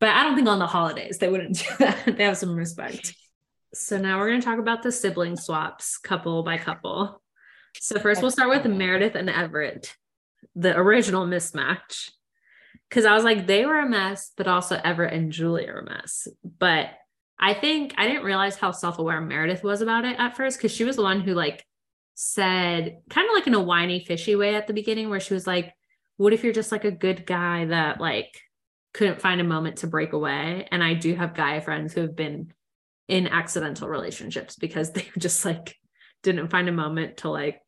but 0.00 0.10
I 0.10 0.24
don't 0.24 0.34
think 0.34 0.48
on 0.48 0.58
the 0.58 0.66
holidays 0.66 1.18
they 1.18 1.28
wouldn't 1.28 1.58
do 1.58 1.64
that. 1.80 2.16
they 2.16 2.24
have 2.24 2.36
some 2.36 2.54
respect. 2.54 3.14
So 3.74 3.98
now 3.98 4.18
we're 4.18 4.28
going 4.28 4.40
to 4.40 4.44
talk 4.44 4.58
about 4.58 4.82
the 4.82 4.92
sibling 4.92 5.36
swaps 5.36 5.98
couple 5.98 6.42
by 6.42 6.58
couple. 6.58 7.22
So 7.80 7.98
first 7.98 8.22
we'll 8.22 8.30
start 8.30 8.48
with 8.48 8.64
Meredith 8.64 9.14
and 9.14 9.28
Everett, 9.28 9.94
the 10.56 10.76
original 10.76 11.26
mismatch. 11.26 12.10
Cause 12.90 13.04
I 13.04 13.14
was 13.14 13.24
like, 13.24 13.46
they 13.46 13.66
were 13.66 13.80
a 13.80 13.88
mess, 13.88 14.32
but 14.34 14.48
also 14.48 14.80
Everett 14.82 15.12
and 15.12 15.30
Julia 15.30 15.72
are 15.72 15.80
a 15.80 15.84
mess. 15.84 16.26
But 16.58 16.88
I 17.38 17.52
think 17.52 17.94
I 17.98 18.06
didn't 18.06 18.24
realize 18.24 18.56
how 18.56 18.70
self-aware 18.70 19.20
Meredith 19.20 19.62
was 19.62 19.82
about 19.82 20.04
it 20.04 20.18
at 20.18 20.36
first 20.36 20.58
because 20.58 20.72
she 20.72 20.84
was 20.84 20.96
the 20.96 21.02
one 21.02 21.20
who 21.20 21.34
like 21.34 21.64
said 22.14 22.98
kind 23.10 23.28
of 23.28 23.34
like 23.34 23.46
in 23.46 23.54
a 23.54 23.62
whiny 23.62 24.04
fishy 24.04 24.34
way 24.34 24.56
at 24.56 24.66
the 24.66 24.72
beginning 24.72 25.10
where 25.10 25.20
she 25.20 25.34
was 25.34 25.46
like, 25.46 25.72
What 26.16 26.32
if 26.32 26.42
you're 26.42 26.52
just 26.52 26.72
like 26.72 26.84
a 26.84 26.90
good 26.90 27.26
guy 27.26 27.66
that 27.66 28.00
like 28.00 28.40
couldn't 28.94 29.20
find 29.20 29.40
a 29.40 29.44
moment 29.44 29.78
to 29.78 29.86
break 29.86 30.14
away? 30.14 30.66
And 30.72 30.82
I 30.82 30.94
do 30.94 31.14
have 31.14 31.34
guy 31.34 31.60
friends 31.60 31.92
who 31.92 32.00
have 32.00 32.16
been 32.16 32.52
in 33.08 33.26
accidental 33.26 33.88
relationships 33.88 34.56
because 34.56 34.92
they 34.92 35.06
just 35.18 35.44
like 35.44 35.76
didn't 36.22 36.48
find 36.48 36.68
a 36.68 36.72
moment 36.72 37.18
to 37.18 37.30
like 37.30 37.60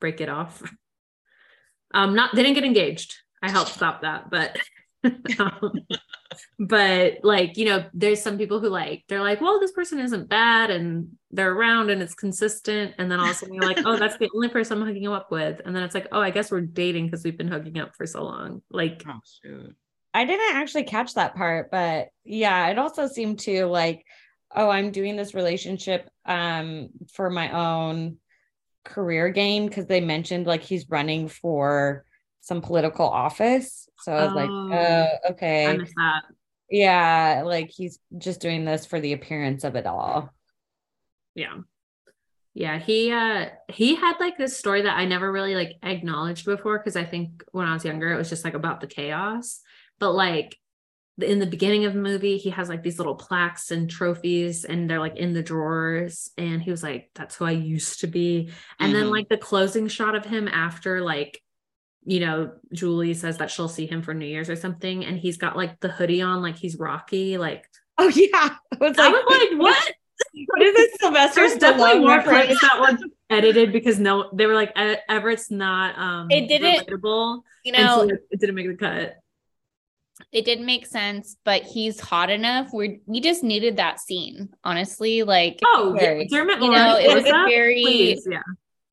break 0.00 0.20
it 0.20 0.28
off. 0.28 0.62
Um, 1.92 2.14
not 2.14 2.32
they 2.32 2.44
didn't 2.44 2.54
get 2.54 2.62
engaged. 2.62 3.16
I 3.42 3.50
helped 3.50 3.72
stop 3.72 4.02
that, 4.02 4.30
but 4.30 4.56
um, 5.40 5.72
but 6.58 7.18
like 7.22 7.56
you 7.56 7.64
know 7.64 7.84
there's 7.94 8.22
some 8.22 8.38
people 8.38 8.60
who 8.60 8.68
like 8.68 9.02
they're 9.08 9.22
like 9.22 9.40
well 9.40 9.58
this 9.58 9.72
person 9.72 9.98
isn't 9.98 10.28
bad 10.28 10.70
and 10.70 11.08
they're 11.30 11.52
around 11.52 11.90
and 11.90 12.02
it's 12.02 12.14
consistent 12.14 12.94
and 12.98 13.10
then 13.10 13.18
all 13.18 13.26
of 13.26 13.32
a 13.32 13.34
sudden 13.34 13.54
you're 13.54 13.64
like 13.64 13.84
oh 13.84 13.96
that's 13.96 14.18
the 14.18 14.30
only 14.34 14.48
person 14.48 14.80
i'm 14.80 14.86
hooking 14.86 15.08
up 15.08 15.30
with 15.30 15.60
and 15.64 15.74
then 15.74 15.82
it's 15.82 15.94
like 15.94 16.06
oh 16.12 16.20
i 16.20 16.30
guess 16.30 16.50
we're 16.50 16.60
dating 16.60 17.06
because 17.06 17.24
we've 17.24 17.38
been 17.38 17.48
hooking 17.48 17.78
up 17.78 17.94
for 17.96 18.06
so 18.06 18.22
long 18.22 18.62
like 18.70 19.02
oh, 19.08 19.68
i 20.14 20.24
didn't 20.24 20.56
actually 20.56 20.84
catch 20.84 21.14
that 21.14 21.34
part 21.34 21.70
but 21.70 22.08
yeah 22.24 22.68
it 22.68 22.78
also 22.78 23.06
seemed 23.06 23.38
to 23.38 23.66
like 23.66 24.04
oh 24.54 24.68
i'm 24.68 24.90
doing 24.90 25.16
this 25.16 25.34
relationship 25.34 26.08
um 26.26 26.88
for 27.12 27.30
my 27.30 27.50
own 27.52 28.16
career 28.84 29.28
gain 29.28 29.66
because 29.66 29.86
they 29.86 30.00
mentioned 30.00 30.46
like 30.46 30.62
he's 30.62 30.88
running 30.88 31.28
for 31.28 32.04
some 32.40 32.62
political 32.62 33.06
office. 33.06 33.88
So 34.00 34.12
i 34.12 34.24
was 34.24 34.32
oh, 34.32 34.36
like 34.36 34.50
oh 34.50 35.32
okay. 35.32 35.78
Yeah 36.70 37.42
like 37.44 37.70
he's 37.70 37.98
just 38.16 38.40
doing 38.40 38.64
this 38.64 38.86
for 38.86 39.00
the 39.00 39.12
appearance 39.12 39.64
of 39.64 39.76
it 39.76 39.86
all. 39.86 40.32
Yeah. 41.34 41.58
Yeah 42.54 42.78
he 42.78 43.12
uh 43.12 43.46
he 43.68 43.94
had 43.94 44.16
like 44.18 44.38
this 44.38 44.56
story 44.56 44.82
that 44.82 44.96
i 44.96 45.04
never 45.04 45.30
really 45.30 45.54
like 45.54 45.74
acknowledged 45.82 46.46
before 46.46 46.78
because 46.78 46.96
i 46.96 47.04
think 47.04 47.44
when 47.52 47.66
i 47.66 47.74
was 47.74 47.84
younger 47.84 48.12
it 48.12 48.16
was 48.16 48.30
just 48.30 48.44
like 48.44 48.54
about 48.54 48.80
the 48.80 48.86
chaos. 48.86 49.60
But 49.98 50.12
like 50.12 50.56
in 51.22 51.38
the 51.38 51.46
beginning 51.46 51.84
of 51.84 51.94
the 51.94 52.00
movie 52.00 52.36
he 52.38 52.50
has 52.50 52.68
like 52.68 52.82
these 52.82 52.98
little 52.98 53.14
plaques 53.14 53.70
and 53.70 53.90
trophies 53.90 54.64
and 54.64 54.88
they're 54.88 54.98
like 54.98 55.16
in 55.16 55.32
the 55.32 55.42
drawers 55.42 56.30
and 56.38 56.62
he 56.62 56.70
was 56.70 56.82
like 56.82 57.10
that's 57.14 57.36
who 57.36 57.44
i 57.44 57.50
used 57.50 58.00
to 58.00 58.06
be. 58.06 58.50
And 58.78 58.92
mm-hmm. 58.92 59.00
then 59.00 59.10
like 59.10 59.28
the 59.28 59.36
closing 59.36 59.88
shot 59.88 60.14
of 60.14 60.24
him 60.24 60.48
after 60.48 61.00
like 61.00 61.40
you 62.04 62.20
know 62.20 62.52
julie 62.72 63.14
says 63.14 63.38
that 63.38 63.50
she'll 63.50 63.68
see 63.68 63.86
him 63.86 64.02
for 64.02 64.14
new 64.14 64.26
year's 64.26 64.48
or 64.48 64.56
something 64.56 65.04
and 65.04 65.18
he's 65.18 65.36
got 65.36 65.56
like 65.56 65.78
the 65.80 65.88
hoodie 65.90 66.22
on 66.22 66.40
like 66.40 66.56
he's 66.56 66.78
rocky 66.78 67.36
like 67.36 67.66
oh 68.00 68.08
yeah. 68.08 68.28
I 68.32 68.76
was 68.80 68.96
like, 68.96 69.06
I 69.06 69.10
was 69.10 69.48
like 69.50 69.60
what? 69.60 69.92
What 70.46 70.62
is 70.62 70.76
this 70.76 70.90
Sylvester 71.00 71.40
There's 71.40 71.58
definitely 71.58 72.00
more 72.00 72.22
clips 72.22 72.60
that 72.60 72.78
were 72.78 72.98
edited 73.30 73.72
because 73.72 73.98
no, 73.98 74.30
they 74.34 74.44
were 74.44 74.54
like 74.54 74.70
Everett's 75.08 75.50
not 75.50 75.98
um 75.98 76.30
it 76.30 76.46
didn't 76.46 76.86
relatable, 76.86 77.40
you 77.64 77.72
know 77.72 78.06
so 78.06 78.16
it 78.30 78.38
didn't 78.38 78.54
make 78.54 78.68
the 78.68 78.76
cut 78.76 79.14
it 80.32 80.44
didn't 80.44 80.66
make 80.66 80.86
sense, 80.86 81.36
but 81.44 81.62
he's 81.62 82.00
hot 82.00 82.30
enough. 82.30 82.72
We 82.72 83.00
we 83.06 83.20
just 83.20 83.42
needed 83.42 83.76
that 83.76 84.00
scene, 84.00 84.48
honestly. 84.64 85.22
Like, 85.22 85.58
oh, 85.64 85.96
yeah, 86.00 86.22
Dermot 86.30 86.60
you 86.60 86.70
know, 86.70 86.96
it 86.98 87.14
was 87.14 87.24
a 87.24 87.44
very 87.48 87.82
Please, 87.82 88.26
yeah. 88.30 88.42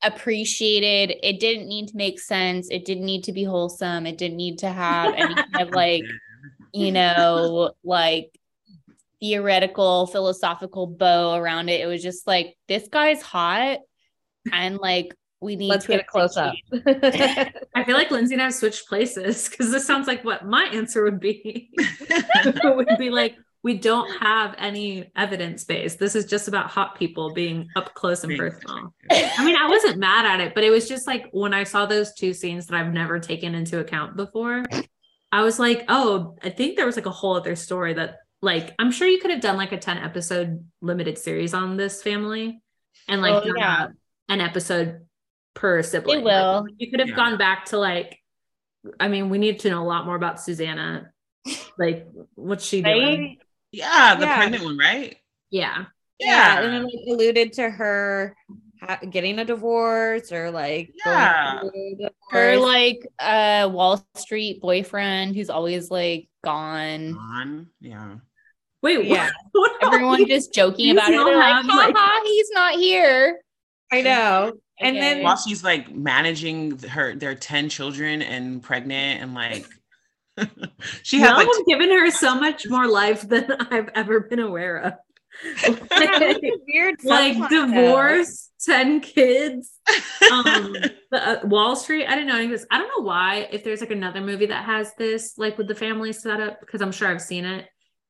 appreciated. 0.03 1.15
It 1.23 1.39
didn't 1.39 1.67
need 1.67 1.89
to 1.89 1.97
make 1.97 2.19
sense. 2.19 2.69
It 2.69 2.85
didn't 2.85 3.05
need 3.05 3.23
to 3.25 3.31
be 3.31 3.43
wholesome. 3.43 4.05
It 4.05 4.17
didn't 4.17 4.37
need 4.37 4.59
to 4.59 4.69
have 4.69 5.13
any 5.15 5.35
kind 5.35 5.55
of 5.59 5.69
like, 5.73 6.03
you 6.73 6.91
know, 6.91 7.71
like 7.83 8.31
theoretical, 9.19 10.07
philosophical 10.07 10.87
bow 10.87 11.35
around 11.35 11.69
it. 11.69 11.81
It 11.81 11.87
was 11.87 12.03
just 12.03 12.27
like 12.27 12.57
this 12.67 12.87
guy's 12.87 13.21
hot, 13.21 13.79
and 14.51 14.77
like 14.77 15.13
we 15.39 15.55
need 15.55 15.69
let's 15.69 15.85
get 15.85 15.99
a 15.99 16.03
close 16.03 16.35
up. 16.35 16.55
I 16.73 17.83
feel 17.85 17.95
like 17.95 18.09
Lyndsey 18.09 18.33
and 18.33 18.41
I 18.41 18.45
have 18.45 18.53
switched 18.53 18.87
places 18.87 19.49
because 19.49 19.71
this 19.71 19.85
sounds 19.85 20.07
like 20.07 20.23
what 20.23 20.45
my 20.45 20.63
answer 20.73 21.03
would 21.03 21.19
be. 21.19 21.69
it 21.77 22.75
would 22.75 22.97
be 22.97 23.09
like, 23.09 23.35
we 23.63 23.77
don't 23.77 24.09
have 24.21 24.55
any 24.57 25.11
evidence 25.15 25.63
base. 25.63 25.95
This 25.95 26.15
is 26.15 26.25
just 26.25 26.47
about 26.47 26.69
hot 26.69 26.97
people 26.97 27.33
being 27.33 27.67
up 27.75 27.93
close 27.93 28.23
and 28.23 28.37
personal. 28.37 28.93
I 29.11 29.43
mean, 29.43 29.55
I 29.55 29.67
wasn't 29.67 29.97
mad 29.97 30.25
at 30.25 30.39
it, 30.39 30.55
but 30.55 30.63
it 30.63 30.69
was 30.69 30.87
just 30.87 31.05
like 31.05 31.27
when 31.31 31.53
I 31.53 31.63
saw 31.63 31.85
those 31.85 32.13
two 32.13 32.33
scenes 32.33 32.67
that 32.67 32.79
I've 32.79 32.93
never 32.93 33.19
taken 33.19 33.55
into 33.55 33.79
account 33.79 34.15
before, 34.15 34.63
I 35.31 35.43
was 35.43 35.59
like, 35.59 35.85
oh, 35.89 36.37
I 36.43 36.49
think 36.49 36.77
there 36.77 36.85
was 36.85 36.95
like 36.95 37.07
a 37.07 37.11
whole 37.11 37.35
other 37.35 37.55
story 37.55 37.93
that, 37.95 38.17
like, 38.41 38.73
I'm 38.79 38.91
sure 38.91 39.07
you 39.07 39.19
could 39.19 39.31
have 39.31 39.41
done 39.41 39.57
like 39.57 39.71
a 39.71 39.77
10 39.77 39.97
episode 39.97 40.63
limited 40.81 41.17
series 41.17 41.53
on 41.53 41.75
this 41.75 42.01
family 42.01 42.61
and 43.07 43.21
like 43.21 43.43
oh, 43.43 43.53
yeah. 43.57 43.87
an 44.29 44.41
episode 44.41 45.06
per 45.57 45.81
sibling. 45.81 46.19
It 46.19 46.23
will. 46.23 46.63
Like, 46.63 46.73
you 46.77 46.89
could 46.89 46.99
have 46.99 47.09
yeah. 47.09 47.15
gone 47.15 47.37
back 47.37 47.65
to 47.65 47.77
like, 47.77 48.19
I 48.99 49.07
mean, 49.07 49.29
we 49.29 49.39
need 49.39 49.59
to 49.59 49.69
know 49.69 49.83
a 49.83 49.87
lot 49.87 50.05
more 50.05 50.15
about 50.15 50.39
Susannah. 50.39 51.11
Like, 51.79 52.07
what's 52.33 52.65
she 52.65 52.81
right? 52.81 52.93
doing? 52.95 53.37
Yeah, 53.71 54.15
the 54.15 54.25
yeah. 54.25 54.35
pregnant 54.35 54.63
one, 54.63 54.79
right? 54.79 55.15
Yeah. 55.51 55.85
Yeah, 56.19 56.61
and 56.61 56.73
then 56.73 56.83
like 56.85 56.93
alluded 57.07 57.53
to 57.53 57.69
her 57.69 58.35
ha- 58.81 58.99
getting 59.07 59.37
a 59.37 59.45
divorce 59.45 60.31
or 60.31 60.49
like 60.49 60.91
yeah, 61.05 61.61
her 62.31 62.57
like 62.57 63.07
uh 63.19 63.69
Wall 63.71 64.03
Street 64.15 64.59
boyfriend 64.61 65.35
who's 65.35 65.51
always 65.51 65.91
like 65.91 66.27
gone. 66.43 67.13
Gone, 67.13 67.67
yeah. 67.79 68.15
Wait, 68.81 69.05
yeah. 69.05 69.29
Everyone 69.83 70.25
just 70.27 70.53
joking 70.53 70.91
about 70.91 71.09
it. 71.09 71.11
They're 71.11 71.37
like, 71.37 71.65
ha 71.65 71.91
ha, 71.95 72.21
he's 72.25 72.49
not 72.51 72.75
here. 72.79 73.39
I 73.91 74.01
know. 74.01 74.53
And 74.79 74.95
then 74.97 75.23
while 75.23 75.37
she's 75.37 75.63
like 75.63 75.93
managing 75.93 76.77
her 76.79 77.15
their 77.15 77.35
10 77.35 77.69
children 77.69 78.21
and 78.21 78.61
pregnant 78.61 79.21
and 79.21 79.33
like 79.33 79.65
she 81.03 81.19
has 81.19 81.31
like, 81.31 81.47
given 81.65 81.89
her 81.89 82.11
so 82.11 82.35
much 82.35 82.67
more 82.69 82.87
life 82.87 83.27
than 83.27 83.51
I've 83.71 83.89
ever 83.95 84.21
been 84.21 84.39
aware 84.39 84.77
of. 84.77 84.93
like, 85.91 86.41
weird 86.67 86.95
like 87.03 87.49
divorce 87.49 88.49
10 88.65 89.01
kids 89.01 89.71
um 90.31 90.73
the, 90.73 90.95
uh, 91.11 91.39
wall 91.43 91.75
street 91.75 92.07
i 92.07 92.15
didn't 92.15 92.25
know 92.25 92.37
any 92.37 92.45
of 92.45 92.51
this. 92.51 92.65
I 92.71 92.79
don't 92.79 92.87
know 92.87 93.05
why 93.05 93.47
if 93.51 93.63
there's 93.63 93.81
like 93.81 93.91
another 93.91 94.19
movie 94.19 94.47
that 94.47 94.65
has 94.65 94.95
this 94.97 95.37
like 95.37 95.59
with 95.59 95.67
the 95.67 95.75
family 95.75 96.11
setup 96.11 96.59
because 96.59 96.81
i'm 96.81 96.91
sure 96.91 97.07
i've 97.07 97.21
seen 97.21 97.45
it. 97.45 97.67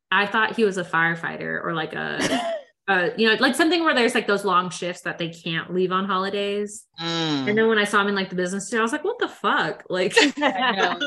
I 0.10 0.26
thought 0.26 0.56
he 0.56 0.64
was 0.64 0.78
a 0.78 0.86
firefighter 0.86 1.62
or 1.62 1.74
like 1.74 1.94
a 1.94 2.56
uh, 2.88 3.10
you 3.18 3.28
know, 3.28 3.36
like 3.36 3.54
something 3.54 3.84
where 3.84 3.94
there's 3.94 4.16
like 4.16 4.28
those 4.28 4.46
long 4.46 4.70
shifts 4.70 5.02
that 5.02 5.18
they 5.18 5.28
can't 5.28 5.74
leave 5.74 5.92
on 5.92 6.06
holidays. 6.06 6.86
Mm. 7.02 7.50
And 7.50 7.58
then 7.58 7.68
when 7.68 7.78
I 7.78 7.84
saw 7.84 8.02
him 8.02 8.08
in 8.08 8.16
like 8.16 8.30
the 8.30 8.36
business 8.36 8.70
day, 8.70 8.78
I 8.78 8.82
was 8.82 8.94
like, 8.94 9.04
what 9.04 9.20
the 9.20 9.28
fuck? 9.28 9.84
Like, 9.90 10.16
know, 10.38 10.98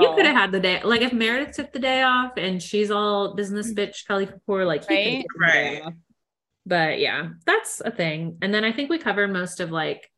you 0.00 0.14
could 0.14 0.26
have 0.26 0.36
had 0.36 0.52
the 0.52 0.60
day. 0.60 0.82
Like, 0.82 1.00
if 1.00 1.14
Meredith 1.14 1.56
took 1.56 1.72
the 1.72 1.78
day 1.78 2.02
off 2.02 2.32
and 2.36 2.62
she's 2.62 2.90
all 2.90 3.34
business 3.34 3.72
bitch, 3.72 4.06
Kelly 4.06 4.26
Kapoor, 4.26 4.66
like, 4.66 4.88
right, 4.90 5.24
right. 5.40 5.82
But 6.66 7.00
yeah, 7.00 7.30
that's 7.46 7.80
a 7.80 7.90
thing. 7.90 8.36
And 8.42 8.52
then 8.52 8.64
I 8.64 8.72
think 8.72 8.90
we 8.90 8.98
covered 8.98 9.32
most 9.32 9.60
of 9.60 9.70
like 9.70 10.10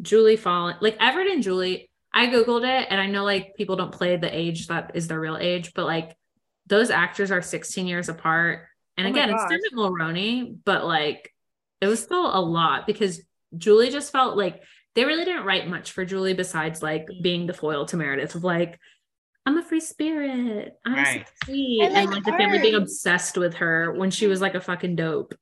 Julie 0.00 0.36
falling, 0.36 0.76
like 0.80 0.96
Everett 0.98 1.30
and 1.30 1.42
Julie. 1.42 1.90
I 2.12 2.28
googled 2.28 2.62
it, 2.62 2.86
and 2.90 3.00
I 3.00 3.06
know 3.06 3.24
like 3.24 3.54
people 3.56 3.76
don't 3.76 3.92
play 3.92 4.16
the 4.16 4.34
age 4.34 4.68
that 4.68 4.92
is 4.94 5.08
their 5.08 5.20
real 5.20 5.36
age, 5.36 5.72
but 5.74 5.84
like 5.84 6.16
those 6.66 6.90
actors 6.90 7.30
are 7.30 7.42
16 7.42 7.86
years 7.86 8.08
apart 8.08 8.66
and 8.96 9.06
oh 9.06 9.10
again, 9.10 9.30
it's 9.30 9.44
Dermot 9.44 9.72
Mulroney, 9.72 10.56
but 10.64 10.84
like 10.84 11.32
it 11.80 11.86
was 11.86 12.02
still 12.02 12.26
a 12.34 12.40
lot 12.40 12.86
because 12.86 13.20
Julie 13.56 13.90
just 13.90 14.12
felt 14.12 14.36
like 14.36 14.62
they 14.94 15.04
really 15.04 15.24
didn't 15.24 15.44
write 15.44 15.68
much 15.68 15.92
for 15.92 16.04
Julie 16.04 16.34
besides 16.34 16.82
like 16.82 17.06
mm-hmm. 17.06 17.22
being 17.22 17.46
the 17.46 17.54
foil 17.54 17.84
to 17.86 17.96
Meredith 17.96 18.34
of 18.34 18.44
like, 18.44 18.78
I'm 19.46 19.58
a 19.58 19.62
free 19.62 19.80
spirit. 19.80 20.78
I'm 20.86 20.94
right. 20.94 21.26
so 21.26 21.32
sweet. 21.46 21.80
Like 21.82 21.92
and 21.92 22.10
like 22.10 22.24
her. 22.24 22.32
the 22.32 22.38
family 22.38 22.60
being 22.60 22.74
obsessed 22.76 23.36
with 23.36 23.54
her 23.54 23.92
when 23.92 24.10
she 24.10 24.26
was 24.26 24.40
like 24.40 24.54
a 24.54 24.60
fucking 24.60 24.96
dope. 24.96 25.34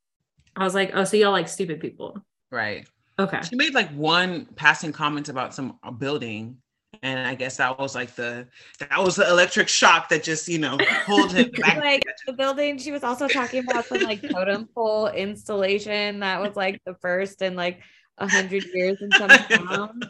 I 0.56 0.64
was 0.64 0.74
like, 0.74 0.90
oh, 0.94 1.04
so 1.04 1.16
y'all 1.16 1.32
like 1.32 1.48
stupid 1.48 1.80
people. 1.80 2.24
Right. 2.50 2.86
Okay. 3.18 3.40
She 3.48 3.56
made 3.56 3.74
like 3.74 3.90
one 3.90 4.46
passing 4.56 4.92
comment 4.92 5.28
about 5.28 5.54
some 5.54 5.78
building 5.98 6.56
and 7.02 7.26
I 7.26 7.34
guess 7.34 7.56
that 7.56 7.78
was 7.78 7.94
like 7.94 8.14
the 8.14 8.46
that 8.78 9.02
was 9.02 9.16
the 9.16 9.28
electric 9.28 9.68
shock 9.68 10.08
that 10.10 10.22
just 10.22 10.48
you 10.48 10.58
know 10.58 10.78
pulled 11.04 11.32
him 11.32 11.50
back. 11.60 11.78
like 11.78 12.04
the 12.26 12.32
building. 12.32 12.78
She 12.78 12.92
was 12.92 13.02
also 13.02 13.28
talking 13.28 13.64
about 13.68 13.86
some 13.86 14.02
like 14.02 14.22
totem 14.28 14.68
pole 14.74 15.08
installation 15.08 16.20
that 16.20 16.40
was 16.40 16.54
like 16.56 16.80
the 16.84 16.94
first 17.00 17.42
in 17.42 17.56
like 17.56 17.80
a 18.18 18.28
hundred 18.28 18.64
years 18.74 19.00
in 19.00 19.10
some 19.12 19.28
town. 19.68 20.00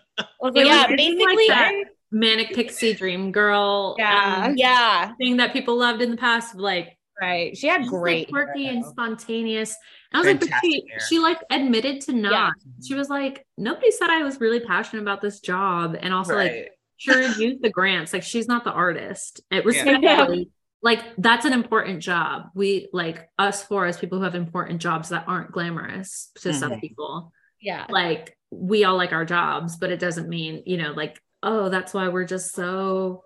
Like, 0.40 0.54
yeah, 0.56 0.86
basically. 0.88 1.48
Like 1.48 1.86
manic 2.14 2.52
pixie 2.52 2.92
dream 2.92 3.32
girl 3.32 3.96
yeah 3.98 4.42
um, 4.44 4.54
yeah 4.58 5.14
thing 5.14 5.38
that 5.38 5.50
people 5.50 5.78
loved 5.78 6.02
in 6.02 6.10
the 6.10 6.16
past 6.18 6.54
like 6.54 6.98
right 7.18 7.56
she 7.56 7.66
had 7.66 7.86
great 7.86 8.30
like, 8.30 8.46
quirky 8.46 8.68
and 8.68 8.84
spontaneous 8.84 9.74
I 10.14 10.18
was 10.18 10.26
Fantastic 10.26 10.50
like, 10.52 10.82
but 10.88 11.02
she, 11.02 11.06
she 11.08 11.18
like 11.18 11.38
admitted 11.50 12.00
to 12.02 12.12
not. 12.12 12.32
Yeah. 12.32 12.50
She 12.86 12.94
was 12.94 13.08
like, 13.08 13.46
nobody 13.56 13.90
said 13.90 14.10
I 14.10 14.22
was 14.22 14.40
really 14.40 14.60
passionate 14.60 15.02
about 15.02 15.20
this 15.22 15.40
job. 15.40 15.96
And 16.00 16.12
also 16.12 16.34
right. 16.34 16.52
like 16.52 16.71
sure 17.02 17.22
use 17.22 17.58
the 17.60 17.70
grants. 17.70 18.12
Like 18.12 18.22
she's 18.22 18.48
not 18.48 18.64
the 18.64 18.72
artist. 18.72 19.40
It 19.50 19.64
respectfully, 19.64 20.38
yeah. 20.38 20.44
like 20.82 21.00
that's 21.18 21.44
an 21.44 21.52
important 21.52 22.00
job. 22.02 22.50
We 22.54 22.88
like 22.92 23.28
us 23.38 23.62
four 23.62 23.86
as 23.86 23.98
people 23.98 24.18
who 24.18 24.24
have 24.24 24.34
important 24.34 24.80
jobs 24.80 25.10
that 25.10 25.24
aren't 25.26 25.52
glamorous 25.52 26.30
to 26.36 26.50
mm-hmm. 26.50 26.58
some 26.58 26.80
people. 26.80 27.32
Yeah. 27.60 27.86
Like 27.88 28.36
we 28.50 28.84
all 28.84 28.96
like 28.96 29.12
our 29.12 29.24
jobs, 29.24 29.76
but 29.76 29.90
it 29.90 29.98
doesn't 29.98 30.28
mean, 30.28 30.62
you 30.66 30.76
know, 30.76 30.92
like, 30.92 31.20
oh, 31.42 31.68
that's 31.68 31.94
why 31.94 32.08
we're 32.08 32.26
just 32.26 32.54
so, 32.54 33.24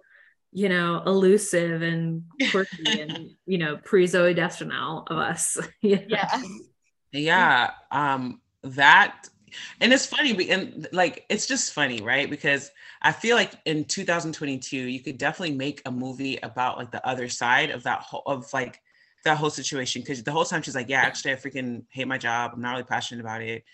you 0.52 0.68
know, 0.68 1.02
elusive 1.04 1.82
and 1.82 2.24
quirky 2.50 2.84
and, 3.00 3.30
you 3.46 3.58
know, 3.58 3.76
pre 3.76 4.06
Zooey 4.06 4.34
Deschanel 4.34 5.06
of 5.08 5.18
us. 5.18 5.58
yeah. 5.82 6.42
Yeah. 7.12 7.70
Um, 7.90 8.40
that 8.62 9.28
And 9.80 9.92
it's 9.92 10.06
funny, 10.06 10.50
and 10.50 10.88
like 10.92 11.24
it's 11.28 11.46
just 11.46 11.72
funny, 11.72 12.00
right? 12.02 12.28
Because 12.28 12.70
I 13.02 13.12
feel 13.12 13.36
like 13.36 13.52
in 13.64 13.84
2022, 13.84 14.76
you 14.76 15.00
could 15.00 15.18
definitely 15.18 15.56
make 15.56 15.82
a 15.86 15.90
movie 15.90 16.38
about 16.42 16.78
like 16.78 16.90
the 16.90 17.06
other 17.06 17.28
side 17.28 17.70
of 17.70 17.82
that 17.84 18.00
whole 18.00 18.22
of 18.26 18.52
like 18.52 18.80
that 19.24 19.38
whole 19.38 19.50
situation. 19.50 20.02
Because 20.02 20.22
the 20.22 20.32
whole 20.32 20.44
time 20.44 20.62
she's 20.62 20.74
like, 20.74 20.88
"Yeah, 20.88 21.02
actually, 21.02 21.32
I 21.32 21.36
freaking 21.36 21.84
hate 21.90 22.08
my 22.08 22.18
job. 22.18 22.52
I'm 22.54 22.62
not 22.62 22.72
really 22.72 22.84
passionate 22.84 23.20
about 23.20 23.42
it. 23.42 23.64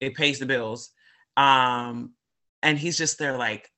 It 0.00 0.14
pays 0.14 0.38
the 0.38 0.46
bills." 0.46 0.90
Um, 1.36 2.12
and 2.62 2.78
he's 2.78 2.98
just 2.98 3.18
there 3.18 3.36
like, 3.36 3.70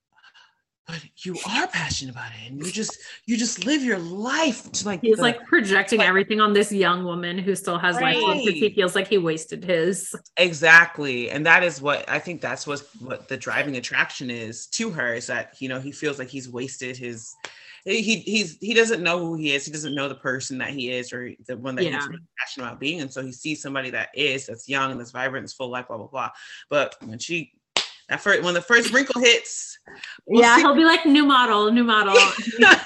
but 0.89 1.03
you 1.19 1.37
are 1.47 1.67
passionate 1.69 2.13
about 2.13 2.31
it 2.33 2.51
and 2.51 2.65
you 2.65 2.73
just 2.73 2.99
you 3.27 3.37
just 3.37 3.67
live 3.67 3.85
your 3.85 3.99
life 3.99 4.73
to 4.73 4.87
like 4.87 5.01
he's 5.03 5.17
the, 5.17 5.23
like 5.23 5.45
projecting 5.47 5.99
like, 5.99 6.09
everything 6.09 6.41
on 6.41 6.55
this 6.55 6.73
young 6.73 7.05
woman 7.05 7.39
who 7.39 7.55
still 7.55 7.79
has 7.79 7.97
right. 7.97 8.21
life 8.21 8.43
because 8.45 8.59
he 8.59 8.71
feels 8.71 8.95
like 8.95 9.07
he 9.07 9.19
wasted 9.19 9.63
his 9.63 10.17
exactly 10.39 11.31
and 11.31 11.45
that 11.45 11.63
is 11.63 11.81
what 11.81 12.09
i 12.09 12.19
think 12.19 12.41
that's 12.41 12.67
what 12.67 12.83
what 13.01 13.29
the 13.29 13.37
driving 13.37 13.77
attraction 13.77 14.31
is 14.31 14.67
to 14.67 14.91
her 14.91 15.15
is 15.15 15.27
that 15.27 15.55
you 15.61 15.69
know 15.69 15.79
he 15.79 15.93
feels 15.93 16.19
like 16.19 16.29
he's 16.29 16.49
wasted 16.49 16.97
his 16.97 17.37
he 17.85 18.17
he's 18.17 18.59
he 18.61 18.75
doesn't 18.75 19.03
know 19.03 19.19
who 19.19 19.35
he 19.35 19.55
is 19.55 19.65
he 19.65 19.71
doesn't 19.71 19.95
know 19.95 20.09
the 20.09 20.15
person 20.15 20.59
that 20.59 20.71
he 20.71 20.91
is 20.91 21.13
or 21.13 21.31
the 21.47 21.57
one 21.57 21.75
that 21.75 21.85
yeah. 21.85 21.93
he's 21.93 22.09
really 22.09 22.23
passionate 22.39 22.67
about 22.67 22.81
being 22.81 23.01
and 23.01 23.13
so 23.13 23.23
he 23.23 23.33
sees 23.33 23.63
somebody 23.63 23.91
that 23.91 24.09
is 24.15 24.47
that's 24.47 24.69
young 24.69 24.91
and 24.91 24.99
that's 24.99 25.11
vibrant 25.11 25.45
and 25.45 25.53
full 25.53 25.69
life 25.69 25.87
blah 25.89 25.97
blah 25.97 26.07
blah 26.07 26.31
but 26.71 26.97
when 27.05 27.19
she 27.19 27.53
that 28.09 28.21
first 28.21 28.43
when 28.43 28.55
the 28.55 28.61
first 28.61 28.93
wrinkle 28.93 29.21
hits. 29.21 29.79
We'll 30.27 30.43
yeah, 30.43 30.57
see. 30.57 30.63
he'll 30.63 30.75
be 30.75 30.85
like 30.85 31.07
new 31.07 31.25
model, 31.25 31.71
new 31.71 31.85
model. 31.85 32.17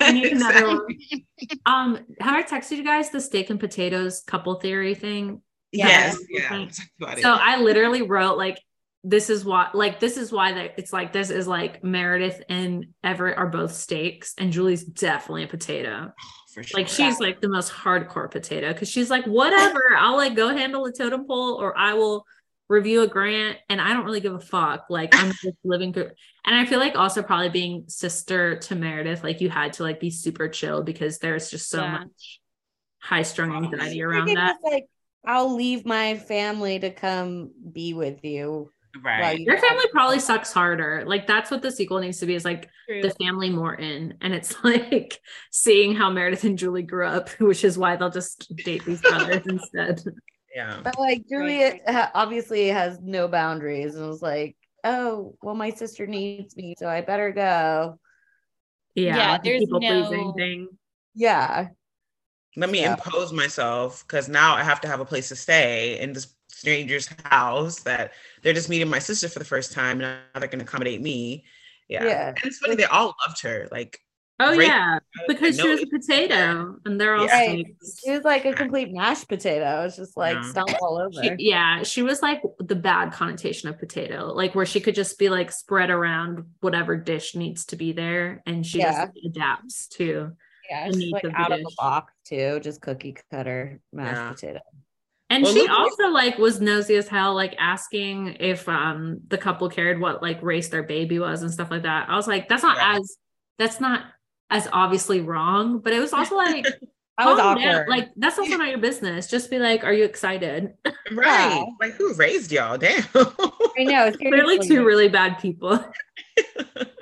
exactly. 0.01 1.27
Um, 1.67 1.99
have 2.21 2.35
I 2.35 2.43
texted 2.43 2.77
you 2.77 2.85
guys 2.85 3.11
the 3.11 3.21
steak 3.21 3.51
and 3.51 3.59
potatoes 3.59 4.23
couple 4.27 4.55
theory 4.57 4.95
thing? 4.95 5.43
Yes, 5.73 6.19
yeah. 6.29 6.69
So 6.69 7.33
I 7.33 7.59
literally 7.59 8.03
wrote 8.03 8.37
like 8.37 8.59
this 9.05 9.31
is 9.31 9.45
why 9.45 9.69
like 9.75 9.99
this 9.99 10.17
is 10.17 10.31
why 10.31 10.53
that 10.53 10.75
it's 10.77 10.93
like 10.93 11.13
this 11.13 11.31
is 11.31 11.49
like 11.49 11.83
Meredith 11.83 12.43
and 12.49 12.87
Everett 13.03 13.37
are 13.37 13.49
both 13.49 13.73
steaks 13.73 14.35
and 14.39 14.53
Julie's 14.53 14.85
definitely 14.85 15.45
a 15.45 15.49
potato. 15.49 16.13
Sure. 16.53 16.65
Like 16.75 16.89
she's 16.89 17.19
like 17.19 17.41
the 17.41 17.49
most 17.49 17.73
hardcore 17.73 18.31
potato 18.31 18.73
because 18.73 18.91
she's 18.91 19.09
like, 19.09 19.25
whatever, 19.25 19.83
I'll 19.99 20.17
like 20.17 20.37
go 20.37 20.55
handle 20.55 20.85
a 20.85 20.93
totem 20.93 21.27
pole 21.27 21.55
or 21.55 21.77
I 21.77 21.95
will 21.95 22.27
review 22.73 23.03
a 23.03 23.07
grant 23.07 23.59
and 23.69 23.81
I 23.81 23.93
don't 23.93 24.05
really 24.05 24.21
give 24.21 24.35
a 24.35 24.41
fuck. 24.41 24.87
Like 24.89 25.15
I'm 25.15 25.33
just 25.33 25.59
living 25.65 25.93
through 25.93 26.11
and 26.45 26.57
I 26.57 26.65
feel 26.65 26.79
like 26.79 26.97
also 26.97 27.23
probably 27.23 27.51
being 27.51 27.85
sister 27.89 28.57
to 28.57 28.75
Meredith, 28.75 29.23
like 29.23 29.41
you 29.41 29.51
had 29.51 29.75
to 29.75 29.83
like 29.83 30.01
be 30.01 30.11
super 30.11 30.49
chill 30.49 30.83
because 30.83 31.19
there's 31.19 31.51
just 31.51 31.69
so 31.69 31.83
yeah. 31.83 31.99
much 31.99 32.41
high 33.01 33.23
strung 33.23 33.55
anxiety 33.55 34.03
around 34.03 34.29
that. 34.35 34.57
Like 34.63 34.87
I'll 35.25 35.55
leave 35.55 35.85
my 35.85 36.17
family 36.17 36.79
to 36.79 36.91
come 36.91 37.51
be 37.73 37.95
with 37.95 38.25
you. 38.25 38.71
Right. 39.03 39.39
Your 39.39 39.59
family 39.59 39.85
probably 39.91 40.19
sucks 40.19 40.53
harder. 40.53 41.05
Like 41.07 41.27
that's 41.27 41.51
what 41.51 41.63
the 41.63 41.71
sequel 41.71 42.01
needs 42.01 42.19
to 42.19 42.27
be 42.27 42.35
is 42.35 42.45
like 42.45 42.69
True. 42.89 43.03
the 43.03 43.11
family 43.11 43.51
more 43.51 43.75
in. 43.75 44.15
And 44.21 44.35
it's 44.35 44.55
like 44.65 45.21
seeing 45.51 45.95
how 45.95 46.11
Meredith 46.11 46.45
and 46.45 46.59
Julie 46.59 46.83
grew 46.83 47.07
up, 47.07 47.29
which 47.39 47.65
is 47.65 47.77
why 47.77 47.97
they'll 47.97 48.11
just 48.11 48.55
date 48.57 48.85
these 48.85 49.01
brothers 49.01 49.47
instead. 49.47 50.03
Yeah. 50.55 50.81
But 50.83 50.99
like 50.99 51.25
Juliet 51.29 51.83
obviously 52.15 52.69
has 52.69 52.99
no 53.01 53.29
boundaries 53.29 53.95
and 53.95 54.07
was 54.07 54.23
like, 54.23 54.57
oh, 54.85 55.37
well, 55.43 55.55
my 55.55 55.71
sister 55.71 56.07
needs 56.07 56.57
me, 56.57 56.75
so 56.79 56.89
I 56.89 57.01
better 57.01 57.33
go. 57.33 57.99
Yeah. 58.95 59.17
yeah 59.17 59.39
there's 59.43 59.61
people 59.61 59.81
no... 59.81 60.07
pleasing 60.09 60.33
thing. 60.35 60.69
Yeah. 61.15 61.69
Let 62.57 62.71
me 62.71 62.83
yeah. 62.83 62.93
impose 62.93 63.33
myself 63.33 64.05
because 64.07 64.29
now 64.29 64.55
I 64.55 64.63
have 64.63 64.81
to 64.83 64.89
have 64.89 65.01
a 65.01 65.05
place 65.05 65.29
to 65.29 65.37
stay 65.37 65.99
in 65.99 66.13
this 66.13 66.35
stranger's 66.49 67.09
house 67.25 67.81
that 67.81 68.13
they're 68.43 68.53
just 68.53 68.69
meeting 68.69 68.91
my 68.91 68.99
sister 68.99 69.29
for 69.29 69.39
the 69.39 69.45
first 69.45 69.73
time. 69.73 69.99
Now 69.99 70.19
they're 70.35 70.49
going 70.49 70.59
to 70.59 70.65
accommodate 70.65 71.01
me. 71.01 71.45
Yeah. 71.89 72.05
yeah. 72.05 72.29
And 72.29 72.45
it's 72.45 72.59
funny, 72.59 72.75
they 72.75 72.85
all 72.85 73.15
loved 73.27 73.41
her. 73.43 73.69
Like 73.71 73.99
Oh 74.43 74.53
yeah, 74.53 74.99
because 75.29 75.59
she 75.59 75.69
was 75.69 75.83
a 75.83 75.87
potato, 75.87 76.77
and 76.85 77.01
they're 77.01 77.15
all 77.15 77.27
yeah. 77.27 77.63
She 78.05 78.11
was 78.11 78.23
like 78.25 78.45
a 78.45 78.53
complete 78.53 78.93
mashed 78.93 79.29
potato. 79.29 79.85
It's 79.85 79.97
just 79.97 80.17
like 80.17 80.35
yeah. 80.35 80.51
stomp 80.51 80.71
all 80.83 80.99
over. 80.99 81.23
She, 81.23 81.49
yeah, 81.49 81.83
she 81.85 82.03
was 82.03 82.23
like 82.23 82.43
the 82.59 82.75
bad 82.75 83.13
connotation 83.13 83.69
of 83.69 83.79
potato, 83.79 84.33
like 84.35 84.55
where 84.55 84.67
she 84.67 84.81
could 84.81 84.97
just 84.97 85.19
be 85.19 85.29
like 85.29 85.53
spread 85.53 85.91
around 85.91 86.45
whatever 86.61 86.97
dish 86.97 87.37
needs 87.37 87.67
to 87.67 87.77
be 87.77 87.93
there, 87.93 88.43
and 88.45 88.67
she 88.67 88.79
yeah. 88.79 89.07
just 89.07 89.19
adapts 89.25 89.87
to. 89.89 90.33
Yeah, 90.69 90.91
she's 90.91 91.13
like 91.13 91.25
of 91.25 91.33
out 91.35 91.53
of 91.53 91.61
the 91.61 91.73
box 91.77 92.13
too, 92.25 92.59
just 92.61 92.81
cookie 92.81 93.17
cutter 93.31 93.81
mashed 93.93 94.17
yeah. 94.17 94.33
potato. 94.33 94.61
And 95.31 95.45
well, 95.45 95.55
she 95.55 95.69
also 95.69 96.09
like 96.09 96.37
was 96.37 96.61
nosy 96.61 96.97
as 96.97 97.09
hell, 97.09 97.35
like 97.35 97.55
asking 97.59 98.37
if 98.41 98.69
um 98.69 99.21
the 99.29 99.39
couple 99.39 99.69
cared 99.69 100.01
what 100.01 100.21
like 100.21 100.43
race 100.43 100.69
their 100.69 100.83
baby 100.83 101.19
was 101.19 101.43
and 101.43 101.53
stuff 101.53 101.71
like 101.71 101.85
that. 101.85 102.09
I 102.09 102.17
was 102.17 102.27
like, 102.27 102.49
that's 102.49 102.63
not 102.63 102.77
as 102.81 103.17
that's 103.59 103.81
not 103.81 104.05
as 104.53 104.69
obviously 104.73 105.21
wrong, 105.21 105.79
but 105.79 105.93
it 105.93 105.99
was 105.99 106.13
also 106.13 106.37
like 106.37 106.67
I 107.19 107.31
was 107.31 107.39
awkward. 107.39 107.65
Down. 107.65 107.89
Like 107.89 108.11
that's 108.17 108.39
also 108.39 108.57
not 108.57 108.69
your 108.69 108.79
business. 108.79 109.29
Just 109.29 109.51
be 109.51 109.59
like, 109.59 109.83
are 109.85 109.93
you 109.93 110.05
excited? 110.05 110.75
Right. 111.11 111.57
Yeah. 111.57 111.65
Like 111.79 111.93
who 111.93 112.15
raised 112.15 112.51
y'all? 112.53 112.79
Damn. 112.79 113.05
I 113.15 113.85
know. 113.85 114.11
Clearly 114.17 114.59
two 114.59 114.83
really 114.83 115.09
bad 115.09 115.39
people. 115.39 115.73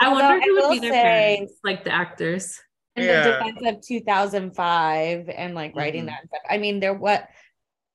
I 0.00 0.12
wonder 0.12 0.40
who 0.40 0.64
I 0.64 0.68
would 0.68 0.72
be 0.72 0.80
their 0.80 0.92
say, 0.92 1.36
parents, 1.36 1.54
like 1.62 1.84
the 1.84 1.94
actors. 1.94 2.58
In 2.96 3.04
yeah. 3.04 3.22
the 3.22 3.52
defense 3.52 3.76
of 3.76 3.86
2005 3.86 5.28
and 5.28 5.54
like 5.54 5.76
writing 5.76 6.00
mm-hmm. 6.00 6.06
that 6.08 6.26
stuff. 6.26 6.40
I 6.50 6.58
mean, 6.58 6.80
there 6.80 6.92
what 6.92 7.28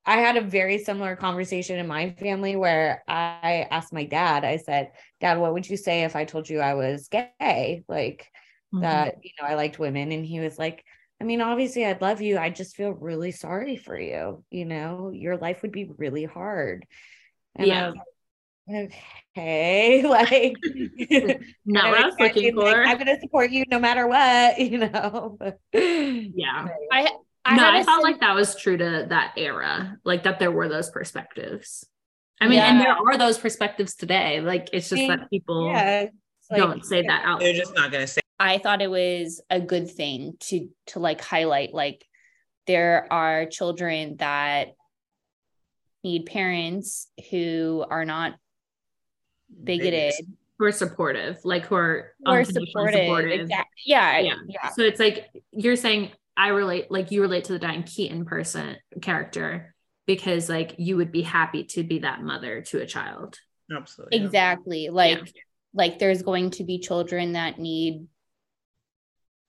I 0.06 0.18
had 0.18 0.36
a 0.36 0.40
very 0.40 0.78
similar 0.78 1.16
conversation 1.16 1.78
in 1.78 1.86
my 1.86 2.10
family 2.12 2.56
where 2.56 3.02
I 3.06 3.66
asked 3.70 3.92
my 3.92 4.04
dad, 4.04 4.44
I 4.44 4.56
said, 4.56 4.92
Dad, 5.20 5.38
what 5.38 5.52
would 5.52 5.68
you 5.68 5.76
say 5.76 6.04
if 6.04 6.16
I 6.16 6.24
told 6.24 6.48
you 6.48 6.60
I 6.60 6.74
was 6.74 7.08
gay? 7.08 7.82
Like, 7.88 8.30
mm-hmm. 8.76 8.82
that 8.82 9.16
you 9.22 9.30
know 9.40 9.46
I 9.46 9.54
liked 9.54 9.78
women 9.78 10.12
and 10.12 10.24
he 10.24 10.40
was 10.40 10.58
like 10.58 10.84
I 11.20 11.24
mean 11.24 11.40
obviously 11.40 11.84
I'd 11.84 12.02
love 12.02 12.20
you 12.20 12.38
I 12.38 12.50
just 12.50 12.76
feel 12.76 12.90
really 12.90 13.32
sorry 13.32 13.76
for 13.76 13.98
you 13.98 14.44
you 14.50 14.64
know 14.64 15.10
your 15.12 15.36
life 15.36 15.62
would 15.62 15.72
be 15.72 15.90
really 15.96 16.24
hard 16.24 16.86
and 17.54 17.66
yeah 17.66 17.92
like, 18.68 18.92
okay 19.36 20.02
like 20.08 20.56
not 21.64 21.90
what 21.90 22.02
I 22.02 22.06
was 22.06 22.16
looking 22.18 22.54
for 22.54 22.64
like, 22.64 22.86
I'm 22.86 22.98
gonna 22.98 23.20
support 23.20 23.50
you 23.50 23.64
no 23.70 23.78
matter 23.78 24.06
what 24.06 24.58
you 24.58 24.78
know 24.78 25.38
yeah 25.72 26.68
I 26.92 27.08
I, 27.48 27.54
no, 27.54 27.70
I 27.70 27.84
felt 27.84 28.02
like 28.02 28.18
that 28.20 28.34
was 28.34 28.56
true 28.56 28.76
to 28.76 29.06
that 29.08 29.34
era, 29.36 29.98
like 30.04 30.24
that 30.24 30.40
there 30.40 30.50
were 30.50 30.68
those 30.68 30.90
perspectives. 30.90 31.86
I 32.40 32.48
mean, 32.48 32.58
yeah. 32.58 32.70
and 32.70 32.80
there 32.80 32.92
are 32.92 33.16
those 33.16 33.38
perspectives 33.38 33.94
today. 33.94 34.40
Like 34.40 34.68
it's 34.72 34.88
just 34.88 35.06
that 35.06 35.30
people 35.30 35.70
yeah, 35.70 36.06
like, 36.50 36.58
don't 36.58 36.84
say 36.84 37.02
that 37.02 37.22
out. 37.24 37.40
They're 37.40 37.54
just 37.54 37.74
not 37.74 37.92
gonna 37.92 38.06
say 38.06 38.20
I 38.38 38.58
thought 38.58 38.82
it 38.82 38.90
was 38.90 39.40
a 39.50 39.60
good 39.60 39.90
thing 39.90 40.34
to 40.40 40.68
to 40.88 40.98
like 40.98 41.20
highlight 41.20 41.72
like 41.72 42.04
there 42.66 43.06
are 43.10 43.46
children 43.46 44.16
that 44.18 44.68
need 46.04 46.26
parents 46.26 47.08
who 47.30 47.84
are 47.88 48.04
not 48.04 48.34
bigoted 49.62 50.12
who 50.58 50.64
are 50.64 50.72
supportive 50.72 51.38
like 51.44 51.66
who 51.66 51.74
are, 51.74 52.12
who 52.24 52.30
are 52.32 52.44
supportive, 52.44 53.00
supportive. 53.00 53.40
Exactly. 53.40 53.82
Yeah, 53.84 54.18
yeah 54.18 54.34
yeah 54.48 54.68
so 54.70 54.82
it's 54.82 55.00
like 55.00 55.30
you're 55.52 55.76
saying 55.76 56.10
i 56.36 56.48
relate 56.48 56.90
like 56.90 57.10
you 57.10 57.22
relate 57.22 57.44
to 57.44 57.52
the 57.52 57.58
diane 57.58 57.84
keaton 57.84 58.24
person 58.24 58.76
character 59.00 59.74
because 60.06 60.48
like 60.48 60.74
you 60.78 60.96
would 60.96 61.12
be 61.12 61.22
happy 61.22 61.64
to 61.64 61.82
be 61.82 62.00
that 62.00 62.22
mother 62.22 62.62
to 62.62 62.80
a 62.80 62.86
child 62.86 63.38
absolutely 63.74 64.18
exactly 64.18 64.88
like 64.90 65.18
yeah. 65.18 65.42
like 65.74 65.98
there's 65.98 66.22
going 66.22 66.50
to 66.50 66.64
be 66.64 66.78
children 66.78 67.32
that 67.32 67.58
need 67.58 68.06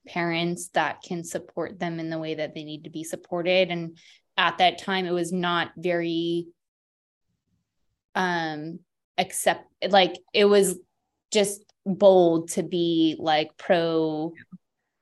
parents 0.07 0.69
that 0.69 1.01
can 1.01 1.23
support 1.23 1.79
them 1.79 1.99
in 1.99 2.09
the 2.09 2.19
way 2.19 2.35
that 2.35 2.55
they 2.55 2.63
need 2.63 2.85
to 2.85 2.89
be 2.89 3.03
supported. 3.03 3.69
And 3.69 3.97
at 4.37 4.59
that 4.59 4.77
time 4.77 5.05
it 5.05 5.11
was 5.11 5.31
not 5.31 5.71
very 5.77 6.47
um 8.15 8.79
accept 9.17 9.65
like 9.89 10.15
it 10.33 10.45
was 10.45 10.77
just 11.31 11.61
bold 11.85 12.49
to 12.49 12.63
be 12.63 13.15
like 13.19 13.55
pro 13.57 14.33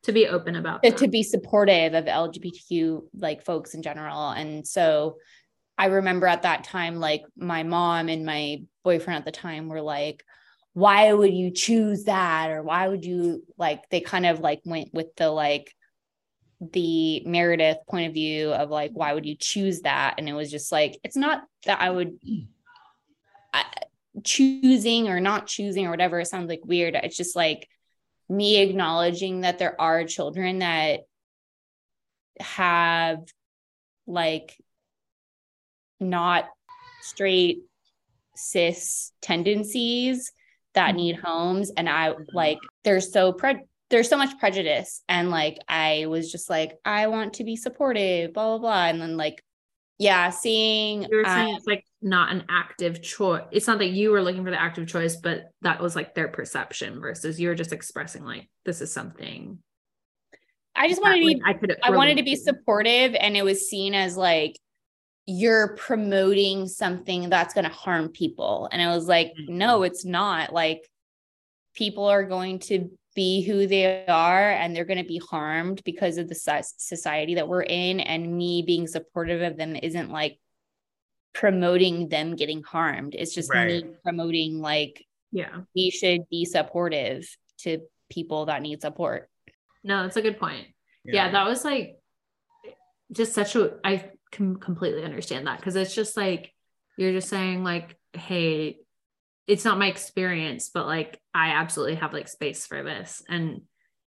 to 0.04 0.12
be 0.12 0.28
open 0.28 0.56
about 0.56 0.84
to, 0.84 0.92
to 0.92 1.08
be 1.08 1.24
supportive 1.24 1.94
of 1.94 2.06
lgbtq 2.06 3.02
like 3.18 3.44
folks 3.44 3.74
in 3.74 3.82
general. 3.82 4.30
And 4.30 4.68
so 4.68 5.18
i 5.78 5.88
remember 5.88 6.28
at 6.28 6.44
that 6.44 6.64
time 6.64 7.00
like 7.00 7.24
my 7.38 7.64
mom 7.64 8.08
and 8.10 8.26
my 8.26 8.62
boyfriend 8.84 9.20
at 9.20 9.26
the 9.26 9.32
time 9.32 9.68
were 9.68 9.82
like 9.82 10.24
why 10.76 11.12
would 11.12 11.34
you 11.34 11.52
choose 11.52 12.04
that? 12.04 12.52
Or 12.52 12.62
why 12.62 12.90
would 12.90 13.06
you 13.06 13.44
like 13.58 13.88
they 13.90 14.02
kind 14.02 14.26
of 14.26 14.42
like 14.42 14.60
went 14.66 14.94
with 14.94 15.16
the 15.16 15.30
like 15.30 15.74
the 16.60 17.24
Meredith 17.26 17.78
point 17.88 18.08
of 18.10 18.14
view 18.14 18.52
of 18.52 18.70
like 18.70 18.92
why 18.94 19.14
would 19.14 19.26
you 19.26 19.38
choose 19.40 19.82
that? 19.82 20.16
And 20.18 20.28
it 20.28 20.34
was 20.34 20.52
just 20.52 20.74
like 20.74 21.00
it's 21.02 21.16
not 21.16 21.44
that 21.66 21.80
I 21.80 21.90
would 21.90 22.20
I, 23.54 23.64
choosing 24.22 25.08
or 25.08 25.22
not 25.22 25.48
choosing 25.48 25.88
or 25.88 25.92
whatever 25.92 26.20
it 26.20 26.26
sounds 26.26 26.50
like 26.50 26.66
weird. 26.66 26.96
It's 26.96 27.16
just 27.16 27.38
like 27.38 27.70
me 28.28 28.58
acknowledging 28.58 29.42
that 29.42 29.60
there 29.60 29.80
are 29.80 30.04
children 30.04 30.60
that 30.60 31.02
have 32.42 33.20
like 34.08 34.58
not 36.02 36.50
straight 37.02 37.60
cis 38.36 39.14
tendencies 39.22 40.34
that 40.76 40.90
Mm-hmm. 40.90 40.98
need 40.98 41.16
homes 41.18 41.72
and 41.76 41.90
I 41.90 42.14
like 42.34 42.60
there's 42.84 43.12
so 43.12 43.34
pre- 43.34 43.66
there's 43.90 44.10
so 44.10 44.18
much 44.18 44.38
prejudice 44.40 45.04
and 45.10 45.30
like 45.30 45.58
I 45.68 46.06
was 46.08 46.32
just 46.32 46.50
like 46.50 46.78
I 46.86 47.08
want 47.08 47.34
to 47.36 47.44
be 47.44 47.56
supportive 47.56 48.34
blah 48.34 48.58
blah 48.58 48.60
blah 48.60 48.86
and 48.86 49.02
then 49.02 49.18
like 49.18 49.42
yeah 49.98 50.30
seeing 50.30 51.04
You 51.04 51.18
were 51.18 51.26
uh, 51.26 51.36
saying 51.36 51.56
it's 51.56 51.68
like 51.68 51.84
not 52.02 52.32
an 52.32 52.44
active 52.50 53.02
choice. 53.02 53.42
It's 53.52 53.68
not 53.68 53.80
that 53.80 53.88
you 53.88 54.12
were 54.12 54.22
looking 54.22 54.44
for 54.44 54.52
the 54.52 54.62
active 54.62 54.88
choice, 54.88 55.16
but 55.16 55.46
that 55.64 55.82
was 55.82 55.96
like 55.96 56.14
their 56.14 56.28
perception 56.28 57.02
versus 57.02 57.40
you 57.40 57.50
were 57.50 57.56
just 57.56 57.74
expressing 57.74 58.24
like 58.24 58.48
this 58.64 58.80
is 58.80 58.94
something. 58.94 59.58
I 60.76 60.88
just 60.88 61.02
that, 61.02 61.10
wanted 61.10 61.22
to 61.22 61.28
be 61.28 61.42
like, 61.42 61.56
I 61.56 61.58
could. 61.58 61.76
I 61.82 61.90
wanted 61.92 62.18
to 62.18 62.24
be 62.24 62.36
supportive 62.36 63.16
and 63.20 63.36
it 63.36 63.44
was 63.44 63.70
seen 63.70 63.96
as 63.96 64.16
like 64.16 64.60
you're 65.28 65.76
promoting 65.76 66.68
something 66.68 67.30
that's 67.30 67.54
going 67.54 67.64
to 67.66 67.70
harm 67.72 68.10
people. 68.10 68.70
And 68.72 68.82
I 68.82 68.94
was 68.96 69.08
like, 69.08 69.34
Mm-hmm. 69.40 69.58
no, 69.58 69.84
it's 69.84 70.06
not. 70.06 70.54
Like 70.54 70.88
people 71.76 72.06
are 72.06 72.24
going 72.24 72.60
to 72.60 72.90
be 73.16 73.42
who 73.44 73.66
they 73.66 74.06
are 74.08 74.52
and 74.52 74.76
they're 74.76 74.86
going 74.86 75.02
to 75.02 75.08
be 75.08 75.18
harmed 75.30 75.82
because 75.84 76.18
of 76.18 76.28
the 76.28 76.36
society 76.78 77.36
that 77.36 77.48
we're 77.48 77.64
in 77.64 78.00
and 78.02 78.38
me 78.38 78.62
being 78.62 78.88
supportive 78.88 79.42
of 79.42 79.58
them 79.58 79.76
isn't 79.76 80.12
like 80.12 80.38
promoting 81.34 82.08
them 82.10 82.36
getting 82.36 82.62
harmed. 82.64 83.16
It's 83.16 83.34
just 83.34 83.50
Right. 83.52 83.84
me 83.84 83.90
promoting 84.04 84.60
like 84.62 85.06
Yeah. 85.32 85.62
we 85.76 85.90
should 85.90 86.30
be 86.30 86.46
supportive 86.46 87.28
to 87.60 87.80
people 88.10 88.46
that 88.46 88.62
need 88.62 88.82
support. 88.82 89.30
No, 89.84 90.04
that's 90.04 90.18
a 90.18 90.22
good 90.22 90.40
point. 90.40 90.68
yeah, 91.04 91.32
that 91.32 91.46
was 91.46 91.64
like 91.64 92.00
just 93.12 93.34
such 93.34 93.56
a 93.56 93.78
i 93.84 94.10
can 94.36 94.58
completely 94.58 95.04
understand 95.04 95.48
that 95.48 95.60
because 95.60 95.76
it's 95.76 95.96
just 95.96 96.16
like 96.18 96.54
you're 96.98 97.14
just 97.14 97.30
saying 97.30 97.64
like 97.64 97.98
hey 98.14 98.78
it's 99.48 99.66
not 99.66 99.80
my 99.80 99.88
experience 99.88 100.70
but 100.74 100.86
like 100.86 101.20
i 101.34 101.50
absolutely 101.50 101.96
have 101.96 102.14
like 102.14 102.28
space 102.28 102.66
for 102.66 102.84
this 102.84 103.24
and 103.30 103.62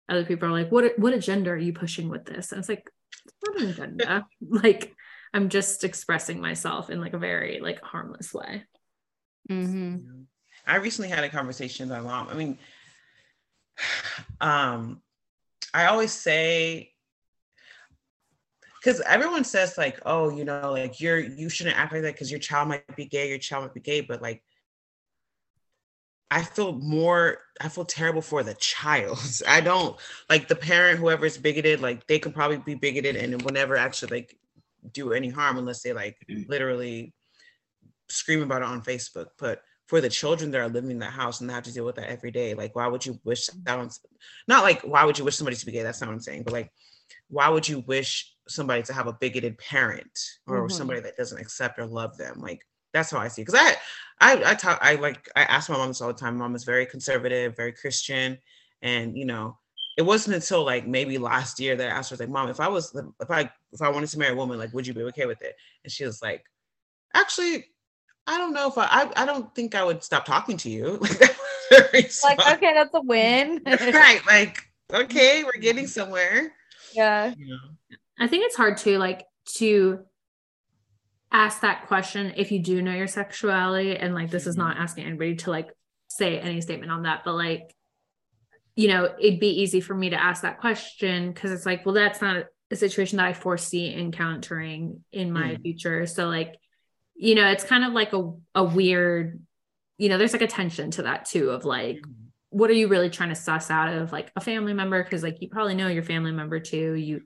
other 0.09 0.25
people 0.25 0.47
are 0.47 0.51
like 0.51 0.71
what 0.71 0.97
what 0.97 1.13
agenda 1.13 1.49
are 1.49 1.57
you 1.57 1.73
pushing 1.73 2.09
with 2.09 2.25
this 2.25 2.51
and 2.51 2.59
it's 2.59 2.69
like 2.69 2.89
it's 3.25 3.35
not 3.45 3.61
an 3.61 3.69
agenda 3.69 4.25
like 4.49 4.93
i'm 5.33 5.49
just 5.49 5.83
expressing 5.83 6.41
myself 6.41 6.89
in 6.89 6.99
like 6.99 7.13
a 7.13 7.19
very 7.19 7.59
like 7.61 7.81
harmless 7.81 8.33
way 8.33 8.63
Mm-hmm. 9.49 10.21
I 10.67 10.75
recently 10.77 11.09
had 11.09 11.23
a 11.23 11.29
conversation 11.29 11.89
with 11.89 11.97
my 11.97 12.03
mom. 12.03 12.29
I 12.29 12.33
mean, 12.33 12.57
um, 14.41 15.01
I 15.73 15.85
always 15.85 16.11
say, 16.11 16.90
because 18.81 18.99
everyone 19.01 19.43
says 19.43 19.77
like, 19.77 19.99
oh, 20.05 20.29
you 20.35 20.43
know, 20.43 20.71
like 20.71 20.99
you're 20.99 21.19
you 21.19 21.49
shouldn't 21.49 21.77
act 21.77 21.93
like 21.93 22.01
that 22.01 22.13
because 22.13 22.31
your 22.31 22.39
child 22.39 22.67
might 22.67 22.95
be 22.95 23.05
gay, 23.05 23.29
your 23.29 23.37
child 23.37 23.65
might 23.65 23.73
be 23.73 23.79
gay, 23.79 24.01
but 24.01 24.21
like, 24.21 24.43
I 26.31 26.41
feel 26.43 26.73
more, 26.73 27.39
I 27.59 27.69
feel 27.69 27.85
terrible 27.85 28.21
for 28.21 28.41
the 28.41 28.55
child. 28.55 29.19
I 29.47 29.61
don't 29.61 29.97
like 30.29 30.47
the 30.47 30.55
parent, 30.55 30.99
whoever 30.99 31.25
is 31.25 31.37
bigoted, 31.37 31.81
like 31.81 32.07
they 32.07 32.17
could 32.17 32.33
probably 32.33 32.57
be 32.57 32.75
bigoted 32.75 33.15
and 33.15 33.33
it 33.33 33.43
will 33.43 33.51
never 33.51 33.75
actually 33.75 34.17
like 34.17 34.37
do 34.91 35.13
any 35.13 35.29
harm 35.29 35.57
unless 35.57 35.83
they 35.83 35.93
like 35.93 36.17
mm-hmm. 36.29 36.49
literally 36.49 37.13
scream 38.09 38.41
about 38.41 38.63
it 38.63 38.67
on 38.67 38.81
Facebook. 38.81 39.27
But 39.37 39.61
for 39.87 40.01
the 40.01 40.09
children 40.09 40.49
that 40.51 40.61
are 40.61 40.69
living 40.69 40.89
in 40.89 40.99
that 40.99 41.11
house 41.11 41.41
and 41.41 41.49
they 41.49 41.53
have 41.53 41.63
to 41.63 41.73
deal 41.73 41.85
with 41.85 41.97
that 41.97 42.09
every 42.09 42.31
day, 42.31 42.55
like 42.55 42.75
why 42.75 42.87
would 42.87 43.05
you 43.05 43.19
wish 43.23 43.45
that 43.45 43.77
on 43.77 43.89
not 44.47 44.63
like 44.63 44.81
why 44.81 45.05
would 45.05 45.19
you 45.19 45.25
wish 45.25 45.35
somebody 45.35 45.57
to 45.57 45.65
be 45.67 45.71
gay? 45.71 45.83
That's 45.83 46.01
not 46.01 46.07
what 46.07 46.13
I'm 46.13 46.21
saying, 46.21 46.43
but 46.43 46.53
like 46.53 46.71
why 47.27 47.49
would 47.49 47.67
you 47.67 47.83
wish 47.85 48.30
somebody 48.47 48.83
to 48.83 48.93
have 48.93 49.07
a 49.07 49.13
bigoted 49.13 49.57
parent 49.57 50.17
or 50.47 50.67
Mhm. 50.67 50.71
somebody 50.71 50.99
that 51.01 51.17
doesn't 51.17 51.39
accept 51.39 51.79
or 51.79 51.85
love 51.85 52.17
them? 52.17 52.41
Like 52.41 52.65
that's 52.93 53.11
how 53.11 53.19
I 53.19 53.27
see. 53.29 53.41
Because 53.43 53.59
I, 53.59 53.75
I, 54.19 54.51
I 54.51 54.55
talk, 54.55 54.79
I 54.81 54.95
like, 54.95 55.29
I 55.35 55.43
ask 55.43 55.69
my 55.69 55.77
mom 55.77 55.87
this 55.89 56.01
all 56.01 56.09
the 56.09 56.13
time. 56.13 56.37
My 56.37 56.45
mom 56.45 56.55
is 56.55 56.63
very 56.65 56.85
conservative, 56.85 57.55
very 57.55 57.71
Christian, 57.71 58.37
and 58.81 59.17
you 59.17 59.25
know, 59.25 59.57
it 59.97 60.01
wasn't 60.03 60.35
until 60.35 60.63
like 60.65 60.87
maybe 60.87 61.17
last 61.17 61.59
year 61.59 61.75
that 61.75 61.87
I 61.87 61.91
asked 61.91 62.09
her, 62.11 62.17
like, 62.17 62.29
mom, 62.29 62.49
if 62.49 62.59
I 62.59 62.67
was, 62.67 62.93
if 63.19 63.31
I, 63.31 63.49
if 63.71 63.81
I 63.81 63.89
wanted 63.89 64.09
to 64.09 64.19
marry 64.19 64.33
a 64.33 64.35
woman, 64.35 64.57
like, 64.57 64.73
would 64.73 64.85
you 64.87 64.93
be 64.93 65.03
okay 65.03 65.25
with 65.25 65.41
it? 65.41 65.55
And 65.83 65.91
she 65.91 66.05
was 66.05 66.21
like, 66.21 66.43
actually, 67.13 67.65
I 68.27 68.37
don't 68.37 68.53
know 68.53 68.67
if 68.67 68.77
I, 68.77 68.85
I, 68.85 69.23
I 69.23 69.25
don't 69.25 69.53
think 69.55 69.75
I 69.75 69.83
would 69.83 70.03
stop 70.03 70.25
talking 70.25 70.57
to 70.57 70.69
you. 70.69 70.99
Like, 71.01 71.19
that 71.19 71.37
was 71.37 71.91
very 71.91 72.09
Like, 72.23 72.57
okay, 72.57 72.73
that's 72.73 72.93
a 72.93 73.01
win. 73.01 73.61
right? 73.65 74.21
Like, 74.27 74.57
okay, 74.93 75.43
we're 75.43 75.59
getting 75.61 75.87
somewhere. 75.87 76.53
yeah. 76.93 77.33
You 77.37 77.47
know? 77.47 77.97
I 78.21 78.27
think 78.27 78.45
it's 78.45 78.55
hard 78.55 78.77
to 78.77 78.97
like 78.97 79.25
to 79.55 79.99
ask 81.31 81.61
that 81.61 81.87
question 81.87 82.33
if 82.35 82.51
you 82.51 82.59
do 82.59 82.81
know 82.81 82.93
your 82.93 83.07
sexuality 83.07 83.95
and 83.95 84.13
like 84.13 84.29
this 84.29 84.45
is 84.47 84.57
not 84.57 84.77
asking 84.77 85.05
anybody 85.05 85.35
to 85.37 85.49
like 85.49 85.69
say 86.09 86.37
any 86.39 86.59
statement 86.59 86.91
on 86.91 87.03
that 87.03 87.23
but 87.23 87.33
like 87.33 87.73
you 88.75 88.89
know 88.89 89.09
it'd 89.19 89.39
be 89.39 89.61
easy 89.61 89.79
for 89.79 89.93
me 89.95 90.09
to 90.09 90.21
ask 90.21 90.41
that 90.41 90.59
question 90.59 91.31
because 91.31 91.51
it's 91.51 91.65
like 91.65 91.85
well 91.85 91.95
that's 91.95 92.21
not 92.21 92.45
a 92.69 92.75
situation 92.75 93.17
that 93.17 93.25
I 93.27 93.33
foresee 93.33 93.93
encountering 93.93 95.03
in 95.11 95.31
my 95.33 95.55
Mm. 95.55 95.61
future. 95.61 96.05
So 96.05 96.27
like 96.27 96.55
you 97.15 97.35
know 97.35 97.47
it's 97.49 97.63
kind 97.63 97.83
of 97.83 97.93
like 97.93 98.13
a 98.13 98.31
a 98.55 98.63
weird 98.63 99.41
you 99.97 100.09
know 100.09 100.17
there's 100.17 100.33
like 100.33 100.41
a 100.41 100.47
tension 100.47 100.91
to 100.91 101.03
that 101.03 101.25
too 101.25 101.49
of 101.49 101.65
like 101.65 101.99
what 102.49 102.69
are 102.69 102.73
you 102.73 102.87
really 102.89 103.09
trying 103.09 103.29
to 103.29 103.35
suss 103.35 103.71
out 103.71 103.93
of 103.93 104.11
like 104.11 104.31
a 104.35 104.41
family 104.41 104.73
member? 104.73 105.01
Because 105.01 105.23
like 105.23 105.41
you 105.41 105.47
probably 105.49 105.75
know 105.75 105.87
your 105.87 106.03
family 106.03 106.31
member 106.33 106.59
too. 106.59 106.93
You 106.93 107.21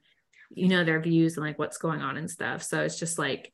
you 0.51 0.67
know 0.67 0.83
their 0.83 0.99
views 1.01 1.37
and 1.37 1.45
like 1.45 1.59
what's 1.59 1.77
going 1.77 2.01
on 2.01 2.17
and 2.17 2.29
stuff. 2.29 2.63
So 2.63 2.81
it's 2.81 2.99
just 2.99 3.17
like 3.19 3.51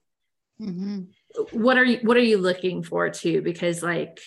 Mm-hmm. 0.61 1.03
what 1.51 1.77
are 1.77 1.83
you 1.85 1.99
what 2.03 2.17
are 2.17 2.21
you 2.21 2.37
looking 2.37 2.83
for 2.83 3.09
too? 3.09 3.41
Because 3.41 3.81
like 3.81 4.19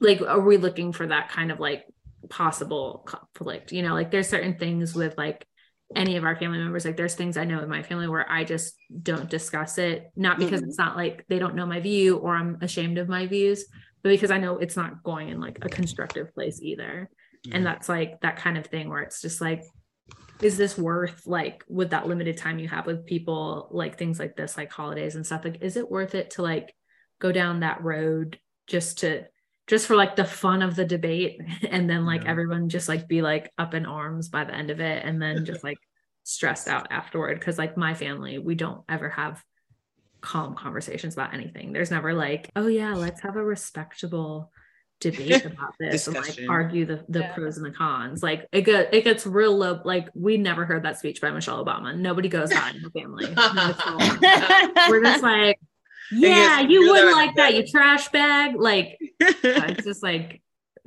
like 0.00 0.20
are 0.20 0.40
we 0.40 0.56
looking 0.56 0.92
for 0.92 1.06
that 1.06 1.28
kind 1.30 1.50
of 1.52 1.60
like 1.60 1.84
possible 2.28 3.04
conflict? 3.06 3.72
You 3.72 3.82
know 3.82 3.94
like 3.94 4.10
there's 4.10 4.28
certain 4.28 4.58
things 4.58 4.94
with 4.94 5.16
like 5.16 5.46
any 5.94 6.16
of 6.16 6.24
our 6.24 6.36
family 6.36 6.58
members. 6.58 6.84
Like 6.84 6.96
there's 6.96 7.14
things 7.14 7.36
i 7.36 7.44
know 7.44 7.60
in 7.62 7.68
my 7.68 7.82
family 7.82 8.08
where 8.08 8.30
i 8.30 8.44
just 8.44 8.74
don't 9.02 9.30
discuss 9.30 9.78
it. 9.78 10.10
Not 10.16 10.38
because 10.38 10.60
Mhm. 10.60 10.66
it's 10.68 10.78
not 10.78 10.96
like 10.96 11.24
they 11.28 11.38
don't 11.38 11.54
know 11.54 11.66
my 11.66 11.80
view 11.80 12.16
or 12.16 12.34
i'm 12.34 12.58
ashamed 12.60 12.98
of 12.98 13.08
my 13.08 13.26
views 13.26 13.64
but 14.02 14.10
because 14.10 14.30
i 14.30 14.38
know 14.38 14.58
it's 14.58 14.76
not 14.76 15.02
going 15.02 15.28
in 15.28 15.40
like 15.40 15.58
a 15.62 15.68
constructive 15.68 16.34
place 16.34 16.60
either. 16.62 17.08
And 17.50 17.64
that's 17.64 17.88
like 17.88 18.20
that 18.20 18.36
kind 18.36 18.58
of 18.58 18.66
thing 18.66 18.88
where 18.90 19.00
it's 19.00 19.22
just 19.22 19.40
like 19.40 19.62
is 20.40 20.56
this 20.56 20.78
worth 20.78 21.26
like 21.26 21.64
with 21.68 21.90
that 21.90 22.06
limited 22.06 22.36
time 22.36 22.58
you 22.58 22.68
have 22.68 22.86
with 22.86 23.06
people 23.06 23.68
like 23.72 23.98
things 23.98 24.18
like 24.18 24.36
this 24.36 24.56
like 24.56 24.70
holidays 24.70 25.14
and 25.16 25.26
stuff 25.26 25.44
like 25.44 25.62
is 25.62 25.76
it 25.76 25.90
worth 25.90 26.14
it 26.14 26.30
to 26.30 26.42
like 26.42 26.74
go 27.18 27.32
down 27.32 27.60
that 27.60 27.82
road 27.82 28.38
just 28.66 29.00
to 29.00 29.24
just 29.66 29.86
for 29.86 29.96
like 29.96 30.16
the 30.16 30.24
fun 30.24 30.62
of 30.62 30.76
the 30.76 30.84
debate 30.84 31.40
and 31.70 31.88
then 31.90 32.06
like 32.06 32.24
Yeah. 32.24 32.30
everyone 32.30 32.68
just 32.68 32.88
like 32.88 33.08
be 33.08 33.22
like 33.22 33.50
up 33.58 33.74
in 33.74 33.86
arms 33.86 34.28
by 34.28 34.44
the 34.44 34.54
end 34.54 34.70
of 34.70 34.80
it 34.80 35.04
and 35.04 35.20
then 35.20 35.44
just 35.44 35.64
like 35.64 35.78
stressed 36.24 36.68
out 36.68 36.88
afterward 36.90 37.38
because 37.38 37.58
like 37.58 37.76
my 37.76 37.94
family 37.94 38.38
we 38.38 38.54
don't 38.54 38.82
ever 38.88 39.08
have 39.08 39.42
calm 40.20 40.54
conversations 40.54 41.14
about 41.14 41.32
anything 41.32 41.72
there's 41.72 41.90
never 41.90 42.12
like 42.12 42.50
oh 42.56 42.66
yeah 42.66 42.92
let's 42.94 43.20
have 43.22 43.36
a 43.36 43.44
respectable 43.44 44.50
debate 45.00 45.44
about 45.44 45.74
this 45.78 46.06
and 46.06 46.16
like 46.16 46.38
argue 46.48 46.84
the, 46.84 47.04
the 47.08 47.20
Yeah. 47.20 47.32
pros 47.34 47.56
and 47.56 47.66
the 47.66 47.70
cons 47.70 48.22
like 48.22 48.48
it 48.52 48.62
get 48.62 48.92
it 48.92 49.04
gets 49.04 49.26
real 49.26 49.56
low 49.56 49.80
like 49.84 50.08
we 50.14 50.36
never 50.36 50.64
heard 50.64 50.82
that 50.84 50.98
speech 50.98 51.20
by 51.20 51.30
michelle 51.30 51.64
obama 51.64 51.96
nobody 51.96 52.28
goes 52.28 52.50
that 52.50 52.74
in 52.74 52.82
the 52.82 52.90
family 52.90 53.26
No, 53.54 54.72
we're 54.90 55.02
just 55.02 55.22
like 55.22 55.58
yeah 56.10 56.60
you 56.60 56.90
wouldn't 56.90 57.12
like 57.12 57.36
that 57.36 57.54
you 57.54 57.66
trash 57.66 58.08
bag 58.08 58.56
like 58.56 58.98
uh, 59.22 59.32
it's 59.42 59.84
just 59.84 60.02
like 60.02 60.42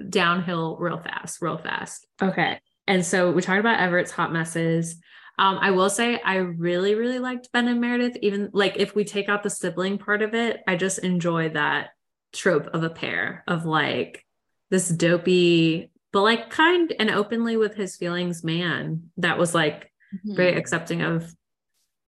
downhill 0.10 0.78
real 0.78 0.98
fast, 0.98 1.42
real 1.42 1.58
fast. 1.58 2.08
Okay. 2.22 2.60
And 2.88 3.06
so 3.06 3.32
we 3.32 3.42
talked 3.42 3.60
about 3.60 3.80
Everett's 3.80 4.10
hot 4.12 4.34
messes. 4.34 4.96
Um, 5.38 5.60
I 5.62 5.72
will 5.72 5.90
say 5.90 6.20
I 6.20 6.38
really, 6.38 6.96
really 6.96 7.20
liked 7.20 7.52
Ben 7.52 7.68
and 7.68 7.80
Meredith. 7.80 8.18
Even 8.22 8.50
like 8.54 8.78
if 8.78 8.96
we 8.96 9.04
take 9.04 9.30
out 9.30 9.44
the 9.44 9.50
sibling 9.50 9.98
part 9.98 10.22
of 10.22 10.34
it, 10.34 10.62
I 10.68 10.76
just 10.76 11.00
enjoy 11.00 11.50
that 11.50 11.90
trope 12.34 12.68
of 12.74 12.84
a 12.84 12.90
pair 12.90 13.44
of 13.48 13.66
like 13.66 14.26
this 14.70 14.88
dopey, 14.90 15.92
but 16.14 16.22
like 16.22 16.50
kind 16.50 16.94
and 17.00 17.10
openly 17.10 17.58
with 17.58 17.76
his 17.76 17.96
feelings 17.98 18.44
man 18.44 19.12
that 19.18 19.38
was 19.38 19.54
like 19.56 19.88
Mm-hmm. 20.14 20.36
very 20.36 20.56
accepting 20.58 21.02
of 21.04 21.34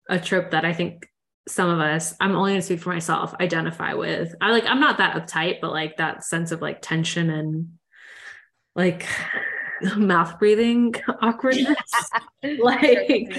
a 0.09 0.19
trope 0.19 0.51
that 0.51 0.65
I 0.65 0.73
think 0.73 1.07
some 1.47 1.69
of 1.69 1.79
us, 1.79 2.13
I'm 2.19 2.35
only 2.35 2.51
gonna 2.51 2.61
speak 2.61 2.81
for 2.81 2.89
myself, 2.89 3.33
identify 3.39 3.93
with. 3.93 4.35
I 4.41 4.51
like 4.51 4.65
I'm 4.65 4.81
not 4.81 4.97
that 4.97 5.15
uptight, 5.15 5.61
but 5.61 5.71
like 5.71 5.95
that 5.95 6.25
sense 6.25 6.51
of 6.51 6.61
like 6.61 6.81
tension 6.81 7.29
and 7.29 7.69
like 8.75 9.07
mouth 9.95 10.39
breathing 10.39 10.93
awkwardness 11.21 11.77
like 12.59 13.31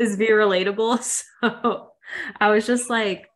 is 0.00 0.16
very 0.16 0.42
relatable. 0.42 1.22
So 1.42 1.90
I 2.40 2.48
was 2.48 2.66
just 2.66 2.88
like 2.88 3.27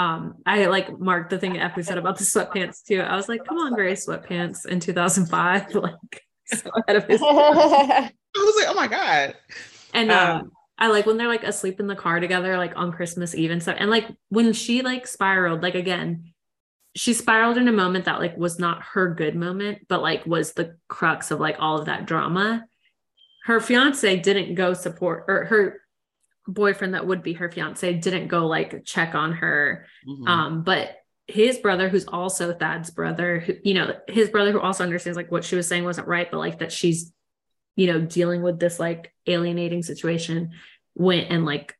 um 0.00 0.36
I 0.46 0.66
like 0.66 0.98
marked 0.98 1.30
the 1.30 1.38
thing 1.38 1.52
that 1.54 1.74
Efu 1.74 1.84
said 1.84 1.98
about 1.98 2.18
the 2.18 2.24
sweatpants 2.24 2.82
too. 2.86 3.00
I 3.00 3.16
was 3.16 3.28
like, 3.28 3.44
come 3.44 3.58
on, 3.58 3.74
Gray 3.74 3.92
sweatpants 3.92 4.66
in 4.66 4.80
2005, 4.80 5.74
like 5.74 5.94
so 6.46 6.70
ahead 6.74 6.96
of 6.96 7.04
his 7.06 7.20
I 7.24 8.10
was 8.36 8.56
like, 8.58 8.68
oh 8.68 8.74
my 8.74 8.88
god. 8.88 9.34
and 9.92 10.10
um, 10.10 10.40
Um, 10.40 10.52
I 10.78 10.88
like 10.88 11.04
when 11.04 11.18
they're 11.18 11.28
like 11.28 11.44
asleep 11.44 11.78
in 11.78 11.86
the 11.86 11.96
car 11.96 12.20
together, 12.20 12.56
like 12.56 12.72
on 12.76 12.92
Christmas 12.92 13.34
Eve 13.34 13.50
and 13.50 13.62
stuff. 13.62 13.76
And 13.78 13.90
like 13.90 14.06
when 14.30 14.52
she 14.54 14.80
like 14.82 15.06
spiraled, 15.06 15.62
like 15.62 15.74
again, 15.74 16.32
she 16.96 17.12
spiraled 17.12 17.58
in 17.58 17.68
a 17.68 17.72
moment 17.72 18.06
that 18.06 18.18
like 18.18 18.36
was 18.36 18.58
not 18.58 18.82
her 18.94 19.14
good 19.14 19.36
moment, 19.36 19.86
but 19.88 20.00
like 20.00 20.24
was 20.26 20.52
the 20.54 20.76
crux 20.88 21.30
of 21.30 21.38
like 21.38 21.56
all 21.58 21.78
of 21.78 21.86
that 21.86 22.06
drama. 22.06 22.64
Her 23.44 23.60
fiance 23.60 24.18
didn't 24.20 24.54
go 24.54 24.72
support 24.72 25.24
or 25.28 25.44
her 25.46 25.80
boyfriend 26.52 26.94
that 26.94 27.06
would 27.06 27.22
be 27.22 27.34
her 27.34 27.50
fiance 27.50 27.92
didn't 27.94 28.28
go 28.28 28.46
like 28.46 28.84
check 28.84 29.14
on 29.14 29.32
her. 29.32 29.86
Mm-hmm. 30.06 30.26
Um, 30.26 30.62
but 30.62 30.96
his 31.26 31.58
brother, 31.58 31.88
who's 31.88 32.06
also 32.06 32.52
Thad's 32.52 32.90
brother, 32.90 33.40
who, 33.40 33.54
you 33.62 33.74
know, 33.74 33.94
his 34.08 34.28
brother 34.28 34.52
who 34.52 34.60
also 34.60 34.84
understands 34.84 35.16
like 35.16 35.30
what 35.30 35.44
she 35.44 35.56
was 35.56 35.68
saying 35.68 35.84
wasn't 35.84 36.08
right, 36.08 36.30
but 36.30 36.38
like 36.38 36.58
that 36.58 36.72
she's, 36.72 37.12
you 37.76 37.86
know, 37.86 38.00
dealing 38.00 38.42
with 38.42 38.58
this 38.58 38.80
like 38.80 39.12
alienating 39.26 39.82
situation, 39.82 40.52
went 40.94 41.30
and 41.30 41.44
like 41.44 41.76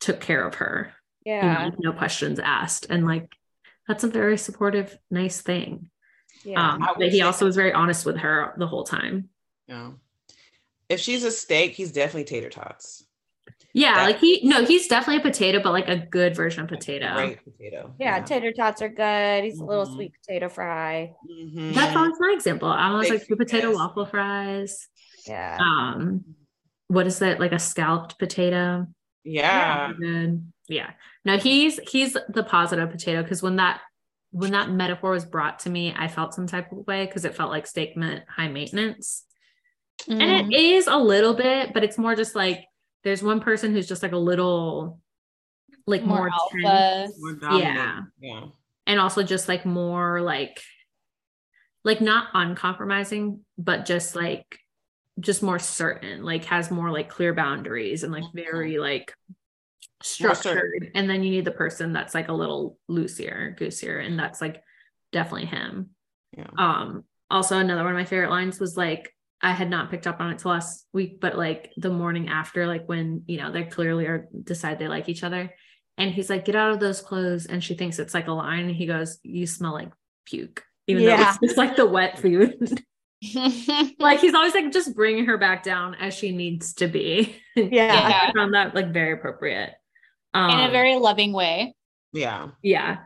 took 0.00 0.20
care 0.20 0.46
of 0.46 0.56
her. 0.56 0.92
Yeah. 1.24 1.64
You 1.64 1.70
know, 1.70 1.76
no 1.78 1.92
questions 1.92 2.38
asked. 2.38 2.86
And 2.90 3.06
like 3.06 3.32
that's 3.86 4.04
a 4.04 4.08
very 4.08 4.36
supportive, 4.36 4.98
nice 5.10 5.40
thing. 5.40 5.90
Yeah. 6.44 6.72
Um, 6.72 6.88
but 6.98 7.10
he 7.10 7.22
also 7.22 7.44
was 7.44 7.56
very 7.56 7.72
honest 7.72 8.04
with 8.04 8.18
her 8.18 8.54
the 8.58 8.66
whole 8.66 8.84
time. 8.84 9.28
Yeah. 9.66 9.92
If 10.88 11.00
she's 11.00 11.24
a 11.24 11.30
steak, 11.30 11.72
he's 11.72 11.92
definitely 11.92 12.24
tater 12.24 12.48
tots. 12.48 13.04
Yeah, 13.78 13.94
that, 13.94 14.04
like 14.04 14.18
he 14.18 14.40
no, 14.44 14.64
he's 14.64 14.86
definitely 14.88 15.20
a 15.20 15.32
potato, 15.32 15.60
but 15.62 15.72
like 15.72 15.88
a 15.88 15.96
good 15.96 16.34
version 16.34 16.62
of 16.62 16.68
potato. 16.68 17.14
Great 17.14 17.44
potato. 17.44 17.94
Yeah, 17.98 18.16
yeah, 18.16 18.24
tater 18.24 18.52
tots 18.52 18.82
are 18.82 18.88
good. 18.88 19.44
He's 19.44 19.54
mm-hmm. 19.54 19.62
a 19.62 19.66
little 19.66 19.84
mm-hmm. 19.84 19.94
sweet 19.94 20.12
potato 20.20 20.48
fry. 20.48 21.14
Mm-hmm. 21.30 21.72
That's 21.72 21.96
always 21.96 22.16
my 22.18 22.32
example. 22.34 22.68
I 22.68 22.92
was 22.92 23.08
like 23.08 23.24
sweet 23.24 23.38
potato 23.38 23.68
yes. 23.68 23.76
waffle 23.76 24.06
fries. 24.06 24.88
Yeah. 25.26 25.58
Um, 25.60 26.24
what 26.88 27.06
is 27.06 27.18
that? 27.20 27.40
Like 27.40 27.52
a 27.52 27.58
scalloped 27.58 28.18
potato. 28.18 28.86
Yeah. 29.24 29.92
yeah 30.00 30.30
yeah 30.68 30.90
no 31.24 31.38
he's 31.38 31.78
he's 31.90 32.16
the 32.28 32.44
positive 32.44 32.90
potato 32.90 33.22
because 33.22 33.42
when 33.42 33.56
that 33.56 33.80
when 34.30 34.52
that 34.52 34.70
metaphor 34.70 35.10
was 35.10 35.24
brought 35.24 35.58
to 35.60 35.70
me 35.70 35.94
i 35.96 36.06
felt 36.06 36.34
some 36.34 36.46
type 36.46 36.70
of 36.70 36.86
way 36.86 37.06
because 37.06 37.24
it 37.24 37.34
felt 37.34 37.50
like 37.50 37.66
steak 37.66 37.96
meant 37.96 38.22
high 38.28 38.48
maintenance 38.48 39.24
mm. 40.08 40.20
and 40.20 40.52
it 40.52 40.54
mm-hmm. 40.54 40.90
a 40.92 40.98
little 40.98 41.34
bit 41.34 41.72
but 41.72 41.82
it's 41.82 41.98
more 41.98 42.14
just 42.14 42.34
like 42.34 42.64
there's 43.04 43.22
one 43.22 43.40
person 43.40 43.72
who's 43.72 43.88
just 43.88 44.02
like 44.02 44.12
a 44.12 44.18
little 44.18 45.00
like 45.86 46.04
more, 46.04 46.18
more 46.18 46.30
alpha 46.30 47.08
more 47.18 47.58
yeah. 47.58 48.00
Yeah. 48.20 48.44
And 48.86 49.00
also 49.00 49.22
just 49.22 49.48
like 49.48 49.64
more 49.64 50.20
like 50.20 50.60
like 51.84 52.00
not 52.00 52.28
uncompromising 52.34 53.40
but 53.56 53.86
just 53.86 54.14
like 54.14 54.58
just 55.20 55.42
more 55.42 55.58
certain 55.58 56.22
like 56.22 56.44
has 56.44 56.70
more 56.70 56.90
like 56.90 57.08
clear 57.08 57.32
boundaries 57.34 58.02
and 58.02 58.12
like 58.12 58.24
very 58.34 58.78
like 58.78 59.14
structured. 60.02 60.90
And 60.94 61.08
then 61.08 61.22
you 61.22 61.30
need 61.30 61.44
the 61.44 61.50
person 61.50 61.92
that's 61.92 62.14
like 62.14 62.28
a 62.28 62.32
little 62.32 62.78
loosier 62.88 63.54
goosier 63.58 63.98
and 63.98 64.18
that's 64.18 64.40
like 64.40 64.62
definitely 65.12 65.46
him. 65.46 65.90
Yeah. 66.36 66.50
um 66.58 67.04
also 67.30 67.58
another 67.58 67.82
one 67.82 67.92
of 67.92 67.98
my 67.98 68.04
favorite 68.04 68.30
lines 68.30 68.60
was 68.60 68.76
like 68.76 69.14
i 69.42 69.52
had 69.52 69.70
not 69.70 69.90
picked 69.90 70.06
up 70.06 70.20
on 70.20 70.30
it 70.30 70.38
till 70.38 70.50
last 70.50 70.86
week 70.92 71.20
but 71.20 71.36
like 71.36 71.72
the 71.76 71.90
morning 71.90 72.28
after 72.28 72.66
like 72.66 72.86
when 72.86 73.22
you 73.26 73.38
know 73.38 73.52
they 73.52 73.64
clearly 73.64 74.06
are 74.06 74.28
decide 74.44 74.78
they 74.78 74.88
like 74.88 75.08
each 75.08 75.22
other 75.22 75.52
and 75.96 76.12
he's 76.12 76.30
like 76.30 76.44
get 76.44 76.56
out 76.56 76.70
of 76.70 76.80
those 76.80 77.00
clothes 77.00 77.46
and 77.46 77.62
she 77.62 77.74
thinks 77.74 77.98
it's 77.98 78.14
like 78.14 78.28
a 78.28 78.32
line 78.32 78.66
and 78.66 78.76
he 78.76 78.86
goes 78.86 79.18
you 79.22 79.46
smell 79.46 79.72
like 79.72 79.90
puke 80.24 80.64
even 80.86 81.02
yeah. 81.02 81.16
though 81.16 81.22
it's 81.22 81.38
just 81.40 81.56
like 81.56 81.76
the 81.76 81.86
wet 81.86 82.18
food 82.18 82.82
like 83.98 84.20
he's 84.20 84.34
always 84.34 84.54
like 84.54 84.70
just 84.72 84.94
bringing 84.94 85.26
her 85.26 85.38
back 85.38 85.62
down 85.62 85.94
as 85.96 86.14
she 86.14 86.30
needs 86.30 86.74
to 86.74 86.86
be 86.86 87.36
yeah 87.56 88.28
i 88.28 88.32
found 88.32 88.54
that 88.54 88.74
like 88.74 88.92
very 88.92 89.12
appropriate 89.12 89.72
um, 90.34 90.50
in 90.50 90.58
a 90.60 90.64
um, 90.64 90.70
very 90.72 90.96
loving 90.96 91.32
way. 91.32 91.74
Yeah. 92.12 92.48
Yeah. 92.62 92.98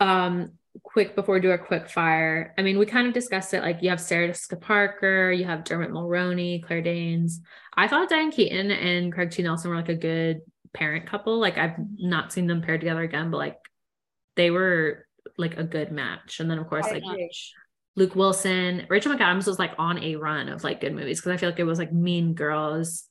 Um, 0.00 0.52
quick 0.82 1.14
before 1.14 1.36
we 1.36 1.40
do 1.40 1.50
our 1.50 1.58
quick 1.58 1.88
fire. 1.88 2.54
I 2.58 2.62
mean, 2.62 2.78
we 2.78 2.86
kind 2.86 3.06
of 3.06 3.14
discussed 3.14 3.54
it. 3.54 3.62
Like 3.62 3.82
you 3.82 3.90
have 3.90 4.00
Sarah 4.00 4.28
Jessica 4.28 4.56
Parker, 4.56 5.30
you 5.30 5.44
have 5.44 5.64
Dermot 5.64 5.90
Mulroney, 5.90 6.62
Claire 6.62 6.82
Danes. 6.82 7.40
I 7.76 7.88
thought 7.88 8.08
Diane 8.08 8.30
Keaton 8.30 8.70
and 8.70 9.12
Craig 9.12 9.30
T. 9.30 9.42
Nelson 9.42 9.70
were 9.70 9.76
like 9.76 9.88
a 9.88 9.94
good 9.94 10.40
parent 10.72 11.06
couple. 11.06 11.38
Like 11.38 11.58
I've 11.58 11.76
not 11.96 12.32
seen 12.32 12.46
them 12.46 12.62
paired 12.62 12.80
together 12.80 13.02
again, 13.02 13.30
but 13.30 13.38
like 13.38 13.58
they 14.36 14.50
were 14.50 15.06
like 15.38 15.56
a 15.56 15.64
good 15.64 15.92
match. 15.92 16.40
And 16.40 16.50
then 16.50 16.58
of 16.58 16.68
course, 16.68 16.86
like 16.90 17.02
Luke 17.96 18.16
Wilson, 18.16 18.86
Rachel 18.88 19.14
McAdams 19.14 19.46
was 19.46 19.58
like 19.58 19.72
on 19.78 20.02
a 20.02 20.16
run 20.16 20.48
of 20.48 20.64
like 20.64 20.80
good 20.80 20.94
movies 20.94 21.20
because 21.20 21.32
I 21.32 21.36
feel 21.36 21.50
like 21.50 21.60
it 21.60 21.64
was 21.64 21.78
like 21.78 21.92
Mean 21.92 22.34
Girls, 22.34 23.04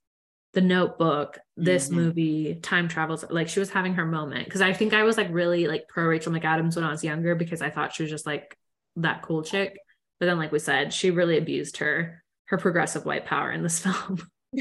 the 0.54 0.62
notebook 0.62 1.40
this 1.58 1.88
mm-hmm. 1.88 1.96
movie 1.96 2.56
time 2.56 2.88
travels 2.88 3.26
like 3.30 3.50
she 3.50 3.60
was 3.60 3.70
having 3.70 3.96
her 3.96 4.06
moment. 4.06 4.46
Because 4.46 4.62
i 4.62 4.74
think 4.74 4.94
i 4.94 5.04
was 5.04 5.18
like 5.18 5.28
really 5.32 5.68
like 5.68 5.88
pro 5.88 6.06
rachel 6.06 6.32
mcadams 6.32 6.76
when 6.76 6.86
i 6.86 6.92
was 6.92 7.04
younger 7.04 7.36
because 7.36 7.62
i 7.62 7.70
thought 7.70 7.94
she 7.94 8.04
was 8.04 8.12
just 8.12 8.26
like 8.26 8.58
that 8.98 9.22
cool 9.24 9.44
chick. 9.44 9.78
But 10.20 10.28
then 10.28 10.38
like 10.38 10.52
we 10.52 10.60
said 10.60 10.94
she 10.94 11.12
really 11.12 11.38
abused 11.38 11.78
her 11.78 12.24
her 12.46 12.58
progressive 12.58 13.06
white 13.06 13.26
power 13.26 13.52
in 13.52 13.64
this 13.64 13.80
film. 13.84 14.22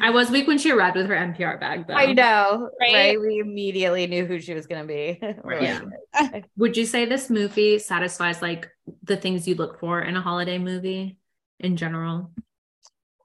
I 0.00 0.10
was 0.10 0.30
weak 0.30 0.46
when 0.46 0.58
she 0.58 0.72
arrived 0.72 0.96
with 0.96 1.06
her 1.06 1.14
npr 1.14 1.60
bag 1.60 1.86
though. 1.86 1.94
I 1.94 2.12
know. 2.12 2.70
Right, 2.80 2.94
right? 2.94 3.20
we 3.20 3.38
immediately 3.38 4.06
knew 4.06 4.24
who 4.24 4.40
she 4.40 4.54
was 4.54 4.66
going 4.66 4.80
to 4.80 4.88
be 4.88 5.20
right. 5.44 5.62
yeah. 5.62 6.40
would 6.56 6.76
you 6.76 6.86
say 6.86 7.04
this 7.04 7.28
movie 7.28 7.78
satisfies 7.78 8.40
like 8.40 8.70
the 9.02 9.16
things 9.16 9.46
you 9.46 9.54
look 9.54 9.78
for 9.78 10.00
in 10.00 10.16
a 10.16 10.22
holiday 10.22 10.58
movie 10.58 11.18
in 11.60 11.76
general 11.76 12.30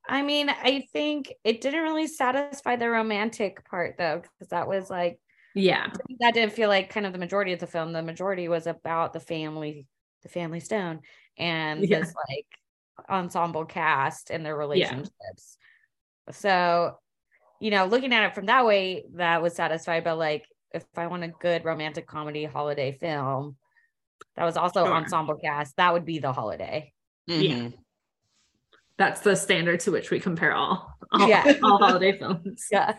I 0.08 0.22
mean, 0.22 0.50
I 0.50 0.86
think 0.92 1.34
it 1.44 1.62
didn't 1.62 1.84
really 1.84 2.08
satisfy 2.08 2.76
the 2.76 2.90
romantic 2.90 3.64
part 3.70 3.96
though, 3.98 4.22
because 4.22 4.50
that 4.50 4.68
was 4.68 4.90
like, 4.90 5.20
yeah, 5.56 5.92
that 6.20 6.34
didn't 6.34 6.54
feel 6.54 6.68
like 6.68 6.90
kind 6.90 7.06
of 7.06 7.14
the 7.14 7.20
majority 7.20 7.54
of 7.54 7.60
the 7.60 7.68
film. 7.68 7.94
The 7.94 8.02
majority 8.02 8.48
was 8.48 8.68
about 8.68 9.14
the 9.14 9.20
family, 9.20 9.88
the 10.24 10.30
family 10.30 10.60
stone, 10.60 11.02
and 11.38 11.88
yeah. 11.88 12.00
this 12.00 12.14
like 12.30 12.48
ensemble 13.10 13.66
cast 13.66 14.30
and 14.30 14.46
their 14.46 14.58
relationships. 14.58 15.12
Yeah. 16.28 16.34
So, 16.34 16.98
you 17.60 17.72
know, 17.72 17.86
looking 17.86 18.14
at 18.14 18.26
it 18.26 18.36
from 18.36 18.48
that 18.48 18.66
way, 18.66 19.06
that 19.14 19.42
was 19.42 19.56
satisfied. 19.56 20.04
But 20.04 20.18
like, 20.18 20.46
if 20.74 20.84
I 20.98 21.08
want 21.08 21.24
a 21.24 21.28
good 21.28 21.66
romantic 21.66 22.08
comedy 22.08 22.46
holiday 22.46 22.98
film, 23.00 23.56
that 24.36 24.46
was 24.46 24.58
also 24.58 24.86
sure. 24.86 24.94
ensemble 24.94 25.36
cast, 25.36 25.78
that 25.78 25.94
would 25.94 26.06
be 26.06 26.20
the 26.20 26.34
holiday. 26.34 26.92
Mm-hmm. 27.30 27.42
Yeah 27.42 27.70
that's 28.98 29.22
the 29.22 29.36
standard 29.36 29.80
to 29.82 29.92
which 29.92 30.12
we 30.12 30.20
compare 30.20 30.54
all 30.54 30.94
all, 31.12 31.28
yeah. 31.28 31.54
all 31.64 31.78
holiday 31.78 32.18
films. 32.18 32.68
Yeah. 32.72 32.96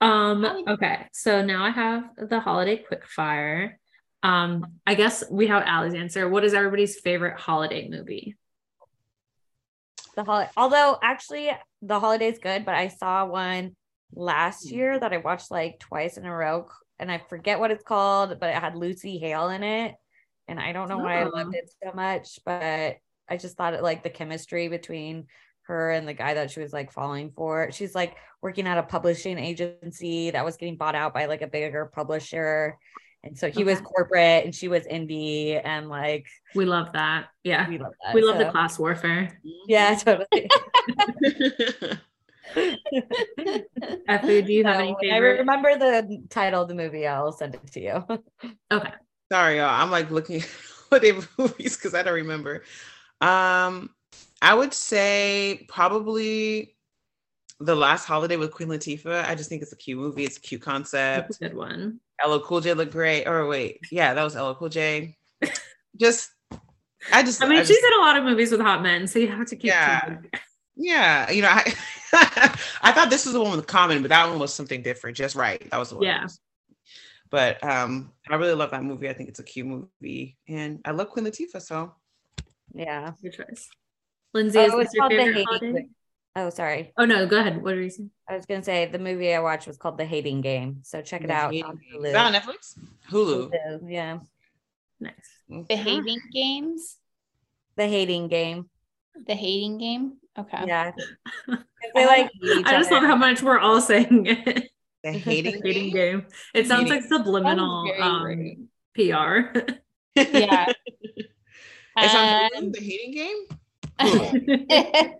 um 0.00 0.44
okay. 0.68 1.06
So 1.12 1.44
now 1.44 1.64
I 1.64 1.70
have 1.70 2.04
the 2.16 2.40
holiday 2.40 2.76
quick 2.76 3.06
fire. 3.06 3.78
Um 4.22 4.66
I 4.86 4.94
guess 4.94 5.24
we 5.30 5.46
have 5.48 5.64
Ali's 5.66 5.94
answer. 5.94 6.28
What 6.28 6.44
is 6.44 6.54
everybody's 6.54 7.00
favorite 7.00 7.38
holiday 7.38 7.88
movie? 7.88 8.36
The 10.16 10.24
holiday 10.24 10.50
although 10.56 10.98
actually 11.02 11.50
the 11.82 12.00
holiday 12.00 12.28
is 12.28 12.38
good, 12.38 12.64
but 12.64 12.74
I 12.74 12.88
saw 12.88 13.26
one 13.26 13.76
last 14.12 14.70
year 14.70 14.98
that 14.98 15.12
I 15.12 15.18
watched 15.18 15.50
like 15.50 15.78
twice 15.78 16.16
in 16.16 16.26
a 16.26 16.34
row 16.34 16.66
and 16.98 17.10
I 17.10 17.18
forget 17.28 17.58
what 17.58 17.70
it's 17.70 17.84
called, 17.84 18.38
but 18.40 18.50
it 18.50 18.56
had 18.56 18.76
Lucy 18.76 19.18
Hale 19.18 19.48
in 19.48 19.62
it. 19.62 19.94
And 20.48 20.58
I 20.58 20.72
don't 20.72 20.88
know 20.88 21.00
oh. 21.00 21.04
why 21.04 21.20
I 21.20 21.24
loved 21.24 21.54
oh. 21.54 21.58
it 21.58 21.72
so 21.82 21.92
much, 21.94 22.40
but 22.44 22.96
I 23.30 23.36
just 23.36 23.56
thought 23.56 23.74
it 23.74 23.82
like 23.82 24.02
the 24.02 24.10
chemistry 24.10 24.68
between 24.68 25.26
her 25.62 25.90
and 25.92 26.06
the 26.06 26.14
guy 26.14 26.34
that 26.34 26.50
she 26.50 26.60
was 26.60 26.72
like 26.72 26.92
falling 26.92 27.30
for. 27.30 27.70
She's 27.70 27.94
like 27.94 28.16
working 28.42 28.66
at 28.66 28.78
a 28.78 28.82
publishing 28.82 29.38
agency 29.38 30.30
that 30.30 30.44
was 30.44 30.56
getting 30.56 30.76
bought 30.76 30.94
out 30.94 31.14
by 31.14 31.26
like 31.26 31.42
a 31.42 31.46
bigger 31.46 31.86
publisher. 31.86 32.76
And 33.22 33.38
so 33.38 33.50
he 33.50 33.62
okay. 33.62 33.64
was 33.64 33.80
corporate 33.80 34.44
and 34.44 34.54
she 34.54 34.68
was 34.68 34.84
indie 34.86 35.60
and 35.62 35.88
like 35.88 36.26
we 36.54 36.64
love 36.64 36.92
that. 36.94 37.26
Yeah. 37.44 37.68
We 37.68 37.78
love 37.78 37.92
that. 38.04 38.14
We 38.14 38.22
love 38.22 38.38
so. 38.38 38.44
the 38.44 38.50
class 38.50 38.78
warfare. 38.78 39.38
Yeah, 39.68 39.94
totally. 39.94 40.48
Efu, 42.56 44.46
do 44.46 44.52
you 44.52 44.64
have 44.64 44.80
any 44.80 44.96
favorite? 45.00 45.36
I 45.36 45.38
remember 45.38 45.78
the 45.78 46.24
title 46.30 46.62
of 46.62 46.68
the 46.68 46.74
movie. 46.74 47.06
I'll 47.06 47.32
send 47.32 47.54
it 47.54 47.72
to 47.72 47.80
you. 47.80 48.04
okay. 48.72 48.92
Sorry, 49.30 49.58
y'all. 49.58 49.68
I'm 49.68 49.90
like 49.90 50.10
looking 50.10 50.42
at 50.92 51.02
the 51.02 51.28
movies 51.38 51.76
because 51.76 51.94
I 51.94 52.02
don't 52.02 52.14
remember. 52.14 52.64
Um, 53.20 53.90
I 54.42 54.54
would 54.54 54.72
say 54.72 55.66
probably 55.68 56.74
the 57.60 57.74
last 57.74 58.06
holiday 58.06 58.36
with 58.36 58.52
Queen 58.52 58.68
Latifah. 58.68 59.26
I 59.26 59.34
just 59.34 59.48
think 59.48 59.62
it's 59.62 59.72
a 59.72 59.76
cute 59.76 59.98
movie. 59.98 60.24
It's 60.24 60.38
a 60.38 60.40
cute 60.40 60.62
concept. 60.62 61.36
A 61.36 61.38
good 61.38 61.56
one. 61.56 62.00
LL 62.26 62.38
Cool 62.38 62.60
J 62.60 62.74
looked 62.74 62.92
great. 62.92 63.26
Or 63.26 63.46
wait, 63.46 63.80
yeah, 63.90 64.14
that 64.14 64.24
was 64.24 64.34
LL 64.34 64.52
Cool 64.52 64.70
J. 64.70 65.16
just, 65.96 66.30
I 67.12 67.22
just. 67.22 67.42
I 67.42 67.48
mean, 67.48 67.58
I 67.58 67.62
she's 67.62 67.76
just, 67.76 67.84
in 67.84 68.00
a 68.00 68.02
lot 68.02 68.16
of 68.16 68.24
movies 68.24 68.50
with 68.50 68.60
hot 68.60 68.82
men, 68.82 69.06
so 69.06 69.18
you 69.18 69.28
have 69.28 69.46
to 69.48 69.56
keep. 69.56 69.68
Yeah. 69.68 70.18
Yeah, 70.76 71.30
you 71.30 71.42
know, 71.42 71.48
I, 71.50 71.74
I 72.82 72.92
thought 72.92 73.10
this 73.10 73.26
was 73.26 73.34
the 73.34 73.42
one 73.42 73.54
with 73.54 73.66
Common, 73.66 74.00
but 74.00 74.08
that 74.08 74.28
one 74.30 74.38
was 74.38 74.54
something 74.54 74.80
different. 74.80 75.14
Just 75.14 75.36
right. 75.36 75.62
That 75.70 75.76
was 75.76 75.90
the 75.90 75.96
one. 75.96 76.04
Yeah. 76.04 76.26
But 77.28 77.62
um, 77.62 78.12
I 78.30 78.36
really 78.36 78.54
love 78.54 78.70
that 78.70 78.82
movie. 78.82 79.08
I 79.08 79.12
think 79.12 79.28
it's 79.28 79.40
a 79.40 79.44
cute 79.44 79.66
movie, 79.66 80.38
and 80.48 80.80
I 80.86 80.92
love 80.92 81.10
Queen 81.10 81.26
Latifah. 81.26 81.60
So 81.60 81.94
yeah. 82.74 83.12
Good 83.22 83.32
choice. 83.32 83.68
Lyndsey, 84.34 84.68
oh, 84.70 84.80
is 84.80 84.94
your 84.94 85.08
favorite 85.08 85.44
holiday? 85.46 85.86
Oh, 86.36 86.50
sorry. 86.50 86.92
Oh 86.96 87.04
no, 87.04 87.26
go 87.26 87.38
ahead. 87.40 87.62
What 87.62 87.74
are 87.74 87.80
you 87.82 87.90
saying? 87.90 88.10
I 88.28 88.36
was 88.36 88.46
gonna 88.46 88.62
say 88.62 88.86
the 88.86 88.98
movie 88.98 89.34
I 89.34 89.40
watched 89.40 89.66
was 89.66 89.76
called 89.76 89.98
The 89.98 90.04
Hating 90.04 90.40
Game. 90.40 90.80
So 90.82 91.02
check 91.02 91.22
it 91.22 91.26
the 91.26 91.32
out. 91.34 91.52
On, 91.52 91.78
on 91.96 92.32
Netflix? 92.32 92.78
Hulu. 93.10 93.50
Yeah. 93.88 94.18
Nice. 95.00 95.14
Okay. 95.52 95.64
Behaving 95.68 96.20
games. 96.32 96.98
The 97.76 97.88
hating 97.88 98.28
game. 98.28 98.70
The 99.26 99.34
hating 99.34 99.78
game. 99.78 100.18
Okay. 100.38 100.64
Yeah. 100.66 100.92
'Cause 100.92 101.58
They 101.94 102.06
like 102.06 102.30
I 102.66 102.72
just 102.78 102.92
love 102.92 103.02
how 103.02 103.16
much 103.16 103.42
we're 103.42 103.58
all 103.58 103.80
saying 103.80 104.26
it. 104.26 104.70
The 105.02 105.12
hating 105.12 105.62
Hating 105.64 105.90
game. 105.90 106.20
game. 106.20 106.26
It 106.54 106.66
sounds 106.66 106.90
like 106.90 107.02
subliminal 107.02 107.92
Sounds 107.98 108.36
um. 108.46 108.68
PR. 108.94 109.58
Yeah. 110.32 110.66
It's 111.96 112.14
on 112.14 112.28
Um, 112.28 112.50
Hulu, 112.64 112.72
the 112.72 112.80
hating 112.80 113.12
game. 113.12 113.46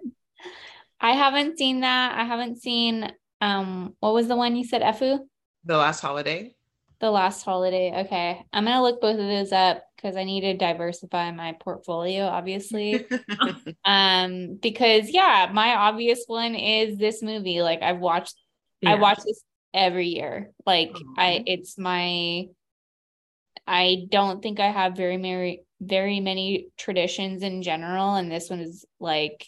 I 1.00 1.12
haven't 1.12 1.58
seen 1.58 1.80
that. 1.80 2.18
I 2.18 2.24
haven't 2.24 2.60
seen 2.62 3.10
um 3.40 3.94
what 4.00 4.14
was 4.14 4.28
the 4.28 4.36
one 4.36 4.56
you 4.56 4.64
said, 4.64 4.82
Efu? 4.82 5.20
The 5.64 5.76
last 5.76 6.00
holiday. 6.00 6.54
The 7.00 7.10
last 7.10 7.42
holiday. 7.42 8.04
Okay. 8.04 8.42
I'm 8.52 8.64
gonna 8.64 8.82
look 8.82 9.00
both 9.00 9.18
of 9.18 9.26
those 9.26 9.52
up 9.52 9.82
because 9.96 10.16
I 10.16 10.24
need 10.24 10.42
to 10.42 10.56
diversify 10.56 11.30
my 11.32 11.52
portfolio, 11.60 12.24
obviously. 12.26 13.06
um, 13.84 14.58
because 14.60 15.10
yeah, 15.10 15.50
my 15.52 15.74
obvious 15.74 16.24
one 16.26 16.54
is 16.54 16.98
this 16.98 17.22
movie. 17.22 17.62
Like 17.62 17.82
I've 17.82 17.98
watched 18.00 18.34
I 18.86 18.94
watch 18.96 19.18
this 19.24 19.42
every 19.74 20.08
year. 20.08 20.52
Like 20.66 20.92
I 21.16 21.38
Mhm. 21.38 21.42
it's 21.46 21.78
my 21.78 22.46
I 23.66 24.06
don't 24.10 24.42
think 24.42 24.60
I 24.60 24.70
have 24.70 24.96
very 24.96 25.16
many 25.16 25.62
very 25.80 26.20
many 26.20 26.68
traditions 26.76 27.42
in 27.42 27.62
general 27.62 28.14
and 28.14 28.30
this 28.30 28.50
one 28.50 28.60
is 28.60 28.84
like 28.98 29.46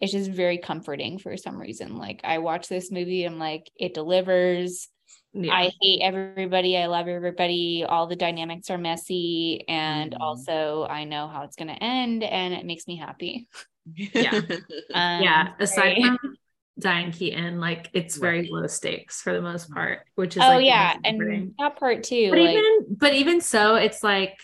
it's 0.00 0.12
just 0.12 0.30
very 0.30 0.56
comforting 0.58 1.18
for 1.18 1.36
some 1.36 1.58
reason. 1.60 1.98
Like 1.98 2.20
I 2.24 2.38
watch 2.38 2.68
this 2.68 2.90
movie 2.90 3.24
I'm 3.24 3.38
like 3.38 3.70
it 3.76 3.92
delivers. 3.94 4.88
Yeah. 5.32 5.52
I 5.52 5.70
hate 5.80 6.00
everybody. 6.02 6.76
I 6.78 6.86
love 6.86 7.06
everybody. 7.06 7.84
All 7.86 8.06
the 8.06 8.16
dynamics 8.16 8.70
are 8.70 8.78
messy 8.78 9.64
and 9.68 10.12
Mhm. 10.12 10.20
also 10.20 10.86
I 10.88 11.04
know 11.04 11.28
how 11.28 11.42
it's 11.42 11.56
going 11.56 11.68
to 11.68 11.82
end 11.82 12.22
and 12.22 12.54
it 12.54 12.64
makes 12.64 12.86
me 12.88 12.96
happy. 12.96 13.48
Yeah. 13.94 14.40
Um, 14.94 15.22
yeah. 15.22 15.48
Aside 15.58 15.96
very- 15.96 16.02
from 16.02 16.36
Diane 16.78 17.12
Keaton, 17.12 17.60
like 17.60 17.90
it's 17.92 18.16
very 18.16 18.48
low 18.50 18.66
stakes 18.66 19.20
for 19.20 19.32
the 19.34 19.42
most 19.42 19.70
part, 19.70 20.00
which 20.14 20.36
is 20.36 20.42
Oh 20.42 20.48
like 20.56 20.64
yeah, 20.64 20.96
and 21.04 21.52
that 21.58 21.76
part 21.76 22.04
too. 22.04 22.30
but 22.30 22.38
like, 22.38 22.50
even 22.56 22.86
but 22.96 23.14
even 23.14 23.40
so 23.42 23.74
it's 23.74 24.02
like 24.02 24.38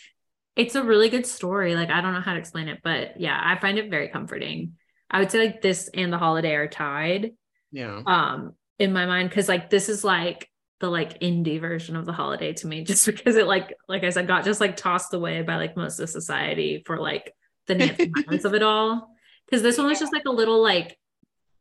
it's 0.56 0.74
a 0.74 0.82
really 0.82 1.08
good 1.08 1.26
story. 1.26 1.74
Like 1.74 1.90
i 1.90 2.00
don't 2.00 2.14
know 2.14 2.20
how 2.20 2.32
to 2.32 2.38
explain 2.38 2.68
it 2.68 2.80
but 2.82 3.20
yeah 3.20 3.40
i 3.42 3.58
find 3.58 3.78
it 3.78 3.90
very 3.90 4.08
comforting. 4.08 4.74
I 5.08 5.20
would 5.20 5.30
say 5.30 5.38
like 5.38 5.62
this 5.62 5.88
and 5.94 6.12
the 6.12 6.18
holiday 6.18 6.54
are 6.54 6.68
tied 6.68 7.32
yeah. 7.70 8.02
um 8.06 8.54
in 8.78 8.92
my 8.92 9.06
mind 9.06 9.28
because 9.28 9.48
like 9.48 9.70
this 9.70 9.88
is 9.88 10.02
like 10.02 10.50
the 10.80 10.90
like 10.90 11.20
indie 11.20 11.60
version 11.60 11.96
of 11.96 12.06
the 12.06 12.12
holiday 12.12 12.52
to 12.54 12.66
me 12.66 12.84
just 12.90 13.06
because 13.06 13.36
it 13.36 13.46
like 13.46 13.74
like 13.88 14.02
i 14.02 14.10
said 14.10 14.26
got 14.26 14.44
just 14.44 14.60
like 14.60 14.76
tossed 14.76 15.14
away 15.14 15.42
by 15.42 15.56
like 15.56 15.76
most 15.76 16.00
of 16.00 16.10
society 16.10 16.82
for 16.84 16.98
like 16.98 17.32
the 17.66 18.10
violence 18.26 18.44
of 18.44 18.54
it 18.54 18.62
all. 18.62 19.10
Because 19.46 19.62
this 19.62 19.78
one 19.78 19.86
was 19.86 20.00
just 20.00 20.12
like 20.12 20.24
a 20.26 20.30
little 20.30 20.62
like 20.62 20.98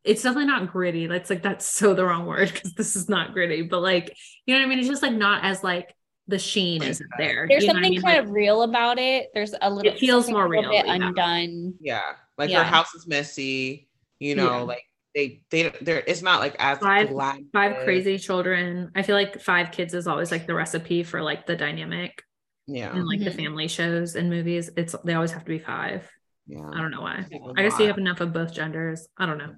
it's 0.04 0.22
definitely 0.22 0.48
not 0.48 0.72
gritty. 0.72 1.08
That's 1.08 1.30
like 1.30 1.44
that's 1.44 1.66
so 1.66 1.94
the 1.94 2.06
wrong 2.06 2.26
word 2.26 2.52
because 2.52 2.74
this 2.74 2.96
is 2.96 3.10
not 3.10 3.34
gritty 3.34 3.64
but 3.64 3.82
like 3.82 4.16
you 4.46 4.54
know 4.54 4.62
what 4.62 4.66
i 4.66 4.70
mean? 4.70 4.80
It's 4.80 4.88
just 4.88 5.04
like 5.04 5.14
not 5.14 5.44
as 5.44 5.64
like 5.64 5.94
the 6.28 6.40
sheen 6.40 6.82
isn't 6.82 7.10
there 7.18 7.46
there's 7.48 7.64
you 7.64 7.68
know 7.68 7.74
what 7.74 7.80
I 7.80 7.82
something 7.88 7.92
mean? 7.92 8.02
kind 8.02 8.18
Like, 8.18 8.26
of 8.28 8.32
real 8.32 8.62
about 8.64 8.98
it. 8.98 9.30
There's 9.34 9.54
a 9.62 9.70
little 9.70 9.92
It 9.92 10.00
feels 10.00 10.26
something 10.26 10.34
more 10.36 10.46
a 10.46 10.50
real, 10.50 10.70
bit 10.72 10.86
yeah. 10.86 10.94
undone. 10.94 11.76
Yeah. 11.80 12.02
Like 12.38 12.50
Yeah. 12.50 12.60
her 12.64 12.70
house 12.70 12.94
is 12.96 13.06
messy. 13.08 13.88
You 14.20 14.36
know, 14.36 14.46
Yeah. 14.46 14.62
like 14.62 14.84
they 15.14 15.44
they 15.52 15.70
they're 15.82 16.04
it's 16.08 16.22
not 16.22 16.40
like 16.40 16.56
as 16.60 16.80
Five- 16.80 17.10
glamorous. 17.10 17.46
five 17.54 17.84
crazy 17.86 18.18
children 18.18 18.92
i 18.96 19.02
feel 19.02 19.16
like 19.16 19.40
five 19.42 19.72
kids 19.72 19.94
is 19.94 20.08
always 20.08 20.30
like 20.30 20.46
the 20.46 20.54
recipe 20.54 21.04
for 21.04 21.22
like 21.22 21.46
the 21.46 21.56
dynamic 21.56 22.22
Yeah. 22.68 22.94
in 22.94 23.06
like 23.08 23.20
the 23.24 23.30
Mhm. 23.30 23.36
family 23.44 23.68
shows 23.70 24.16
and 24.18 24.30
movies 24.30 24.70
it's 24.76 24.94
they 25.06 25.14
always 25.14 25.32
have 25.32 25.44
to 25.46 25.50
be 25.50 25.60
five 25.60 26.10
Yeah. 26.48 26.70
i 26.70 26.82
don't 26.82 26.92
know 26.92 27.00
why 27.00 27.26
I 27.56 27.62
guess 27.64 27.80
you 27.80 27.88
have 27.88 27.98
enough 27.98 28.20
of 28.20 28.34
both 28.34 28.54
genders 28.54 29.08
i 29.18 29.26
don't 29.26 29.38
know 29.38 29.56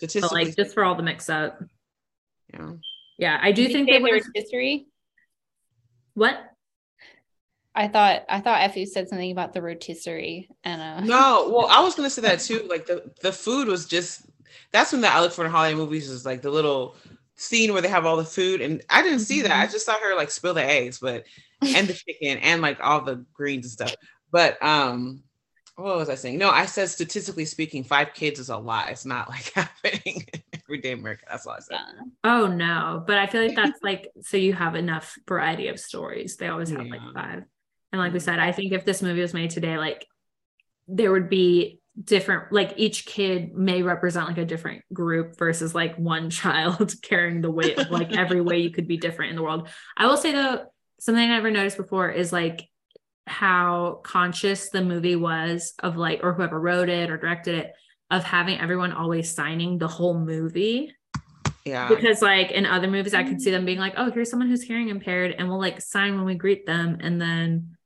but 0.00 0.32
like 0.32 0.56
just 0.56 0.74
for 0.74 0.82
all 0.82 0.96
the 0.96 1.04
mix 1.04 1.28
up 1.30 1.60
yeah. 2.52 2.72
yeah 3.16 3.38
i 3.40 3.52
do 3.52 3.62
Did 3.68 3.72
think 3.74 3.88
they 3.88 4.00
were 4.00 4.08
there's 4.10 4.28
history. 4.34 4.86
What 6.16 6.50
I 7.74 7.88
thought 7.88 8.22
I 8.26 8.40
thought 8.40 8.60
Efu 8.62 8.86
said 8.86 9.06
something 9.06 9.30
about 9.30 9.52
the 9.52 9.60
rotisserie 9.60 10.48
and 10.64 10.80
uh 10.80 11.00
No, 11.00 11.50
well, 11.54 11.66
I 11.70 11.82
was 11.82 11.94
gonna 11.94 12.08
say 12.08 12.22
that 12.22 12.40
too. 12.40 12.66
Like 12.70 12.86
the 12.86 13.12
the 13.20 13.32
food 13.32 13.68
was 13.68 13.84
just 13.84 14.22
that's 14.72 14.92
when 14.92 15.02
the 15.02 15.12
I 15.12 15.20
look 15.20 15.32
for 15.32 15.44
in 15.44 15.50
holiday 15.50 15.74
movies 15.74 16.08
is 16.08 16.24
like 16.24 16.40
the 16.40 16.50
little 16.50 16.96
scene 17.34 17.74
where 17.74 17.82
they 17.82 17.88
have 17.88 18.06
all 18.06 18.16
the 18.16 18.24
food, 18.24 18.62
and 18.62 18.82
I 18.88 19.02
didn't 19.02 19.18
see 19.18 19.42
that. 19.42 19.52
I 19.52 19.66
just 19.70 19.84
saw 19.84 20.00
her 20.00 20.16
like 20.16 20.30
spill 20.30 20.54
the 20.54 20.64
eggs, 20.64 20.98
but 20.98 21.24
and 21.62 21.86
the 21.86 21.92
chicken 21.92 22.38
and 22.38 22.62
like 22.62 22.78
all 22.80 23.02
the 23.02 23.26
greens 23.34 23.66
and 23.66 23.72
stuff. 23.72 23.94
But 24.30 24.62
um, 24.62 25.22
what 25.76 25.98
was 25.98 26.08
I 26.08 26.14
saying? 26.14 26.38
No, 26.38 26.48
I 26.48 26.64
said 26.64 26.88
statistically 26.88 27.44
speaking, 27.44 27.84
five 27.84 28.14
kids 28.14 28.40
is 28.40 28.48
a 28.48 28.56
lot. 28.56 28.88
It's 28.88 29.04
not 29.04 29.28
like 29.28 29.52
happening 29.54 30.24
in 30.32 30.42
everyday 30.66 30.92
America. 30.92 31.24
That's 31.30 31.46
all 31.46 31.54
I 31.54 31.60
said. 31.60 31.78
yeah. 31.80 32.02
oh 32.24 32.46
no 32.46 33.02
but 33.06 33.18
i 33.18 33.26
feel 33.26 33.42
like 33.42 33.56
that's 33.56 33.82
like 33.82 34.10
so 34.22 34.36
you 34.36 34.52
have 34.52 34.74
enough 34.74 35.16
variety 35.28 35.68
of 35.68 35.78
stories 35.78 36.36
they 36.36 36.48
always 36.48 36.70
have 36.70 36.86
like 36.86 37.00
five 37.14 37.44
and 37.92 38.00
like 38.00 38.12
we 38.12 38.18
mm-hmm. 38.18 38.24
said 38.24 38.38
i 38.38 38.52
think 38.52 38.72
if 38.72 38.84
this 38.84 39.02
movie 39.02 39.20
was 39.20 39.34
made 39.34 39.50
today 39.50 39.78
like 39.78 40.06
there 40.88 41.12
would 41.12 41.28
be 41.28 41.80
different 42.02 42.52
like 42.52 42.74
each 42.76 43.06
kid 43.06 43.54
may 43.54 43.82
represent 43.82 44.28
like 44.28 44.38
a 44.38 44.44
different 44.44 44.84
group 44.92 45.38
versus 45.38 45.74
like 45.74 45.96
one 45.96 46.30
child 46.30 46.94
carrying 47.02 47.40
the 47.40 47.50
weight 47.50 47.78
of 47.78 47.90
like 47.90 48.12
every 48.16 48.40
way 48.40 48.58
you 48.58 48.70
could 48.70 48.88
be 48.88 48.96
different 48.96 49.30
in 49.30 49.36
the 49.36 49.42
world 49.42 49.68
i 49.96 50.06
will 50.06 50.16
say 50.16 50.32
though 50.32 50.66
something 51.00 51.22
i 51.22 51.28
never 51.28 51.50
noticed 51.50 51.76
before 51.76 52.10
is 52.10 52.32
like 52.32 52.68
how 53.26 54.00
conscious 54.04 54.70
the 54.70 54.84
movie 54.84 55.16
was 55.16 55.74
of 55.80 55.96
like 55.96 56.20
or 56.22 56.32
whoever 56.32 56.60
wrote 56.60 56.88
it 56.88 57.10
or 57.10 57.16
directed 57.16 57.54
it 57.56 57.72
of 58.10 58.24
having 58.24 58.58
everyone 58.60 58.92
always 58.92 59.34
signing 59.34 59.78
the 59.78 59.88
whole 59.88 60.18
movie. 60.18 60.92
Yeah. 61.64 61.88
because 61.88 62.22
like 62.22 62.52
in 62.52 62.64
other 62.64 62.86
movies 62.86 63.12
i 63.12 63.24
could 63.24 63.42
see 63.42 63.50
them 63.50 63.64
being 63.64 63.80
like 63.80 63.94
oh 63.96 64.12
here's 64.12 64.30
someone 64.30 64.48
who's 64.48 64.62
hearing 64.62 64.88
impaired 64.88 65.34
and 65.36 65.48
we'll 65.48 65.58
like 65.58 65.80
sign 65.80 66.14
when 66.14 66.24
we 66.24 66.36
greet 66.36 66.64
them 66.64 66.98
and 67.00 67.20
then 67.20 67.76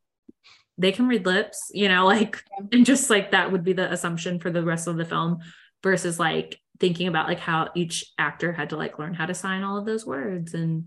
they 0.77 0.93
can 0.93 1.09
read 1.09 1.25
lips 1.25 1.71
you 1.73 1.89
know 1.89 2.05
like 2.14 2.45
and 2.73 2.85
just 2.85 3.09
like 3.09 3.31
that 3.31 3.51
would 3.51 3.64
be 3.64 3.73
the 3.73 3.91
assumption 3.91 4.39
for 4.39 4.51
the 4.51 4.62
rest 4.62 4.87
of 4.87 4.99
the 4.99 5.07
film 5.07 5.39
versus 5.83 6.21
like 6.21 6.61
thinking 6.81 7.07
about 7.07 7.29
like 7.29 7.39
how 7.39 7.68
each 7.75 8.12
actor 8.18 8.53
had 8.53 8.71
to 8.71 8.77
like 8.77 8.99
learn 8.99 9.14
how 9.14 9.27
to 9.27 9.35
sign 9.35 9.62
all 9.62 9.77
of 9.77 9.85
those 9.85 10.07
words. 10.07 10.55
And 10.55 10.87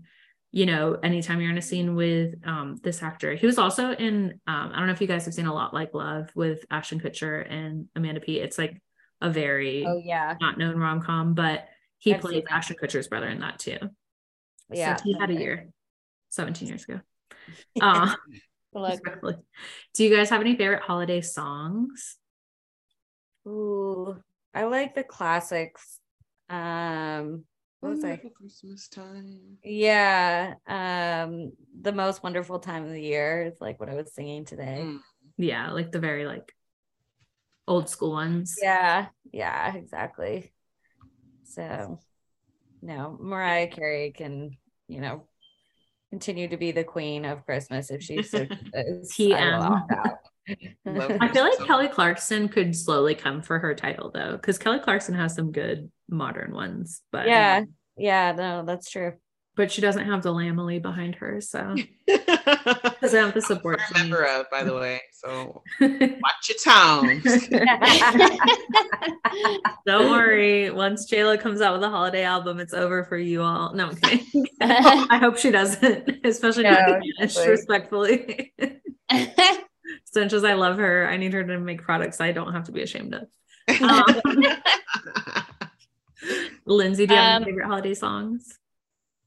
you 0.50 0.66
know 0.66 0.96
anytime 1.02 1.40
you're 1.40 1.50
in 1.50 1.58
a 1.58 1.62
scene 1.62 1.96
with 1.96 2.34
um 2.46 2.76
this 2.84 3.02
actor 3.02 3.34
he 3.34 3.44
was 3.44 3.58
also 3.58 3.90
in 3.90 4.40
um 4.46 4.70
i 4.72 4.78
don't 4.78 4.86
know 4.86 4.92
if 4.92 5.00
you 5.00 5.08
guys 5.08 5.24
have 5.24 5.34
seen 5.34 5.46
a 5.46 5.52
lot 5.52 5.74
like 5.74 5.92
love 5.94 6.30
with 6.36 6.64
ashton 6.70 7.00
kutcher 7.00 7.44
and 7.52 7.88
amanda 7.96 8.20
p 8.20 8.38
it's 8.38 8.56
like 8.56 8.80
a 9.20 9.30
very 9.30 9.84
Oh 9.86 10.00
yeah. 10.02 10.36
not 10.40 10.58
known 10.58 10.76
rom-com 10.78 11.34
but 11.34 11.66
he 11.98 12.14
I've 12.14 12.20
plays 12.20 12.44
ashton 12.50 12.76
kutcher's 12.80 13.08
brother 13.08 13.28
in 13.28 13.40
that 13.40 13.58
too 13.58 13.78
Yeah. 14.70 14.96
so 14.96 15.04
he 15.04 15.16
had 15.18 15.30
a 15.30 15.34
year 15.34 15.68
17 16.30 16.68
years 16.68 16.84
ago 16.84 17.00
uh 17.80 18.14
Good 18.74 19.36
do 19.94 20.04
you 20.04 20.14
guys 20.14 20.30
have 20.30 20.40
any 20.40 20.56
favorite 20.56 20.82
holiday 20.82 21.20
songs 21.20 22.16
Ooh, 23.46 24.16
I 24.54 24.64
like 24.64 24.94
the 24.94 25.04
classics. 25.04 25.98
Um, 26.48 27.44
what 27.80 27.90
was 27.90 28.04
I? 28.04 28.08
Wonderful 28.08 28.30
Christmas 28.30 28.88
time. 28.88 29.58
Yeah. 29.62 30.54
Um, 30.66 31.52
the 31.78 31.92
most 31.92 32.22
wonderful 32.22 32.58
time 32.58 32.84
of 32.84 32.90
the 32.90 33.02
year 33.02 33.44
is 33.52 33.60
like 33.60 33.78
what 33.78 33.90
I 33.90 33.94
was 33.94 34.14
singing 34.14 34.44
today. 34.46 34.78
Mm. 34.80 35.00
yeah 35.36 35.72
like 35.72 35.90
the 35.92 35.98
very 35.98 36.24
like 36.24 36.54
old 37.66 37.88
school 37.88 38.12
ones 38.12 38.56
Yeah, 38.60 39.06
yeah, 39.32 39.74
exactly. 39.74 40.52
So, 41.44 41.98
no, 42.82 43.16
Mariah 43.20 43.68
Carey 43.68 44.12
can, 44.12 44.56
you 44.88 45.00
know, 45.00 45.26
continue 46.10 46.48
to 46.48 46.56
be 46.56 46.72
the 46.72 46.84
queen 46.84 47.24
of 47.24 47.44
Christmas 47.44 47.90
if 47.90 48.02
she 48.02 48.22
so 48.22 48.44
chooses. 48.74 49.14
I 49.32 49.38
TM. 49.40 49.60
opt 49.60 49.92
out. 49.92 50.18
Love 50.86 51.16
I 51.20 51.28
feel 51.28 51.42
like 51.42 51.58
Kelly 51.66 51.88
Clarkson 51.88 52.48
could 52.48 52.76
slowly 52.76 53.14
come 53.14 53.40
for 53.40 53.58
her 53.58 53.74
title 53.74 54.10
though, 54.12 54.32
because 54.32 54.58
Kelly 54.58 54.78
Clarkson 54.78 55.14
has 55.14 55.34
some 55.34 55.52
good 55.52 55.90
modern 56.08 56.52
ones, 56.52 57.02
but 57.10 57.26
yeah, 57.26 57.64
yeah, 57.96 58.32
no, 58.32 58.64
that's 58.64 58.90
true. 58.90 59.14
But 59.56 59.70
she 59.70 59.80
doesn't 59.80 60.06
have 60.06 60.24
the 60.24 60.32
Lambily 60.32 60.82
behind 60.82 61.14
her, 61.16 61.40
so 61.40 61.76
doesn't 62.08 63.24
have 63.24 63.34
the 63.34 63.40
support. 63.40 63.80
I'm 63.88 63.94
a 63.94 63.98
member 64.00 64.24
of, 64.24 64.50
by 64.50 64.64
the 64.64 64.74
way. 64.74 65.00
So 65.12 65.62
watch 65.80 66.48
your 66.48 66.58
town. 66.64 67.22
Don't 69.86 70.10
worry. 70.10 70.70
Once 70.70 71.08
Jayla 71.10 71.38
comes 71.40 71.60
out 71.60 71.74
with 71.74 71.84
a 71.84 71.88
holiday 71.88 72.24
album, 72.24 72.58
it's 72.58 72.74
over 72.74 73.04
for 73.04 73.16
you 73.16 73.42
all. 73.42 73.72
No, 73.74 73.90
I'm 73.90 73.96
kidding. 73.96 74.46
I 74.60 75.18
hope 75.18 75.38
she 75.38 75.52
doesn't, 75.52 76.26
especially 76.26 76.64
not 76.64 76.88
No, 76.88 77.00
Spanish, 77.28 77.46
respectfully. 77.48 78.52
as 79.08 79.28
much 80.16 80.32
as 80.32 80.42
I 80.44 80.54
love 80.54 80.78
her, 80.78 81.06
I 81.08 81.16
need 81.16 81.32
her 81.32 81.44
to 81.44 81.58
make 81.60 81.80
products 81.82 82.20
I 82.20 82.32
don't 82.32 82.52
have 82.52 82.64
to 82.64 82.72
be 82.72 82.82
ashamed 82.82 83.14
of. 83.14 83.28
Um, 83.80 84.04
Lyndsey, 86.66 87.06
do 87.06 87.14
you 87.14 87.20
have 87.20 87.36
Um, 87.36 87.42
any 87.42 87.44
favorite 87.52 87.66
holiday 87.66 87.94
songs? 87.94 88.58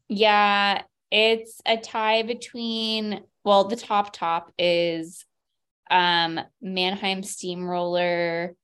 Yeah, 0.09 0.81
it's 1.11 1.61
a 1.65 1.77
tie 1.77 2.23
between 2.23 3.21
well, 3.43 3.65
the 3.65 3.75
top 3.75 4.13
top 4.13 4.51
is 4.57 5.25
um 5.89 6.39
Mannheim 6.61 7.23
Steamroller 7.23 8.55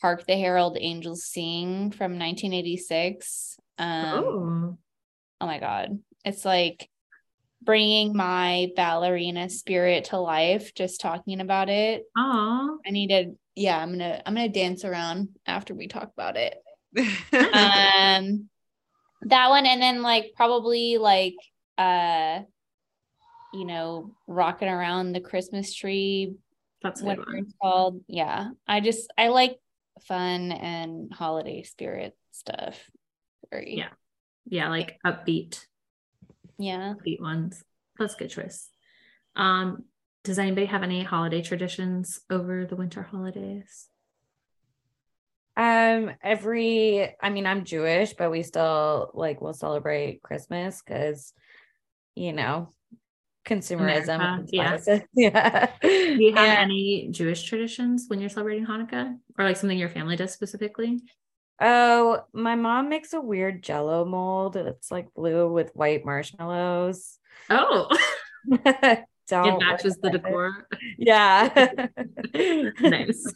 Hark 0.00 0.26
the 0.26 0.34
Herald 0.34 0.76
Angels 0.80 1.24
Sing 1.24 1.90
from 1.92 2.18
1986. 2.18 3.56
Um, 3.78 4.04
oh. 4.04 4.78
oh 5.40 5.46
my 5.46 5.58
god, 5.58 5.98
it's 6.24 6.44
like 6.44 6.88
bringing 7.62 8.16
my 8.16 8.70
ballerina 8.74 9.48
spirit 9.48 10.06
to 10.06 10.18
life 10.18 10.74
just 10.74 11.00
talking 11.00 11.40
about 11.40 11.68
it. 11.68 12.04
Aw. 12.16 12.76
I 12.84 12.90
need 12.90 13.08
to 13.08 13.36
yeah, 13.54 13.78
I'm 13.78 13.90
going 13.90 13.98
to 14.00 14.26
I'm 14.26 14.34
going 14.34 14.50
to 14.50 14.58
dance 14.58 14.84
around 14.84 15.28
after 15.46 15.74
we 15.74 15.86
talk 15.86 16.10
about 16.12 16.36
it. 16.36 16.56
um 17.54 18.48
that 19.26 19.50
one 19.50 19.66
and 19.66 19.80
then 19.80 20.02
like 20.02 20.32
probably 20.36 20.98
like 20.98 21.34
uh 21.78 22.40
you 23.54 23.66
know, 23.66 24.14
rocking 24.26 24.68
around 24.68 25.12
the 25.12 25.20
Christmas 25.20 25.74
tree 25.74 26.34
That's 26.82 27.00
a 27.00 27.04
good 27.04 27.08
whatever 27.18 27.32
one. 27.32 27.44
it's 27.44 27.54
called. 27.60 28.00
Yeah. 28.08 28.48
I 28.66 28.80
just 28.80 29.12
I 29.18 29.28
like 29.28 29.58
fun 30.06 30.52
and 30.52 31.12
holiday 31.12 31.62
spirit 31.62 32.16
stuff. 32.30 32.78
Very 33.50 33.76
Yeah. 33.76 33.88
Yeah, 34.46 34.70
like 34.70 34.98
upbeat, 35.06 35.64
yeah. 36.58 36.94
upbeat 36.94 37.20
ones. 37.20 37.62
That's 37.98 38.14
a 38.14 38.16
good 38.16 38.30
choice. 38.30 38.68
Um, 39.36 39.84
does 40.24 40.38
anybody 40.38 40.66
have 40.66 40.82
any 40.82 41.04
holiday 41.04 41.42
traditions 41.42 42.20
over 42.28 42.66
the 42.66 42.74
winter 42.74 43.02
holidays? 43.02 43.86
Um, 45.56 46.12
every 46.22 47.14
I 47.20 47.30
mean, 47.30 47.46
I'm 47.46 47.64
Jewish, 47.64 48.14
but 48.14 48.30
we 48.30 48.42
still 48.42 49.10
like 49.14 49.40
we'll 49.40 49.52
celebrate 49.52 50.22
Christmas 50.22 50.82
because 50.82 51.32
you 52.14 52.32
know, 52.32 52.68
consumerism. 53.46 54.16
America, 54.16 54.46
yeah. 54.52 55.00
yeah. 55.14 55.70
Do 55.82 55.88
you 55.88 56.34
have 56.34 56.58
And- 56.58 56.58
any 56.70 57.08
Jewish 57.10 57.42
traditions 57.44 58.04
when 58.08 58.20
you're 58.20 58.30
celebrating 58.30 58.66
Hanukkah, 58.66 59.16
or 59.38 59.44
like 59.44 59.56
something 59.56 59.78
your 59.78 59.88
family 59.88 60.16
does 60.16 60.32
specifically? 60.32 61.00
Oh, 61.60 62.24
my 62.32 62.56
mom 62.56 62.88
makes 62.88 63.12
a 63.12 63.20
weird 63.20 63.62
jello 63.62 64.04
mold. 64.04 64.56
It's 64.56 64.90
like 64.90 65.14
blue 65.14 65.52
with 65.52 65.70
white 65.74 66.04
marshmallows. 66.04 67.18
Oh, 67.50 67.88
it 68.50 69.06
matches 69.30 69.96
the 70.02 70.10
decor. 70.10 70.66
Yeah. 70.98 71.76
Nice. 72.80 73.32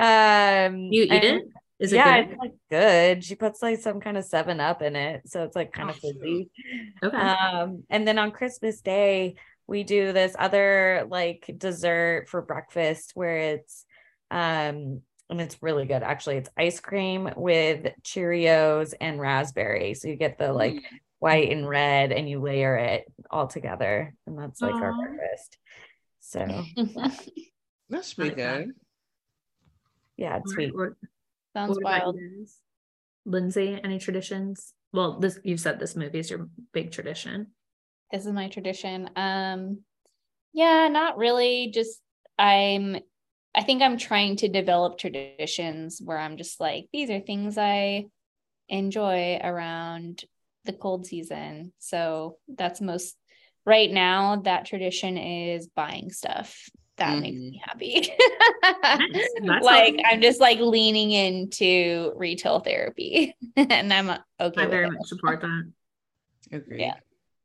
Um 0.00 0.76
You 0.90 1.02
eat 1.04 1.10
and- 1.12 1.24
it? 1.24 1.44
Is 1.78 1.94
it 1.94 1.96
yeah, 1.96 2.20
good? 2.22 2.30
it's 2.32 2.38
like 2.40 2.52
good. 2.68 3.24
She 3.24 3.34
puts 3.36 3.62
like 3.62 3.78
some 3.80 4.00
kind 4.00 4.18
of 4.18 4.24
seven 4.26 4.60
up 4.60 4.82
in 4.82 4.96
it. 4.96 5.22
So 5.30 5.44
it's 5.44 5.56
like 5.56 5.72
kind 5.72 5.88
of 5.88 5.96
Oh, 5.96 6.12
fizzy. 6.12 6.50
Okay. 7.02 7.16
Um, 7.16 7.84
and 7.88 8.06
then 8.06 8.18
on 8.18 8.32
Christmas 8.32 8.82
Day, 8.82 9.36
we 9.66 9.82
do 9.82 10.12
this 10.12 10.36
other 10.38 11.06
like 11.08 11.50
dessert 11.56 12.26
for 12.28 12.42
breakfast 12.42 13.12
where 13.14 13.36
it's 13.54 13.86
um 14.30 15.00
and 15.30 15.40
it's 15.40 15.62
really 15.62 15.86
good 15.86 16.02
actually. 16.02 16.36
It's 16.36 16.50
ice 16.54 16.80
cream 16.80 17.30
with 17.34 17.86
Cheerios 18.02 18.92
and 19.00 19.18
raspberry. 19.18 19.94
So 19.94 20.08
you 20.08 20.16
get 20.16 20.36
the 20.36 20.52
like 20.52 20.74
Mm. 20.74 20.82
white 21.18 21.50
and 21.50 21.66
red 21.68 22.12
and 22.12 22.28
you 22.28 22.40
layer 22.40 22.76
it 22.76 23.04
all 23.30 23.46
together. 23.46 24.12
And 24.26 24.38
that's 24.38 24.60
like 24.60 24.74
our 24.74 24.92
breakfast. 24.92 25.56
So 26.20 26.40
That's 27.88 28.12
pretty 28.14 28.30
Like 28.30 28.36
good. 28.36 28.70
Yeah, 30.20 30.36
it's 30.36 30.46
What- 30.50 30.54
sweet. 30.54 30.74
what- 30.76 30.92
Sounds 31.54 31.70
what 31.76 31.82
wild. 31.82 32.16
Lyndsey, 33.26 33.80
any 33.82 33.98
traditions? 33.98 34.72
Well, 34.92 35.18
this 35.18 35.38
you've 35.42 35.60
said 35.60 35.78
this 35.80 35.96
movie 35.96 36.18
is 36.20 36.30
your 36.30 36.48
big 36.72 36.92
tradition. 36.92 37.48
This 38.12 38.26
is 38.26 38.32
my 38.32 38.48
tradition. 38.48 39.10
Um 39.16 39.84
yeah, 40.52 40.88
not 40.88 41.16
really. 41.16 41.70
Just 41.72 42.00
I'm 42.38 42.98
I 43.54 43.62
think 43.64 43.82
I'm 43.82 43.98
trying 43.98 44.36
to 44.36 44.48
develop 44.48 44.96
traditions 44.98 46.00
where 46.04 46.18
I'm 46.18 46.36
just 46.36 46.60
like, 46.60 46.86
these 46.92 47.10
are 47.10 47.18
things 47.20 47.58
I 47.58 48.06
enjoy 48.68 49.40
around 49.42 50.24
the 50.64 50.72
cold 50.72 51.06
season. 51.06 51.72
So 51.78 52.36
that's 52.46 52.80
most 52.80 53.16
right 53.64 53.90
now 53.90 54.36
that 54.42 54.66
tradition 54.66 55.16
is 55.18 55.66
buying 55.66 56.10
stuff. 56.12 56.68
That 57.00 57.18
makes 57.18 57.38
Mhm. 57.38 57.50
me 57.50 57.62
happy. 57.64 58.08
That's 58.92 59.64
like 59.64 59.94
awesome. 59.94 60.00
I'm 60.06 60.20
just 60.20 60.38
like 60.38 60.60
leaning 60.60 61.12
into 61.12 62.12
retail 62.14 62.60
therapy 62.60 63.34
and 63.56 63.92
I'm 63.92 64.10
okay 64.10 64.20
I 64.38 64.64
with 64.64 64.70
very 64.70 64.86
it. 64.86 64.92
much 64.92 65.08
support 65.08 65.40
that. 65.40 65.72
Agreed. 66.52 66.80
Yeah. 66.80 66.94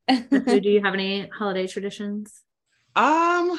So 0.10 0.60
do 0.60 0.70
you 0.70 0.82
have 0.84 0.94
any 0.94 1.28
holiday 1.30 1.68
traditions? 1.68 2.42
Um, 2.98 3.58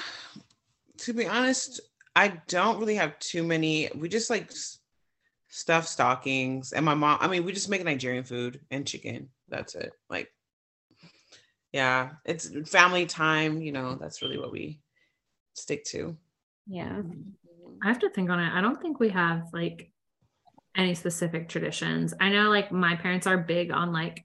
to 0.99 1.15
be 1.15 1.27
honest, 1.27 1.81
I 2.15 2.41
don't 2.47 2.79
really 2.79 2.97
have 2.97 3.19
too 3.19 3.43
many. 3.43 3.89
We 3.95 4.11
just 4.11 4.29
like 4.29 4.51
stuff 5.49 5.87
stockings, 5.87 6.73
and 6.73 6.85
my 6.85 6.95
mom. 6.95 7.19
I 7.23 7.29
mean, 7.29 7.45
we 7.45 7.53
just 7.53 7.71
make 7.71 7.83
Nigerian 7.85 8.25
food 8.25 8.61
and 8.71 8.87
chicken. 8.87 9.31
That's 9.49 9.75
it. 9.75 9.93
Like, 10.11 10.29
yeah, 11.73 12.11
it's 12.27 12.51
family 12.71 13.07
time. 13.07 13.63
You 13.63 13.73
know, 13.73 13.97
that's 13.99 14.21
really 14.23 14.39
what 14.39 14.53
we 14.53 14.81
stick 15.57 15.85
to. 15.87 16.17
Yeah. 16.67 17.01
I 17.83 17.89
have 17.89 17.99
to 18.01 18.11
think 18.11 18.31
on 18.31 18.41
it. 18.41 18.53
I 18.53 18.61
don't 18.61 18.81
think 18.81 18.99
we 19.01 19.11
have 19.11 19.49
like 19.53 19.91
any 20.77 20.95
specific 20.95 21.49
traditions. 21.49 22.15
I 22.21 22.29
know 22.31 22.49
like 22.51 22.73
my 22.73 22.97
parents 22.97 23.27
are 23.27 23.39
big 23.39 23.71
on 23.71 23.93
like 23.93 24.25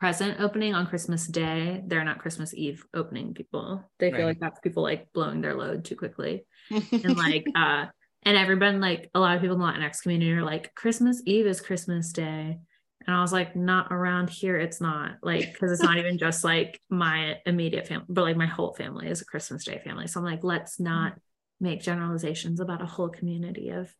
present 0.00 0.40
opening 0.40 0.74
on 0.74 0.86
Christmas 0.86 1.26
Day. 1.26 1.82
They're 1.86 2.04
not 2.04 2.18
Christmas 2.18 2.54
Eve 2.54 2.84
opening 2.94 3.34
people. 3.34 3.82
They 3.98 4.10
feel 4.10 4.20
Right. 4.20 4.26
like 4.26 4.40
that's 4.40 4.60
people 4.60 4.82
like 4.82 5.12
blowing 5.12 5.40
their 5.40 5.54
load 5.54 5.84
too 5.84 5.96
quickly. 5.96 6.46
And 6.70 7.16
like 7.16 7.46
uh 7.54 7.86
and 8.26 8.36
everyone 8.38 8.80
like 8.80 9.10
a 9.14 9.20
lot 9.20 9.36
of 9.36 9.42
people 9.42 9.56
in 9.56 9.60
the 9.60 9.66
Latinx 9.66 10.00
community 10.02 10.32
are 10.32 10.42
like 10.42 10.74
Christmas 10.74 11.22
Eve 11.26 11.46
is 11.46 11.60
Christmas 11.60 12.12
Day. 12.12 12.58
And 13.06 13.14
I 13.14 13.20
was 13.20 13.32
like, 13.32 13.54
not 13.54 13.92
around 13.92 14.30
here, 14.30 14.56
it's 14.56 14.80
not 14.80 15.16
like 15.22 15.52
because 15.52 15.72
it's 15.72 15.82
not 15.82 15.98
even 15.98 16.16
just 16.16 16.42
like 16.42 16.80
my 16.88 17.38
immediate 17.44 17.86
family, 17.86 18.06
but 18.08 18.22
like 18.22 18.36
my 18.36 18.46
whole 18.46 18.72
family 18.72 19.08
is 19.08 19.20
a 19.20 19.26
Christmas 19.26 19.64
Day 19.64 19.80
family. 19.84 20.06
So 20.06 20.20
I'm 20.20 20.26
like, 20.26 20.42
let's 20.42 20.80
not 20.80 21.14
make 21.60 21.82
generalizations 21.82 22.60
about 22.60 22.82
a 22.82 22.86
whole 22.86 23.08
community 23.08 23.70
of 23.70 23.94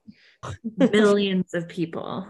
millions 0.77 1.53
of 1.55 1.69
people. 1.69 2.27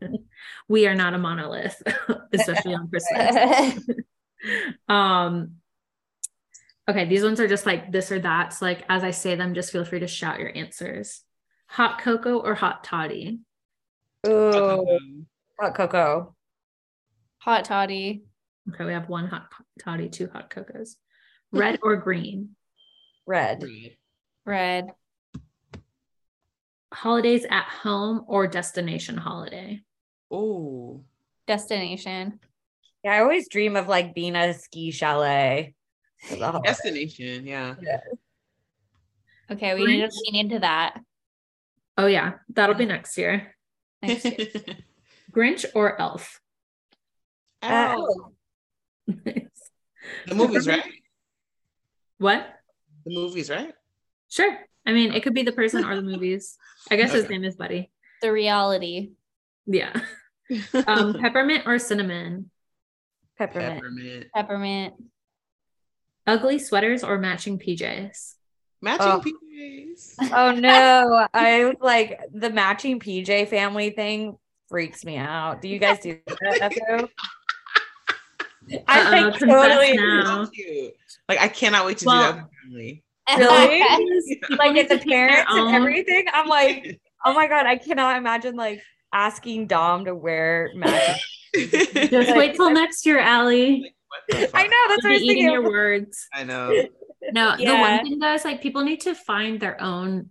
we 0.68 0.86
are 0.86 0.94
not 0.94 1.14
a 1.14 1.18
monolith, 1.18 1.80
especially 2.32 2.74
on 2.74 2.88
Christmas. 2.88 3.80
um 4.88 5.52
okay, 6.88 7.04
these 7.06 7.22
ones 7.22 7.40
are 7.40 7.48
just 7.48 7.66
like 7.66 7.90
this 7.92 8.12
or 8.12 8.18
that. 8.20 8.52
So 8.52 8.66
like 8.66 8.84
as 8.88 9.04
I 9.04 9.10
say 9.10 9.36
them, 9.36 9.54
just 9.54 9.72
feel 9.72 9.84
free 9.84 10.00
to 10.00 10.06
shout 10.06 10.38
your 10.38 10.54
answers. 10.54 11.22
Hot 11.68 12.00
cocoa 12.00 12.38
or 12.38 12.54
hot 12.54 12.84
toddy? 12.84 13.40
Ooh, 14.26 15.26
hot 15.60 15.74
cocoa. 15.74 16.34
Hot 17.38 17.64
toddy. 17.64 18.22
Okay, 18.72 18.84
we 18.84 18.92
have 18.92 19.08
one 19.08 19.26
hot 19.28 19.48
toddy, 19.80 20.08
two 20.08 20.28
hot 20.32 20.50
cocos. 20.50 20.96
Red 21.52 21.78
or 21.82 21.96
green? 21.96 22.50
Red. 23.26 23.64
Red. 24.44 24.88
Holidays 26.92 27.46
at 27.50 27.64
home 27.64 28.24
or 28.26 28.46
destination 28.46 29.16
holiday? 29.16 29.82
Oh, 30.30 31.04
Destination. 31.46 32.40
Yeah, 33.02 33.12
I 33.14 33.20
always 33.20 33.48
dream 33.48 33.76
of 33.76 33.88
like 33.88 34.14
being 34.14 34.36
at 34.36 34.50
a 34.50 34.54
ski 34.54 34.90
chalet. 34.90 35.74
for 36.28 36.36
the 36.36 36.44
holidays. 36.50 36.72
destination. 36.76 37.46
Yeah. 37.46 37.74
Okay, 39.50 39.74
we 39.74 39.86
need 39.86 40.00
to 40.00 40.08
Grinch? 40.08 40.32
lean 40.32 40.44
into 40.46 40.58
that. 40.58 41.00
Oh 41.96 42.06
yeah, 42.06 42.32
that'll 42.50 42.74
be 42.74 42.84
next 42.84 43.16
year. 43.16 43.54
Next 44.02 44.24
year. 44.26 44.36
Grinch 45.38 45.64
or 45.74 46.00
Elf? 46.00 46.40
Oh, 47.62 48.32
Nice. 49.06 49.70
the 50.26 50.34
movies, 50.34 50.66
right? 50.66 50.82
What? 52.18 52.46
The 53.06 53.14
movies, 53.14 53.48
right? 53.50 53.72
Sure. 54.28 54.56
I 54.84 54.92
mean, 54.92 55.12
it 55.14 55.22
could 55.22 55.34
be 55.34 55.42
the 55.44 55.52
person 55.52 55.84
or 55.84 55.94
the 55.94 56.02
movies. 56.12 56.56
I 56.90 56.96
guess 56.96 57.12
his 57.12 57.28
name 57.28 57.44
is 57.44 57.54
Buddy. 57.56 57.90
the 58.22 58.32
reality. 58.32 59.12
Yeah. 59.66 59.92
Um, 60.86 61.12
peppermint 61.20 61.64
or 61.66 61.78
cinnamon? 61.78 62.50
Peppermint. 63.36 63.74
Peppermint. 63.82 64.26
Peppermint. 64.34 64.94
Ugly 66.26 66.58
sweaters 66.60 67.04
or 67.04 67.18
matching 67.18 67.58
PJs? 67.58 68.32
Matching 68.80 69.06
Oh. 69.06 69.20
PJs. 69.20 70.32
Oh 70.32 70.52
no, 70.52 71.26
I 71.34 71.74
like 71.82 72.18
the 72.32 72.48
matching 72.48 72.98
PJ 72.98 73.48
family 73.48 73.90
thing 73.90 74.38
freaks 74.68 75.04
me 75.04 75.16
out. 75.16 75.60
Do 75.62 75.68
you 75.68 75.78
guys 75.78 76.00
do 76.00 76.18
that? 76.26 77.08
I 78.86 79.00
Uh-oh, 79.00 79.10
like 79.28 79.38
totally 79.38 79.96
now. 79.96 80.46
Like 81.28 81.40
I 81.40 81.48
cannot 81.48 81.86
wait 81.86 81.98
to 81.98 82.04
Well- 82.06 82.32
do 82.32 82.38
that 82.38 82.48
with. 82.72 82.98
Really? 83.36 83.82
Like 84.56 84.72
need 84.72 84.78
at 84.84 84.88
the 84.88 84.94
to 84.94 84.98
pick 85.00 85.08
their 85.10 85.28
parents 85.28 85.52
and 85.54 85.74
everything. 85.74 86.24
I'm 86.32 86.48
like, 86.48 86.98
oh 87.26 87.34
my 87.34 87.46
god, 87.46 87.66
I 87.66 87.76
cannot 87.76 88.16
imagine 88.16 88.56
like 88.56 88.80
asking 89.12 89.66
Dom 89.66 90.06
to 90.06 90.14
wear 90.14 90.70
matching. 90.74 91.20
Just 91.54 92.34
wait 92.34 92.54
till 92.56 92.70
next 92.70 93.04
year, 93.04 93.20
Ali. 93.20 93.92
I 94.32 94.66
know 94.66 94.76
that's 94.88 95.04
what 95.04 95.06
I 95.06 95.10
was 95.10 95.22
eating 95.22 95.28
thinking. 95.28 95.52
your 95.52 95.62
words. 95.62 96.26
I 96.32 96.44
know. 96.44 96.72
No, 97.32 97.54
the 97.58 97.66
one 97.76 98.02
thing 98.02 98.18
though 98.18 98.32
is 98.32 98.46
like 98.46 98.62
people 98.62 98.82
need 98.82 99.02
to 99.02 99.14
find 99.14 99.60
their 99.60 99.78
own 99.78 100.30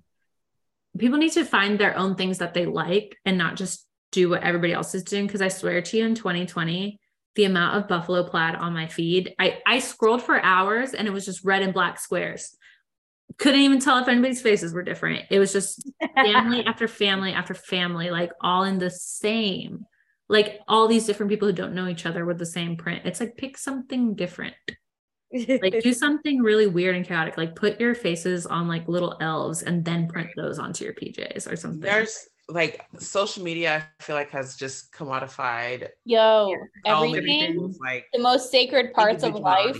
people 0.97 1.19
need 1.19 1.33
to 1.33 1.45
find 1.45 1.77
their 1.77 1.95
own 1.95 2.15
things 2.15 2.39
that 2.39 2.55
they 2.55 2.65
like 2.65 3.15
and 3.25 3.38
not 3.38 3.57
just 3.57 3.85
do 4.12 4.30
what 4.30 4.43
everybody 4.43 4.74
else 4.74 4.95
is 4.95 5.03
doing. 5.03 5.28
Cause 5.28 5.41
I 5.41 5.47
swear 5.47 5.82
to 5.82 5.97
you 5.97 6.05
in 6.05 6.16
2020, 6.16 6.99
the 7.36 7.43
amount 7.43 7.78
of 7.78 7.88
buffalo 7.88 8.24
plaid 8.24 8.55
on 8.55 8.74
my 8.74 8.88
feed, 8.88 9.36
I, 9.39 9.60
I 9.66 9.80
scrolled 9.80 10.24
for 10.24 10.43
hours 10.43 10.93
and 10.93 11.08
it 11.08 11.12
was 11.12 11.26
just 11.26 11.43
red 11.43 11.62
and 11.62 11.74
black 11.74 11.99
squares. 11.99 12.55
Couldn't 13.38 13.62
even 13.62 13.80
tell 13.80 13.99
if 13.99 14.08
anybody's 14.08 14.41
faces 14.41 14.74
were 14.74 14.84
different. 14.84 15.26
It 15.30 15.39
was 15.39 15.53
just 15.53 15.91
family 16.16 16.64
after 16.66 16.88
family 16.88 17.34
after 17.34 17.53
family, 17.53 18.10
like 18.10 18.32
all 18.41 18.64
in 18.64 18.80
the 18.80 18.89
same, 18.89 19.86
like 20.30 20.60
all 20.68 20.88
these 20.88 21.05
different 21.05 21.30
people 21.30 21.47
who 21.47 21.53
don't 21.53 21.76
know 21.76 21.88
each 21.88 22.05
other 22.05 22.26
with 22.26 22.39
the 22.39 22.45
same 22.45 22.78
print. 22.78 23.05
It's 23.05 23.20
like 23.20 23.38
pick 23.38 23.58
something 23.58 24.16
different 24.16 24.55
like 25.32 25.82
do 25.82 25.93
something 25.93 26.41
really 26.41 26.68
weird 26.68 26.95
and 26.95 27.05
chaotic 27.05 27.38
like 27.38 27.55
put 27.55 27.80
your 27.80 27.93
faces 27.93 28.45
on 28.45 28.68
like 28.68 28.88
little 28.88 29.18
elves 29.22 29.64
and 29.64 29.84
then 29.84 30.08
print 30.08 30.30
those 30.36 30.60
onto 30.60 30.86
your 30.86 30.93
pjs 30.93 31.51
or 31.51 31.55
something 31.55 31.82
There's 31.82 32.28
like 32.50 32.86
social 33.00 33.43
media, 33.43 33.86
I 34.00 34.04
feel 34.04 34.16
like 34.16 34.30
has 34.32 34.56
just 34.56 34.91
commodified 34.93 35.89
Yo, 36.06 36.54
everything, 36.86 37.76
like 37.84 38.06
the 38.14 38.20
most 38.20 38.52
sacred 38.52 38.93
parts 38.93 39.24
of 39.24 39.36
life. 39.36 39.78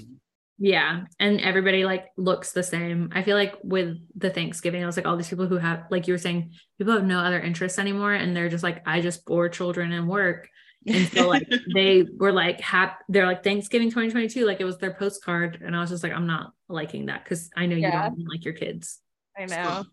yeah 0.60 1.04
and 1.20 1.40
everybody 1.42 1.86
like 1.86 2.08
looks 2.18 2.52
the 2.52 2.64
same. 2.64 3.10
I 3.14 3.24
feel 3.24 3.38
like 3.38 3.56
with 3.64 3.98
the 4.16 4.30
thanksgiving 4.30 4.84
i 4.84 4.86
was 4.86 4.98
like 4.98 5.06
all 5.06 5.16
these 5.16 5.30
people 5.30 5.48
who 5.48 5.58
have 5.58 5.86
like 5.92 6.08
you 6.08 6.14
were 6.14 6.18
saying 6.18 6.52
people 6.78 6.94
have 6.94 7.06
no 7.06 7.20
other 7.20 7.40
interests 7.40 7.80
anymore 7.80 8.14
and 8.14 8.36
they're 8.36 8.50
just 8.50 8.64
like 8.64 8.82
i 8.86 9.00
just 9.02 9.26
bore 9.26 9.50
children 9.50 9.92
and 9.92 10.08
work. 10.08 10.50
And 10.86 11.08
so 11.10 11.28
like 11.28 11.48
they 11.74 12.06
were 12.18 12.32
like 12.32 12.60
hap- 12.62 13.04
they're 13.10 13.26
like 13.28 13.44
thanksgiving 13.44 13.90
2022 13.90 14.46
like 14.46 14.60
it 14.60 14.66
was 14.66 14.78
their 14.78 14.94
postcard 14.94 15.62
and 15.64 15.76
i 15.76 15.80
was 15.80 15.90
just 15.90 16.04
like 16.04 16.14
i'm 16.14 16.28
not 16.28 16.52
liking 16.70 17.06
that 17.08 17.24
because 17.24 17.50
i 17.56 17.66
know 17.66 17.76
you 17.76 17.92
don't 17.92 18.28
like 18.28 18.44
your 18.44 18.54
kids. 18.54 19.00
I 19.38 19.46
know. 19.46 19.86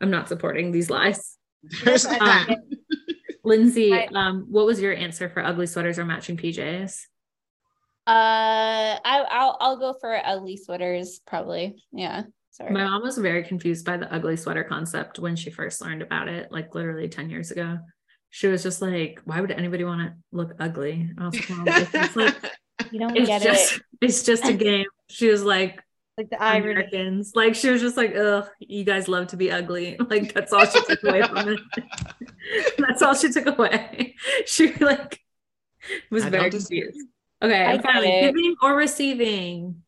i'm 0.00 0.10
not 0.10 0.28
supporting 0.28 0.70
these 0.70 0.88
lies 0.90 1.36
There's 1.84 2.06
Um. 2.06 2.46
Lyndsey, 3.44 3.92
I- 3.92 4.06
um, 4.14 4.46
what 4.50 4.64
was 4.66 4.80
your 4.80 4.94
answer 4.94 5.28
for 5.28 5.44
ugly 5.44 5.66
sweaters 5.66 5.98
or 5.98 6.04
matching 6.04 6.36
PJs? 6.36 7.02
Uh, 8.06 9.00
I 9.04 9.24
I'll 9.30 9.56
I'll 9.60 9.76
go 9.78 9.94
for 10.00 10.18
ugly 10.24 10.56
sweaters 10.56 11.20
probably. 11.26 11.82
Yeah. 11.92 12.24
Sorry. 12.50 12.70
My 12.70 12.84
mom 12.84 13.02
was 13.02 13.18
very 13.18 13.42
confused 13.42 13.84
by 13.84 13.96
the 13.96 14.12
ugly 14.14 14.36
sweater 14.36 14.62
concept 14.64 15.18
when 15.18 15.34
she 15.36 15.50
first 15.50 15.80
learned 15.80 16.02
about 16.02 16.28
it, 16.28 16.52
like 16.52 16.74
literally 16.74 17.08
10 17.08 17.28
years 17.28 17.50
ago. 17.50 17.78
She 18.30 18.46
was 18.46 18.62
just 18.62 18.80
like, 18.80 19.20
why 19.24 19.40
would 19.40 19.50
anybody 19.50 19.84
want 19.84 20.02
to 20.02 20.14
look 20.32 20.52
ugly? 20.60 21.10
I 21.18 21.24
was 21.26 21.34
like, 21.34 21.50
"Mom, 21.50 21.66
it's, 21.68 22.16
like, 22.16 22.36
you 22.92 22.98
don't 23.00 23.16
it's 23.16 23.26
get 23.26 23.42
just, 23.42 23.76
it. 23.76 23.82
it's 24.00 24.22
just 24.22 24.44
a 24.44 24.52
game. 24.68 24.86
She 25.10 25.28
was 25.28 25.42
like, 25.42 25.82
Like 26.16 26.30
the 26.30 26.40
irony. 26.40 26.72
Americans. 26.72 27.32
Like 27.34 27.54
she 27.54 27.70
was 27.70 27.80
just 27.80 27.96
like, 27.96 28.14
ugh, 28.14 28.48
you 28.60 28.84
guys 28.84 29.08
love 29.08 29.28
to 29.28 29.36
be 29.36 29.50
ugly. 29.50 29.96
Like 30.08 30.32
that's 30.32 30.52
all 30.52 30.64
she 30.66 30.80
took 30.84 31.02
away 31.02 31.22
from 31.22 31.48
it. 31.48 31.60
that's 32.78 33.02
all 33.02 33.14
she 33.14 33.32
took 33.32 33.46
away. 33.46 34.14
She 34.46 34.72
like 34.74 35.20
was 36.10 36.24
I 36.24 36.30
very 36.30 36.50
don't 36.50 36.60
confused. 36.60 37.00
Okay, 37.42 37.62
I 37.64 37.72
and 37.72 37.82
get 37.82 37.92
finally, 37.92 38.08
it. 38.10 38.20
giving 38.34 38.54
or 38.62 38.76
receiving. 38.76 39.82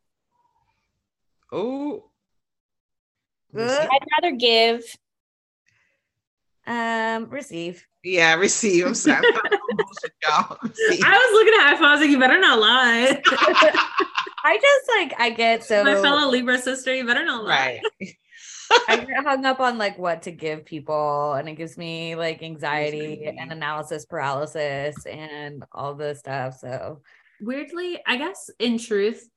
Oh. 1.52 2.10
I'd 3.56 4.02
rather 4.20 4.36
give. 4.36 4.82
Um, 6.66 7.30
receive. 7.30 7.86
Yeah, 8.02 8.34
receive. 8.34 8.84
I'm 8.86 8.94
sorry. 8.94 9.26
I'm 9.26 9.76
bullshit, 9.76 10.12
y'all. 10.26 10.58
Receive. 10.62 11.00
I 11.04 11.12
was 11.12 11.32
looking 11.32 11.54
at 11.60 11.72
it, 11.74 11.80
I 11.80 11.92
was 11.92 12.00
like, 12.00 12.10
you 12.10 12.18
better 12.18 12.38
not 12.40 12.58
lie. 12.58 13.22
I 14.46 14.56
just 14.56 14.88
like 14.96 15.20
I 15.20 15.30
get 15.30 15.64
so 15.70 15.84
My 15.84 15.94
fellow 15.94 16.30
Libra 16.30 16.58
sister, 16.58 16.94
you 16.94 17.06
better 17.06 17.24
not 17.24 17.44
lie. 17.44 17.80
right. 18.00 18.12
I 18.88 18.96
get 18.96 19.24
hung 19.24 19.44
up 19.44 19.60
on 19.60 19.78
like 19.78 19.96
what 19.96 20.22
to 20.22 20.32
give 20.32 20.64
people, 20.64 21.34
and 21.34 21.48
it 21.48 21.54
gives 21.54 21.76
me 21.78 22.16
like 22.16 22.42
anxiety 22.42 23.24
and 23.24 23.52
analysis 23.52 24.06
paralysis 24.06 25.06
and 25.06 25.64
all 25.72 25.94
this 25.94 26.18
stuff. 26.20 26.58
So 26.60 27.02
Weirdly, 27.40 28.00
I 28.06 28.16
guess 28.16 28.50
in 28.58 28.78
truth, 28.78 29.28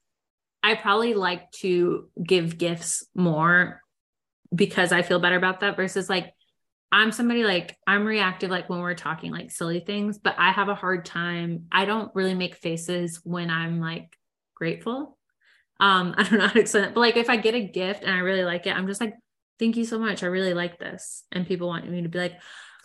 I 0.63 0.75
probably 0.75 1.13
like 1.13 1.51
to 1.63 2.09
give 2.21 2.57
gifts 2.57 3.05
more 3.13 3.81
because 4.53 4.91
I 4.91 5.01
feel 5.01 5.19
better 5.19 5.35
about 5.35 5.61
that 5.61 5.75
versus 5.75 6.09
like 6.09 6.33
I'm 6.91 7.11
somebody 7.11 7.43
like 7.43 7.77
I'm 7.85 8.05
reactive 8.05 8.49
like 8.49 8.69
when 8.69 8.79
we're 8.79 8.95
talking 8.95 9.31
like 9.31 9.51
silly 9.51 9.79
things, 9.79 10.17
but 10.17 10.35
I 10.37 10.51
have 10.51 10.69
a 10.69 10.75
hard 10.75 11.05
time. 11.05 11.65
I 11.71 11.85
don't 11.85 12.13
really 12.15 12.33
make 12.33 12.55
faces 12.55 13.21
when 13.23 13.49
I'm 13.49 13.79
like 13.79 14.17
grateful. 14.59 15.17
Um, 15.79 16.13
I 16.17 16.23
don't 16.23 16.39
know 16.39 16.47
how 16.47 16.53
to 16.53 16.59
explain 16.59 16.83
it, 16.85 16.93
but 16.93 16.99
like 17.01 17.17
if 17.17 17.29
I 17.29 17.37
get 17.37 17.55
a 17.55 17.61
gift 17.67 18.03
and 18.03 18.13
I 18.13 18.19
really 18.19 18.43
like 18.43 18.67
it, 18.67 18.75
I'm 18.75 18.87
just 18.87 19.01
like, 19.01 19.15
thank 19.57 19.77
you 19.77 19.85
so 19.85 19.97
much. 19.97 20.23
I 20.23 20.27
really 20.27 20.53
like 20.53 20.77
this. 20.77 21.23
And 21.31 21.47
people 21.47 21.67
want 21.67 21.89
me 21.89 22.01
to 22.03 22.09
be 22.09 22.19
like, 22.19 22.35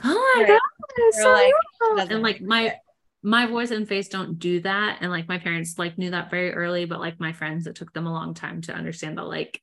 oh 0.03 0.15
my 0.37 0.43
Right. 0.43 0.49
god, 0.49 1.13
so 1.23 1.33
like, 1.33 1.53
beautiful." 1.95 2.15
and 2.15 2.23
like 2.23 2.41
my 2.41 2.77
my 3.23 3.47
voice 3.47 3.71
and 3.71 3.89
face 3.89 4.09
don't 4.09 4.39
do 4.39 4.61
that. 4.61 4.99
And 5.01 5.11
like 5.11 5.29
my 5.29 5.39
parents 5.39 5.79
like 5.79 5.99
knew 5.99 6.11
that 6.11 6.31
very 6.31 6.53
early, 6.53 6.85
but 6.85 7.01
like 7.01 7.19
my 7.21 7.33
friends, 7.33 7.67
it 7.67 7.75
took 7.75 7.93
them 7.93 8.07
a 8.07 8.13
long 8.13 8.35
time 8.35 8.61
to 8.63 8.75
understand 8.75 9.19
that 9.19 9.25
like 9.25 9.61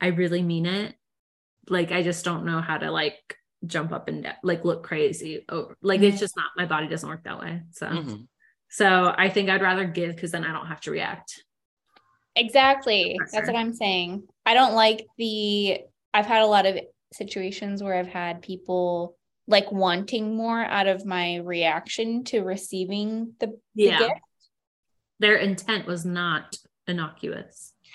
I 0.00 0.08
really 0.08 0.42
mean 0.42 0.66
it. 0.66 0.94
Like 1.68 1.90
I 1.92 2.02
just 2.02 2.24
don't 2.24 2.44
know 2.44 2.60
how 2.60 2.78
to 2.78 2.90
like 2.90 3.36
jump 3.66 3.92
up 3.92 4.08
and 4.08 4.22
down, 4.22 4.34
like 4.42 4.64
look 4.64 4.82
crazy. 4.84 5.44
Like 5.82 6.02
it's 6.02 6.16
Mhm. 6.16 6.20
just 6.20 6.36
not 6.36 6.50
my 6.56 6.66
body 6.66 6.86
doesn't 6.86 7.08
work 7.08 7.24
that 7.24 7.40
way. 7.40 7.62
So 7.72 7.86
Mhm. 7.86 8.28
so 8.68 9.14
I 9.16 9.30
think 9.30 9.48
I'd 9.48 9.62
rather 9.62 9.84
give 9.86 10.14
because 10.14 10.30
then 10.30 10.44
I 10.44 10.52
don't 10.52 10.66
have 10.66 10.80
to 10.82 10.90
react. 10.90 11.42
Exactly. 12.38 13.16
That's 13.18 13.32
That's 13.32 13.46
what 13.48 13.56
I'm 13.56 13.74
saying. 13.74 14.24
I 14.46 14.54
don't 14.54 14.74
like 14.74 15.06
the 15.18 15.80
I've 16.14 16.26
had 16.26 16.42
a 16.42 16.46
lot 16.46 16.66
of 16.66 16.78
situations 17.12 17.82
where 17.82 17.94
I've 17.96 18.06
had 18.08 18.42
people 18.42 19.16
like 19.46 19.70
wanting 19.72 20.36
more 20.36 20.62
out 20.62 20.86
of 20.86 21.04
my 21.06 21.36
reaction 21.36 22.24
to 22.24 22.40
receiving 22.40 23.34
the, 23.40 23.48
the 23.74 23.84
Yeah. 23.84 23.98
gift. 23.98 24.20
Their 25.20 25.36
intent 25.36 25.86
was 25.86 26.04
not 26.04 26.56
innocuous. 26.86 27.72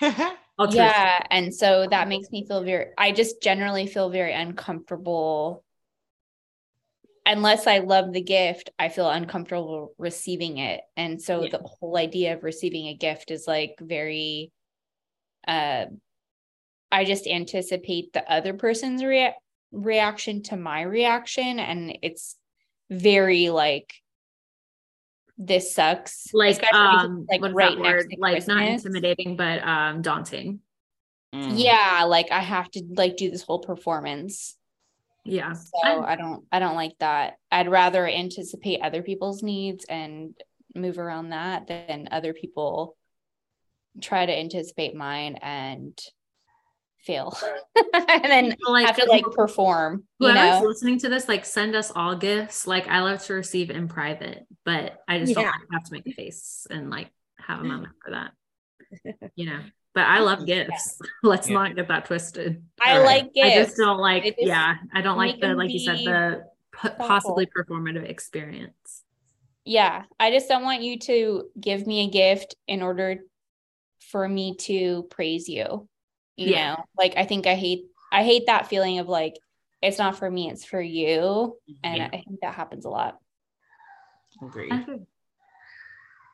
Yeah. 0.70 1.26
And 1.30 1.52
so 1.52 1.86
that 1.90 2.06
makes 2.06 2.30
me 2.30 2.46
feel 2.46 2.62
very, 2.62 2.86
I 2.96 3.10
just 3.10 3.42
generally 3.42 3.88
feel 3.88 4.08
very 4.10 4.32
uncomfortable. 4.32 5.64
Unless 7.26 7.66
I 7.66 7.78
love 7.78 8.12
the 8.12 8.20
gift, 8.20 8.70
I 8.78 8.88
feel 8.90 9.08
uncomfortable 9.08 9.94
receiving 9.98 10.58
it. 10.58 10.82
And 10.96 11.20
so 11.20 11.42
Yeah. 11.42 11.50
the 11.52 11.58
whole 11.64 11.96
idea 11.96 12.34
of 12.34 12.44
receiving 12.44 12.88
a 12.88 12.94
gift 12.94 13.30
is 13.30 13.46
like 13.46 13.76
very, 13.80 14.52
uh, 15.48 15.86
I 16.92 17.04
just 17.04 17.26
anticipate 17.26 18.12
the 18.12 18.30
other 18.30 18.52
person's 18.54 19.02
rea- 19.02 19.36
reaction 19.72 20.42
to 20.44 20.56
my 20.56 20.82
reaction. 20.82 21.58
And 21.58 21.98
it's 22.02 22.36
very 22.90 23.48
like, 23.48 23.94
this 25.36 25.74
sucks. 25.74 26.28
Like 26.32 26.62
um 26.72 27.26
like 27.28 27.40
right 27.54 27.76
next 27.76 28.08
Like 28.18 28.46
not 28.46 28.62
intimidating, 28.62 29.36
but 29.36 29.66
um 29.66 30.02
daunting. 30.02 30.60
Mm. 31.34 31.58
yeah 31.58 32.04
like 32.04 32.30
i 32.30 32.38
have 32.38 32.70
to 32.70 32.82
like 32.94 33.16
do 33.16 33.28
this 33.28 33.42
whole 33.42 33.58
performance 33.58 34.56
Yeah. 35.24 35.52
so 35.54 35.70
I- 35.84 36.12
I, 36.12 36.16
don't 36.16 36.44
i 36.52 36.58
don't 36.58 36.76
like 36.76 36.96
that 37.00 37.34
i'd 37.50 37.68
rather 37.70 38.06
anticipate 38.06 38.80
other 38.82 39.02
people's 39.02 39.42
needs 39.42 39.84
and 39.88 40.34
move 40.74 40.98
around 40.98 41.30
that 41.30 41.66
than 41.66 42.08
other 42.10 42.34
people 42.34 42.96
try 44.02 44.26
to 44.26 44.32
anticipate 44.38 44.94
mine 44.94 45.36
and 45.40 45.98
fail 46.98 47.36
and 47.94 48.24
then 48.24 48.56
like 48.66 48.86
have 48.86 48.96
to 48.96 49.04
like 49.06 49.24
perform 49.24 50.04
you 50.18 50.28
whoever's 50.28 50.62
know 50.62 50.66
listening 50.68 50.98
to 50.98 51.08
this, 51.08 51.28
like 51.28 51.44
send 51.44 51.74
us 51.76 51.92
all 51.94 52.16
gifts. 52.16 52.66
Like 52.66 52.88
I 52.88 53.00
love 53.00 53.22
to 53.24 53.34
receive 53.34 53.68
in 53.70 53.88
private, 53.88 54.46
but 54.64 54.98
I 55.06 55.18
just 55.18 55.34
don't 55.34 55.44
Yeah. 55.44 55.52
to 55.52 55.58
have 55.72 55.84
to 55.84 55.92
make 55.92 56.06
a 56.06 56.12
face 56.12 56.66
and 56.70 56.88
like 56.88 57.10
have 57.38 57.60
a 57.60 57.64
moment 57.64 57.92
for 58.02 58.12
that. 58.12 58.32
You 59.36 59.46
know. 59.46 59.60
But 59.94 60.04
I 60.06 60.18
love 60.18 60.44
gifts. 60.46 60.98
Let's 61.22 61.48
Yeah. 61.48 61.54
not 61.54 61.76
get 61.76 61.88
that 61.88 62.06
twisted. 62.06 62.62
i 62.84 62.96
Right. 62.98 63.04
like 63.04 63.34
gifts. 63.34 63.56
I 63.56 63.62
just 63.64 63.76
don't 63.76 63.98
like, 63.98 64.24
just 64.24 64.36
yeah, 64.40 64.76
I 64.92 65.00
don't 65.02 65.16
like 65.16 65.40
the, 65.40 65.54
like 65.54 65.70
you 65.72 65.78
said, 65.78 65.98
the 66.04 66.44
p- 66.72 66.88
possibly 66.98 67.46
performative 67.46 68.08
experience. 68.08 69.04
yeah 69.66 70.02
i 70.20 70.30
just 70.30 70.46
don't 70.48 70.62
want 70.64 70.82
you 70.82 70.98
to 70.98 71.48
give 71.58 71.86
me 71.86 72.04
a 72.06 72.10
gift 72.10 72.54
in 72.68 72.82
order 72.82 73.20
for 74.10 74.28
me 74.28 74.56
to 74.56 75.04
praise 75.10 75.48
you 75.48 75.88
you 76.36 76.50
Yeah. 76.50 76.74
know 76.74 76.84
like 76.98 77.14
i 77.16 77.24
think 77.24 77.46
i 77.46 77.54
hate 77.54 77.84
i 78.12 78.22
hate 78.24 78.44
that 78.46 78.66
feeling 78.68 78.98
of 78.98 79.08
like 79.08 79.34
it's 79.80 79.96
not 79.98 80.18
for 80.18 80.28
me 80.30 80.50
it's 80.50 80.66
for 80.66 80.80
you 80.82 81.56
and 81.82 81.96
Yeah, 81.96 82.08
i 82.12 82.18
think 82.26 82.40
that 82.42 82.52
happens 82.54 82.84
a 82.84 82.90
lot 82.90 83.16
agree. 84.42 84.84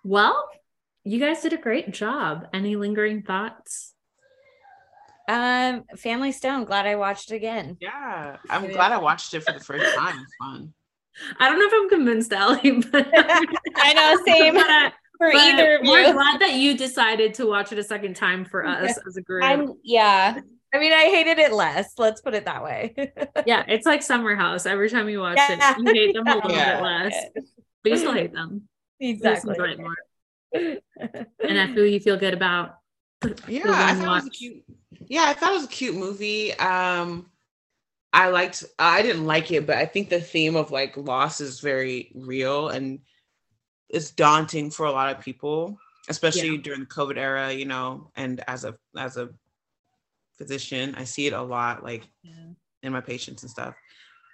Well, 0.02 0.48
you 1.04 1.18
guys 1.20 1.42
did 1.42 1.52
a 1.52 1.56
great 1.56 1.90
job. 1.92 2.46
Any 2.52 2.76
lingering 2.76 3.22
thoughts? 3.22 3.94
um 5.28 5.84
Family 5.96 6.32
Stone, 6.32 6.64
glad 6.64 6.86
I 6.86 6.96
watched 6.96 7.30
it 7.30 7.36
again. 7.36 7.76
Yeah, 7.80 8.36
I'm 8.48 8.68
glad 8.68 8.90
I 8.92 8.98
watched 8.98 9.32
it 9.34 9.44
for 9.44 9.52
the 9.52 9.60
first 9.60 9.94
time. 9.94 10.18
It's 10.20 10.34
fun. 10.40 10.74
I 11.38 11.48
don't 11.48 11.58
know 11.58 11.66
if 11.66 11.72
I'm 11.74 11.88
convinced, 11.88 12.32
Ali, 12.32 12.70
but 12.92 13.06
i 13.76 13.92
know 13.92 14.18
same 14.26 14.54
but, 14.54 14.92
for 15.18 15.30
but 15.32 15.36
either 15.36 15.76
of 15.76 15.82
we're 15.86 16.06
you. 16.06 16.12
glad 16.12 16.40
that 16.40 16.54
you 16.54 16.76
decided 16.76 17.34
to 17.34 17.46
watch 17.46 17.70
it 17.72 17.78
a 17.78 17.84
second 17.84 18.16
time 18.16 18.44
for 18.44 18.66
us 18.66 18.98
as 19.06 19.16
a 19.16 19.22
group. 19.22 19.44
I'm 19.44 19.74
yeah. 19.84 20.40
I 20.74 20.78
mean, 20.78 20.92
I 20.92 21.04
hated 21.04 21.38
it 21.40 21.52
less. 21.52 21.92
Let's 21.98 22.20
put 22.20 22.34
it 22.34 22.44
that 22.44 22.62
way. 22.64 22.94
yeah, 23.46 23.64
it's 23.68 23.86
like 23.86 24.02
Summer 24.02 24.34
House. 24.36 24.66
Every 24.66 24.88
time 24.88 25.08
you 25.08 25.20
watch 25.20 25.36
Yeah. 25.36 25.74
it, 25.76 25.78
you 25.84 25.92
hate 25.92 26.14
them 26.14 26.26
a 26.28 26.34
little 26.36 26.50
Yeah. 26.52 26.76
bit 26.76 26.82
less, 26.82 27.24
but 27.82 27.92
you 27.92 27.98
still 27.98 28.12
hate 28.12 28.32
them. 28.32 28.68
You 28.98 29.14
just 29.20 29.44
Exactly. 29.44 29.76
Enjoy 30.52 30.78
it 30.78 30.82
more. 30.96 31.26
And 31.40 31.60
I 31.60 31.74
feel 31.74 31.86
you 31.86 32.00
feel 32.00 32.16
good 32.16 32.34
about. 32.34 32.78
Yeah, 33.48 33.62
I 33.66 33.94
thought 33.94 34.12
it 34.12 34.14
was 34.14 34.26
a 34.26 34.30
cute. 34.30 34.64
Yeah, 35.06 35.24
I 35.26 35.34
thought 35.34 35.52
it 35.52 35.56
was 35.56 35.64
a 35.64 35.68
cute 35.68 35.94
movie. 35.94 36.54
Um, 36.54 37.30
I 38.12 38.28
liked. 38.28 38.64
I 38.78 39.02
didn't 39.02 39.26
like 39.26 39.50
it, 39.50 39.66
but 39.66 39.76
I 39.76 39.86
think 39.86 40.08
the 40.08 40.20
theme 40.20 40.56
of 40.56 40.70
like 40.70 40.96
loss 40.96 41.40
is 41.40 41.60
very 41.60 42.12
real 42.14 42.68
and 42.68 43.00
it's 43.88 44.10
daunting 44.10 44.70
for 44.70 44.86
a 44.86 44.92
lot 44.92 45.14
of 45.14 45.22
people, 45.22 45.78
especially 46.08 46.56
during 46.58 46.80
the 46.80 46.86
COVID 46.86 47.16
era. 47.16 47.52
You 47.52 47.66
know, 47.66 48.10
and 48.16 48.42
as 48.48 48.64
a 48.64 48.76
as 48.96 49.16
a 49.16 49.30
physician, 50.38 50.94
I 50.96 51.04
see 51.04 51.26
it 51.26 51.32
a 51.32 51.42
lot, 51.42 51.84
like 51.84 52.08
in 52.82 52.92
my 52.92 53.00
patients 53.00 53.42
and 53.42 53.50
stuff. 53.50 53.74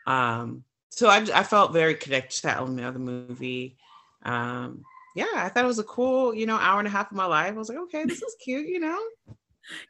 Um, 0.06 0.64
so 0.90 1.08
I 1.08 1.26
I 1.34 1.42
felt 1.42 1.72
very 1.72 1.94
connected 1.94 2.36
to 2.36 2.42
that 2.44 2.58
element 2.58 2.86
of 2.86 2.94
the 2.94 3.00
movie. 3.00 3.76
Um, 4.22 4.84
yeah, 5.16 5.26
I 5.34 5.48
thought 5.48 5.64
it 5.64 5.66
was 5.66 5.78
a 5.78 5.84
cool, 5.84 6.34
you 6.34 6.44
know, 6.46 6.56
hour 6.56 6.78
and 6.78 6.86
a 6.86 6.90
half 6.90 7.10
of 7.10 7.16
my 7.16 7.24
life. 7.24 7.48
I 7.54 7.56
was 7.58 7.68
like, 7.70 7.78
okay, 7.78 8.04
this 8.04 8.22
is 8.22 8.36
cute, 8.44 8.68
you 8.68 8.78
know. 8.78 8.98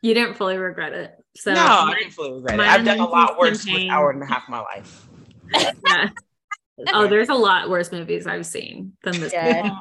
You 0.01 0.15
didn't 0.15 0.35
fully 0.35 0.57
regret 0.57 0.93
it. 0.93 1.13
So 1.37 1.53
no, 1.53 1.61
I 1.61 1.95
didn't 1.99 2.13
fully 2.13 2.33
regret 2.33 2.59
it. 2.61 2.63
I've 2.63 2.85
done 2.85 3.01
a 3.01 3.07
lot 3.07 3.37
Memphis 3.37 3.39
worse 3.39 3.65
campaign- 3.65 3.89
with 3.89 3.93
hour 3.93 4.11
and 4.11 4.23
a 4.23 4.27
half 4.27 4.45
of 4.45 4.49
my 4.49 4.61
life. 4.61 5.09
yeah. 5.87 6.09
Oh, 6.93 7.09
there's 7.09 7.29
a 7.29 7.35
lot 7.35 7.69
worse 7.69 7.91
movies 7.91 8.27
I've 8.27 8.47
seen 8.47 8.97
than 9.03 9.19
this. 9.21 9.33
Good. 9.33 9.65
movie. 9.65 9.75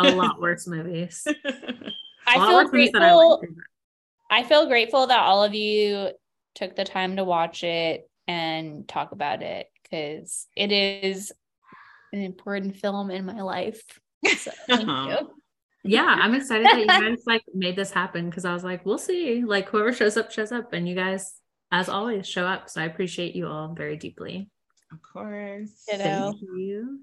A 0.00 0.04
lot 0.04 0.40
worse 0.40 0.66
movies. 0.66 1.26
I 2.26 2.34
A 2.34 2.38
lot 2.38 2.48
feel 2.48 2.56
worse 2.56 2.72
movies 2.72 2.92
that 2.92 3.02
I 3.02 3.08
grateful. 3.08 3.44
I 4.30 4.42
feel 4.42 4.66
grateful 4.66 5.06
that 5.06 5.20
all 5.20 5.44
of 5.44 5.54
you 5.54 6.10
took 6.54 6.76
the 6.76 6.84
time 6.84 7.16
to 7.16 7.24
watch 7.24 7.62
it 7.62 8.08
and 8.26 8.86
talk 8.88 9.12
about 9.12 9.42
it 9.42 9.66
because 9.82 10.46
it 10.56 10.72
is 10.72 11.32
an 12.12 12.20
important 12.20 12.76
film 12.76 13.10
in 13.10 13.24
my 13.24 13.40
life. 13.42 13.82
So 14.26 14.50
thank 14.68 14.82
you. 14.82 15.12
Uh-huh. 15.12 15.24
yeah, 15.84 16.06
I'm 16.06 16.34
excited 16.34 16.70
that 16.70 16.78
you 16.78 16.86
guys 16.86 17.22
like 17.26 17.42
made 17.54 17.76
this 17.76 17.90
happen 17.90 18.28
because 18.28 18.44
I 18.44 18.52
was 18.52 18.64
like, 18.64 18.84
we'll 18.84 18.98
see. 18.98 19.44
Like 19.44 19.68
whoever 19.68 19.92
shows 19.92 20.16
up, 20.16 20.32
shows 20.32 20.52
up, 20.52 20.72
and 20.72 20.88
you 20.88 20.94
guys, 20.94 21.34
as 21.70 21.88
always, 21.88 22.26
show 22.28 22.46
up. 22.46 22.68
So 22.68 22.80
I 22.80 22.84
appreciate 22.84 23.34
you 23.34 23.46
all 23.46 23.74
very 23.74 23.96
deeply. 23.96 24.50
Of 24.92 25.02
course. 25.02 25.84
Ditto. 25.88 26.04
Thank 26.04 26.40
you. 26.40 27.00